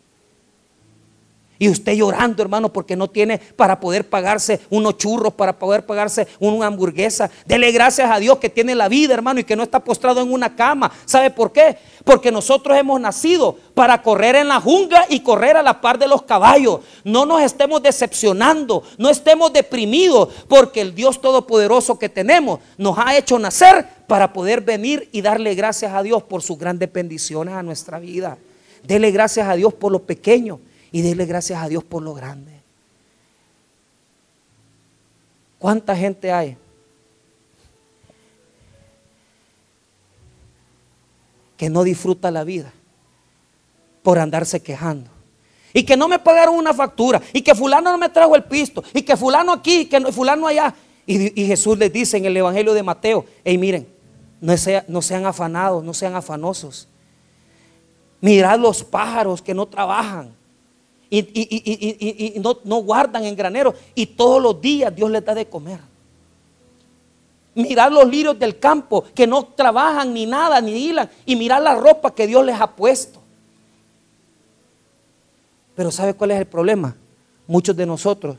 Y 1.61 1.69
usted 1.69 1.95
llorando, 1.95 2.41
hermano, 2.41 2.73
porque 2.73 2.95
no 2.95 3.09
tiene 3.09 3.39
para 3.39 3.81
poder 3.81 4.09
pagarse 4.09 4.61
unos 4.71 4.97
churros, 4.97 5.33
para 5.33 5.59
poder 5.59 5.85
pagarse 5.85 6.29
una 6.39 6.67
hamburguesa. 6.67 7.31
Dele 7.47 7.73
gracias 7.73 8.09
a 8.09 8.21
Dios 8.21 8.39
que 8.39 8.49
tiene 8.49 8.77
la 8.77 8.89
vida, 8.89 9.15
hermano, 9.15 9.41
y 9.41 9.45
que 9.45 9.57
no 9.57 9.65
está 9.65 9.83
postrado 9.83 10.21
en 10.21 10.33
una 10.33 10.55
cama. 10.55 10.93
¿Sabe 11.05 11.31
por 11.31 11.51
qué? 11.51 11.77
Porque 12.05 12.31
nosotros 12.31 12.79
hemos 12.79 13.01
nacido 13.01 13.57
para 13.75 14.01
correr 14.03 14.37
en 14.37 14.49
la 14.49 14.61
jungla 14.61 15.05
y 15.09 15.21
correr 15.21 15.57
a 15.57 15.63
la 15.63 15.81
par 15.81 15.99
de 15.99 16.07
los 16.07 16.23
caballos. 16.23 16.81
No 17.03 17.27
nos 17.27 17.43
estemos 17.43 17.83
decepcionando, 17.83 18.85
no 18.97 19.11
estemos 19.11 19.53
deprimidos, 19.53 20.29
porque 20.49 20.81
el 20.81 20.95
Dios 20.95 21.21
Todopoderoso 21.21 21.99
que 21.99 22.09
tenemos 22.09 22.61
nos 22.77 22.97
ha 22.99 23.17
hecho 23.17 23.37
nacer 23.37 23.85
para 24.07 24.33
poder 24.33 24.61
venir 24.61 25.09
y 25.11 25.23
darle 25.23 25.57
gracias 25.57 25.93
a 25.93 26.05
Dios 26.05 26.23
por 26.23 26.41
sus 26.41 26.57
grandes 26.57 26.93
bendiciones 26.93 27.55
a 27.55 27.65
nuestra 27.65 27.99
vida. 27.99 28.39
Dele 28.85 29.11
gracias 29.11 29.49
a 29.49 29.57
Dios 29.57 29.75
por 29.75 29.91
lo 29.91 30.05
pequeño 30.05 30.61
y 30.91 31.03
dele 31.03 31.26
gracias 31.26 31.62
a 31.62 31.68
Dios 31.68 31.84
por 31.84 32.03
lo 32.03 32.14
grande. 32.14 32.53
¿Cuánta 35.59 35.97
gente 35.97 36.32
hay? 36.32 36.57
que 41.59 41.68
no 41.68 41.82
disfruta 41.82 42.30
la 42.30 42.45
vida 42.45 42.72
por 44.03 44.18
andarse 44.18 44.62
quejando. 44.62 45.11
Y 45.74 45.82
que 45.82 45.97
no 45.97 46.09
me 46.09 46.18
pagaron 46.18 46.55
una 46.55 46.72
factura. 46.72 47.20
Y 47.32 47.43
que 47.43 47.55
fulano 47.55 47.91
no 47.91 47.99
me 47.99 48.09
trajo 48.09 48.34
el 48.36 48.45
pisto. 48.45 48.82
Y 48.95 49.03
que 49.03 49.16
fulano 49.16 49.53
aquí, 49.53 49.84
que 49.84 50.01
fulano 50.12 50.47
allá. 50.47 50.74
Y, 51.05 51.45
Jesús 51.47 51.76
les 51.76 51.93
dice 51.93 52.16
en 52.16 52.24
el 52.26 52.36
Evangelio 52.36 52.72
de 52.74 52.82
Mateo, 52.82 53.24
hey 53.45 53.59
miren, 53.59 53.89
no, 54.41 54.55
no 54.86 55.03
sean 55.03 55.26
afanados, 55.26 55.82
no 55.82 55.93
sean 55.93 56.14
afanosos. 56.14 56.86
Mirad 58.20 58.59
los 58.59 58.84
pájaros 58.84 59.43
que 59.43 59.53
no 59.53 59.66
trabajan 59.66 60.38
y, 61.11 62.35
no, 62.41 62.59
no, 62.65 62.83
guardan 62.83 63.25
en 63.25 63.35
granero 63.35 63.75
y 63.95 64.07
todos 64.07 64.43
los 64.43 64.61
días 64.61 64.95
Dios 64.95 65.11
les 65.11 65.25
da 65.25 65.35
de 65.35 65.47
comer. 65.47 65.81
Mirad 67.55 67.91
los 67.91 68.07
lirios 68.09 68.39
del 68.39 68.59
campo 68.59 69.05
que 69.15 69.27
no 69.27 69.45
trabajan 69.47 70.13
ni 70.13 70.27
nada, 70.27 70.61
ni 70.61 70.73
hilan, 70.73 71.11
y 71.25 71.35
mirad 71.35 71.63
la 71.63 71.75
ropa 71.75 72.15
que 72.15 72.27
Dios 72.27 72.45
les 72.45 72.61
ha 72.61 72.71
puesto. 72.77 73.21
Pero 75.75 75.91
¿sabe 75.91 76.15
cuál 76.15 76.33
es 76.33 76.39
el 76.39 76.47
problema? 76.47 76.95
Muchos 77.47 77.75
de 77.77 77.87
nosotros 77.87 78.37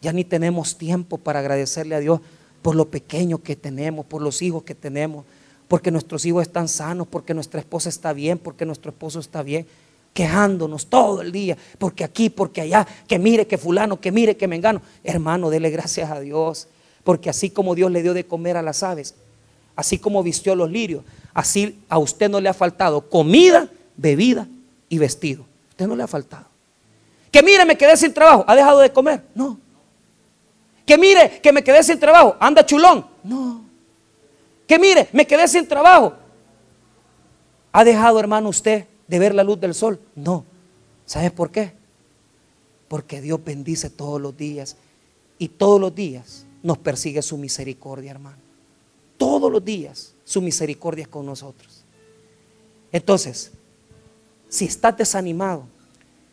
ya 0.00 0.12
ni 0.12 0.24
tenemos 0.24 0.76
tiempo 0.76 1.18
para 1.18 1.40
agradecerle 1.40 1.94
a 1.94 2.00
Dios 2.00 2.20
por 2.62 2.74
lo 2.74 2.90
pequeño 2.90 3.38
que 3.42 3.56
tenemos, 3.56 4.04
por 4.06 4.22
los 4.22 4.42
hijos 4.42 4.62
que 4.62 4.74
tenemos, 4.74 5.24
porque 5.68 5.90
nuestros 5.90 6.24
hijos 6.24 6.42
están 6.42 6.68
sanos, 6.68 7.06
porque 7.08 7.32
nuestra 7.32 7.60
esposa 7.60 7.88
está 7.88 8.12
bien, 8.12 8.38
porque 8.38 8.66
nuestro 8.66 8.90
esposo 8.90 9.20
está 9.20 9.42
bien 9.42 9.66
quejándonos 10.12 10.86
todo 10.86 11.22
el 11.22 11.32
día, 11.32 11.56
porque 11.78 12.04
aquí, 12.04 12.30
porque 12.30 12.62
allá, 12.62 12.86
que 13.06 13.18
mire 13.18 13.46
que 13.46 13.58
fulano, 13.58 14.00
que 14.00 14.12
mire 14.12 14.36
que 14.36 14.48
me 14.48 14.56
engano. 14.56 14.82
Hermano, 15.04 15.50
dele 15.50 15.70
gracias 15.70 16.10
a 16.10 16.20
Dios, 16.20 16.68
porque 17.04 17.30
así 17.30 17.50
como 17.50 17.74
Dios 17.74 17.90
le 17.90 18.02
dio 18.02 18.14
de 18.14 18.26
comer 18.26 18.56
a 18.56 18.62
las 18.62 18.82
aves, 18.82 19.14
así 19.76 19.98
como 19.98 20.22
vistió 20.22 20.52
a 20.52 20.56
los 20.56 20.70
lirios, 20.70 21.04
así 21.32 21.80
a 21.88 21.98
usted 21.98 22.28
no 22.28 22.40
le 22.40 22.48
ha 22.48 22.54
faltado 22.54 23.08
comida, 23.08 23.68
bebida 23.96 24.48
y 24.88 24.98
vestido. 24.98 25.46
Usted 25.70 25.86
no 25.86 25.96
le 25.96 26.02
ha 26.02 26.08
faltado. 26.08 26.46
Que 27.30 27.42
mire, 27.42 27.64
me 27.64 27.78
quedé 27.78 27.96
sin 27.96 28.12
trabajo, 28.12 28.44
¿ha 28.46 28.56
dejado 28.56 28.80
de 28.80 28.92
comer? 28.92 29.22
No. 29.34 29.58
Que 30.84 30.98
mire, 30.98 31.40
que 31.40 31.52
me 31.52 31.62
quedé 31.62 31.82
sin 31.84 32.00
trabajo, 32.00 32.36
anda 32.40 32.66
chulón. 32.66 33.06
No. 33.22 33.64
Que 34.66 34.78
mire, 34.78 35.08
me 35.12 35.26
quedé 35.26 35.46
sin 35.46 35.66
trabajo. 35.66 36.14
¿Ha 37.72 37.84
dejado, 37.84 38.18
hermano, 38.18 38.48
usted 38.48 38.86
de 39.10 39.18
ver 39.18 39.34
la 39.34 39.42
luz 39.42 39.60
del 39.60 39.74
sol. 39.74 40.00
No. 40.14 40.44
¿Sabes 41.04 41.32
por 41.32 41.50
qué? 41.50 41.72
Porque 42.86 43.20
Dios 43.20 43.40
bendice 43.44 43.90
todos 43.90 44.20
los 44.20 44.36
días 44.36 44.76
y 45.36 45.48
todos 45.48 45.80
los 45.80 45.92
días 45.92 46.46
nos 46.62 46.78
persigue 46.78 47.20
su 47.20 47.36
misericordia, 47.36 48.12
hermano. 48.12 48.38
Todos 49.16 49.50
los 49.50 49.64
días 49.64 50.14
su 50.24 50.40
misericordia 50.40 51.02
es 51.02 51.08
con 51.08 51.26
nosotros. 51.26 51.84
Entonces, 52.92 53.50
si 54.48 54.66
estás 54.66 54.96
desanimado, 54.96 55.64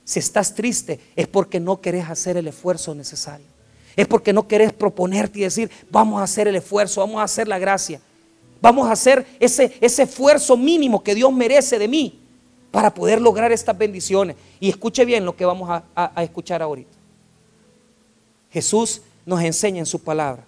si 0.04 0.20
estás 0.20 0.54
triste, 0.54 1.00
es 1.16 1.28
porque 1.28 1.60
no 1.60 1.82
querés 1.82 2.08
hacer 2.08 2.38
el 2.38 2.48
esfuerzo 2.48 2.94
necesario. 2.94 3.48
Es 3.96 4.08
porque 4.08 4.34
no 4.34 4.48
querés 4.48 4.72
proponerte 4.72 5.40
y 5.40 5.44
decir, 5.44 5.72
vamos 5.90 6.22
a 6.22 6.24
hacer 6.24 6.48
el 6.48 6.56
esfuerzo, 6.56 7.02
vamos 7.02 7.20
a 7.20 7.24
hacer 7.24 7.48
la 7.48 7.58
gracia. 7.58 8.00
Vamos 8.62 8.88
a 8.88 8.92
hacer 8.92 9.26
ese, 9.40 9.76
ese 9.82 10.04
esfuerzo 10.04 10.56
mínimo 10.56 11.04
que 11.04 11.16
Dios 11.16 11.34
merece 11.34 11.80
de 11.80 11.88
mí 11.88 12.27
para 12.78 12.94
poder 12.94 13.20
lograr 13.20 13.52
estas 13.52 13.76
bendiciones. 13.76 14.36
Y 14.60 14.70
escuche 14.70 15.04
bien 15.04 15.26
lo 15.26 15.36
que 15.36 15.46
vamos 15.46 15.68
a, 15.96 16.22
escuchar 16.22 16.62
ahorita. 16.62 16.96
Jesús 18.52 19.02
nos 19.26 19.42
enseña 19.42 19.80
en 19.80 19.88
su 19.88 19.98
palabra. 19.98 20.46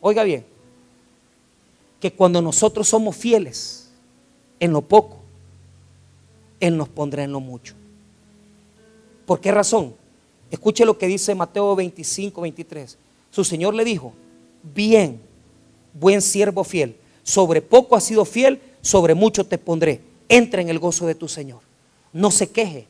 Oiga 0.00 0.22
bien, 0.24 0.46
que 2.00 2.10
cuando 2.10 2.40
nosotros 2.40 2.88
somos 2.88 3.14
fieles 3.14 3.90
en 4.58 4.72
lo 4.72 4.80
poco, 4.80 5.18
Él 6.60 6.78
nos 6.78 6.88
pondrá 6.88 7.22
en 7.22 7.32
lo 7.32 7.40
mucho. 7.40 7.74
¿Por 9.26 9.38
qué 9.38 9.52
razón? 9.52 9.94
Escuche 10.50 10.86
lo 10.86 10.96
que 10.96 11.08
dice 11.08 11.34
Mateo 11.34 11.76
25, 11.76 12.40
23. 12.40 12.96
Su 13.30 13.44
Señor 13.44 13.74
le 13.74 13.84
dijo, 13.84 14.14
bien, 14.62 15.20
buen 15.92 16.22
siervo 16.22 16.64
fiel, 16.64 16.96
sobre 17.22 17.60
poco 17.60 17.96
has 17.96 18.04
sido 18.04 18.24
fiel, 18.24 18.62
sobre 18.82 19.14
mucho 19.14 19.46
te 19.46 19.58
pondré. 19.58 20.00
Entra 20.28 20.62
en 20.62 20.68
el 20.68 20.78
gozo 20.78 21.06
de 21.06 21.14
tu 21.14 21.28
Señor. 21.28 21.60
No 22.12 22.30
se 22.30 22.50
queje. 22.50 22.86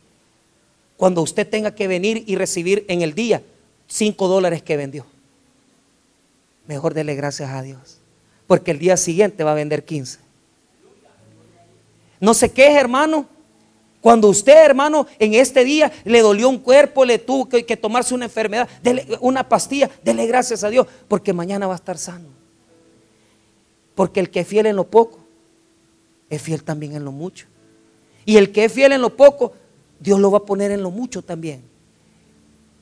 Cuando 0.96 1.22
usted 1.22 1.48
tenga 1.48 1.74
que 1.74 1.88
venir 1.88 2.24
y 2.26 2.36
recibir 2.36 2.84
en 2.88 3.02
el 3.02 3.14
día 3.14 3.42
cinco 3.86 4.28
dólares 4.28 4.62
que 4.62 4.76
vendió. 4.76 5.06
Mejor 6.66 6.94
dele 6.94 7.14
gracias 7.14 7.50
a 7.50 7.62
Dios. 7.62 7.98
Porque 8.46 8.70
el 8.70 8.78
día 8.78 8.96
siguiente 8.96 9.44
va 9.44 9.52
a 9.52 9.54
vender 9.54 9.84
15. 9.84 10.18
No 12.20 12.34
se 12.34 12.50
queje, 12.50 12.78
hermano. 12.78 13.26
Cuando 14.00 14.28
usted, 14.28 14.64
hermano, 14.64 15.06
en 15.18 15.34
este 15.34 15.64
día 15.64 15.92
le 16.04 16.20
dolió 16.20 16.48
un 16.48 16.58
cuerpo, 16.58 17.04
le 17.04 17.18
tuvo 17.18 17.48
que, 17.48 17.76
tomarse 17.76 18.14
una 18.14 18.26
enfermedad, 18.26 18.68
una 19.20 19.46
pastilla, 19.48 19.90
dele 20.02 20.26
gracias 20.26 20.64
a 20.64 20.70
Dios, 20.70 20.86
porque 21.06 21.32
mañana 21.32 21.66
va 21.66 21.74
a 21.74 21.76
estar 21.76 21.98
sano. 21.98 22.28
Porque 23.94 24.20
el 24.20 24.30
que 24.30 24.40
es 24.40 24.46
fiel 24.46 24.66
en 24.66 24.76
lo 24.76 24.84
poco, 24.84 25.19
es 26.30 26.40
fiel 26.40 26.62
también 26.62 26.94
en 26.94 27.04
lo 27.04 27.12
mucho. 27.12 27.46
Y 28.24 28.36
el 28.36 28.52
que 28.52 28.64
es 28.64 28.72
fiel 28.72 28.92
en 28.92 29.02
lo 29.02 29.16
poco, 29.16 29.52
Dios 29.98 30.18
lo 30.20 30.30
va 30.30 30.38
a 30.38 30.44
poner 30.44 30.70
en 30.70 30.82
lo 30.82 30.90
mucho 30.90 31.20
también. 31.20 31.62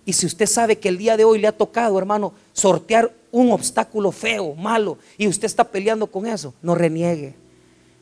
Y 0.05 0.13
si 0.13 0.27
usted 0.27 0.47
sabe 0.47 0.79
que 0.79 0.89
el 0.89 0.99
día 0.99 1.17
de 1.17 1.25
hoy 1.25 1.39
le 1.39 1.49
ha 1.49 1.57
tocado, 1.57 1.99
hermano, 1.99 2.33
sortear 2.53 3.13
un 3.31 3.53
obstáculo 3.53 4.13
feo, 4.13 4.55
malo, 4.55 4.99
y 5.17 5.27
usted 5.29 5.47
está 5.47 5.65
peleando 5.65 6.07
con 6.07 6.27
eso, 6.27 6.55
no 6.63 6.75
reniegue. 6.75 7.35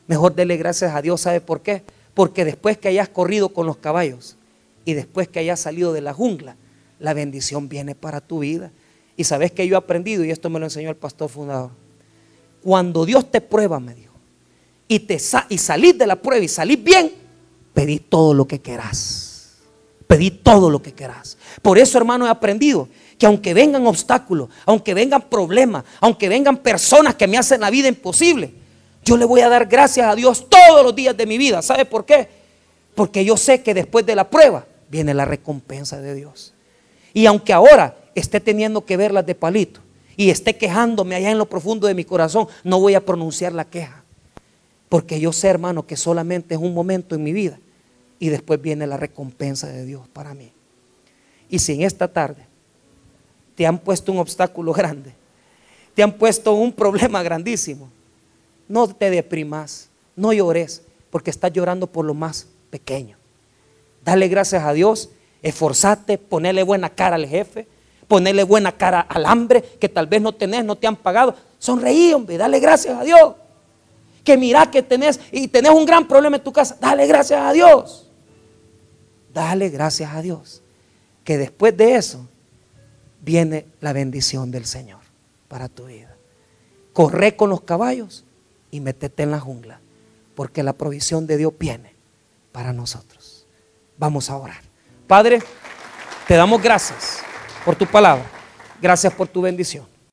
Mejor 0.07 0.35
dele 0.35 0.55
gracias 0.57 0.93
a 0.95 1.01
Dios. 1.01 1.21
¿Sabe 1.21 1.41
por 1.41 1.61
qué? 1.61 1.83
Porque 2.13 2.45
después 2.45 2.77
que 2.77 2.87
hayas 2.87 3.09
corrido 3.09 3.49
con 3.49 3.65
los 3.65 3.77
caballos 3.77 4.37
y 4.85 4.93
después 4.93 5.27
que 5.27 5.39
hayas 5.39 5.59
salido 5.59 5.91
de 5.91 6.01
la 6.01 6.13
jungla, 6.13 6.55
la 6.99 7.13
bendición 7.13 7.67
viene 7.67 7.93
para 7.93 8.21
tu 8.21 8.39
vida. 8.39 8.71
Y 9.17 9.25
sabes 9.25 9.51
que 9.51 9.67
yo 9.67 9.75
he 9.75 9.77
aprendido, 9.77 10.23
y 10.23 10.31
esto 10.31 10.49
me 10.49 10.59
lo 10.59 10.65
enseñó 10.65 10.89
el 10.89 10.95
pastor 10.95 11.29
fundador. 11.29 11.71
Cuando 12.63 13.05
Dios 13.05 13.29
te 13.29 13.41
prueba, 13.41 13.79
me 13.79 13.93
dijo 13.93 14.06
y, 14.87 14.99
te 14.99 15.19
salís 15.19 15.97
de 15.97 16.07
la 16.07 16.15
prueba 16.15 16.43
y 16.43 16.47
salís 16.47 16.83
bien, 16.83 17.11
pedí 17.73 17.99
todo 17.99 18.33
lo 18.33 18.47
que 18.47 18.59
querás. 18.59 19.57
Pedí 20.07 20.31
todo 20.31 20.69
lo 20.69 20.81
que 20.81 20.93
querás. 20.93 21.37
Por 21.61 21.77
eso, 21.77 21.97
hermano, 21.97 22.25
he 22.25 22.29
aprendido 22.29 22.87
que 23.17 23.25
aunque 23.25 23.53
vengan 23.53 23.85
obstáculos, 23.87 24.49
aunque 24.65 24.93
vengan 24.93 25.21
problemas, 25.23 25.83
aunque 25.99 26.29
vengan 26.29 26.57
personas 26.57 27.15
que 27.15 27.27
me 27.27 27.37
hacen 27.37 27.59
la 27.59 27.69
vida 27.69 27.89
imposible, 27.89 28.53
yo 29.03 29.17
le 29.17 29.25
voy 29.25 29.41
a 29.41 29.49
dar 29.49 29.65
gracias 29.65 30.07
a 30.07 30.15
Dios 30.15 30.47
todos 30.49 30.83
los 30.83 30.95
días 30.95 31.15
de 31.15 31.25
mi 31.25 31.37
vida. 31.37 31.61
¿Sabe 31.61 31.85
por 31.85 32.05
qué? 32.05 32.29
Porque 32.95 33.25
yo 33.25 33.37
sé 33.37 33.63
que 33.63 33.73
después 33.73 34.05
de 34.05 34.15
la 34.15 34.29
prueba 34.29 34.65
viene 34.89 35.13
la 35.13 35.25
recompensa 35.25 35.99
de 35.99 36.13
Dios. 36.13 36.53
Y 37.13 37.25
aunque 37.25 37.53
ahora 37.53 37.97
esté 38.15 38.39
teniendo 38.39 38.85
que 38.85 38.97
verlas 38.97 39.25
de 39.25 39.35
palito 39.35 39.81
y 40.15 40.29
esté 40.29 40.57
quejándome 40.57 41.15
allá 41.15 41.31
en 41.31 41.37
lo 41.37 41.47
profundo 41.47 41.87
de 41.87 41.93
mi 41.93 42.05
corazón, 42.05 42.47
no 42.63 42.79
voy 42.79 42.95
a 42.95 43.05
pronunciar 43.05 43.53
la 43.53 43.65
queja. 43.65 43.96
Porque 44.89 45.19
yo 45.19 45.33
sé, 45.33 45.49
hermano, 45.49 45.85
que 45.85 45.97
solamente 45.97 46.55
es 46.55 46.61
un 46.61 46.73
momento 46.73 47.15
en 47.15 47.23
mi 47.23 47.33
vida 47.33 47.59
y 48.19 48.29
después 48.29 48.61
viene 48.61 48.87
la 48.87 48.97
recompensa 48.97 49.67
de 49.67 49.85
Dios 49.85 50.07
para 50.13 50.33
mí. 50.33 50.51
Y 51.49 51.59
si 51.59 51.73
en 51.73 51.81
esta 51.81 52.07
tarde 52.07 52.45
te 53.55 53.67
han 53.67 53.79
puesto 53.79 54.11
un 54.11 54.19
obstáculo 54.19 54.73
grande, 54.73 55.13
te 55.93 56.03
han 56.03 56.13
puesto 56.13 56.53
un 56.53 56.71
problema 56.71 57.21
grandísimo, 57.23 57.89
no 58.67 58.87
te 58.87 59.09
deprimas, 59.09 59.89
no 60.15 60.31
llores, 60.31 60.83
porque 61.09 61.31
estás 61.31 61.51
llorando 61.51 61.87
por 61.87 62.05
lo 62.05 62.13
más 62.13 62.47
pequeño. 62.69 63.17
Dale 64.03 64.27
gracias 64.27 64.63
a 64.63 64.73
Dios, 64.73 65.09
esforzate, 65.41 66.17
ponele 66.17 66.63
buena 66.63 66.89
cara 66.89 67.15
al 67.15 67.25
jefe, 67.25 67.67
ponele 68.07 68.43
buena 68.43 68.71
cara 68.71 69.01
al 69.01 69.25
hambre 69.25 69.63
que 69.79 69.89
tal 69.89 70.07
vez 70.07 70.21
no 70.21 70.33
tenés, 70.33 70.63
no 70.63 70.75
te 70.75 70.87
han 70.87 70.95
pagado. 70.95 71.35
Sonreí, 71.59 72.13
hombre, 72.13 72.37
dale 72.37 72.59
gracias 72.59 72.97
a 72.97 73.03
Dios 73.03 73.33
que 74.27 74.35
mira 74.35 74.69
que 74.69 74.83
tenés 74.83 75.21
y 75.31 75.47
tenés 75.47 75.71
un 75.71 75.85
gran 75.85 76.05
problema 76.05 76.35
en 76.35 76.43
tu 76.43 76.51
casa, 76.51 76.75
dale 76.81 77.07
gracias 77.07 77.39
a 77.39 77.53
Dios. 77.53 78.11
Dale 79.33 79.69
gracias 79.69 80.13
a 80.13 80.21
Dios. 80.21 80.61
Que 81.23 81.37
después 81.37 81.77
de 81.77 81.95
eso 81.95 82.27
viene 83.21 83.67
la 83.79 83.93
bendición 83.93 84.51
del 84.51 84.65
Señor 84.65 84.99
para 85.47 85.69
tu 85.69 85.85
vida. 85.85 86.13
Corre 86.91 87.37
con 87.37 87.49
los 87.49 87.61
caballos 87.61 88.25
y 88.69 88.81
métete 88.81 89.23
en 89.23 89.31
la 89.31 89.39
jungla, 89.39 89.79
porque 90.35 90.61
la 90.61 90.73
provisión 90.73 91.25
de 91.25 91.37
Dios 91.37 91.53
viene 91.57 91.93
para 92.51 92.73
nosotros. 92.73 93.45
Vamos 93.97 94.29
a 94.29 94.35
orar. 94.35 94.59
Padre, 95.07 95.41
te 96.27 96.33
damos 96.33 96.61
gracias 96.61 97.19
por 97.63 97.77
tu 97.77 97.87
palabra. 97.87 98.25
Gracias 98.81 99.13
por 99.13 99.29
tu 99.29 99.39
bendición. 99.41 99.85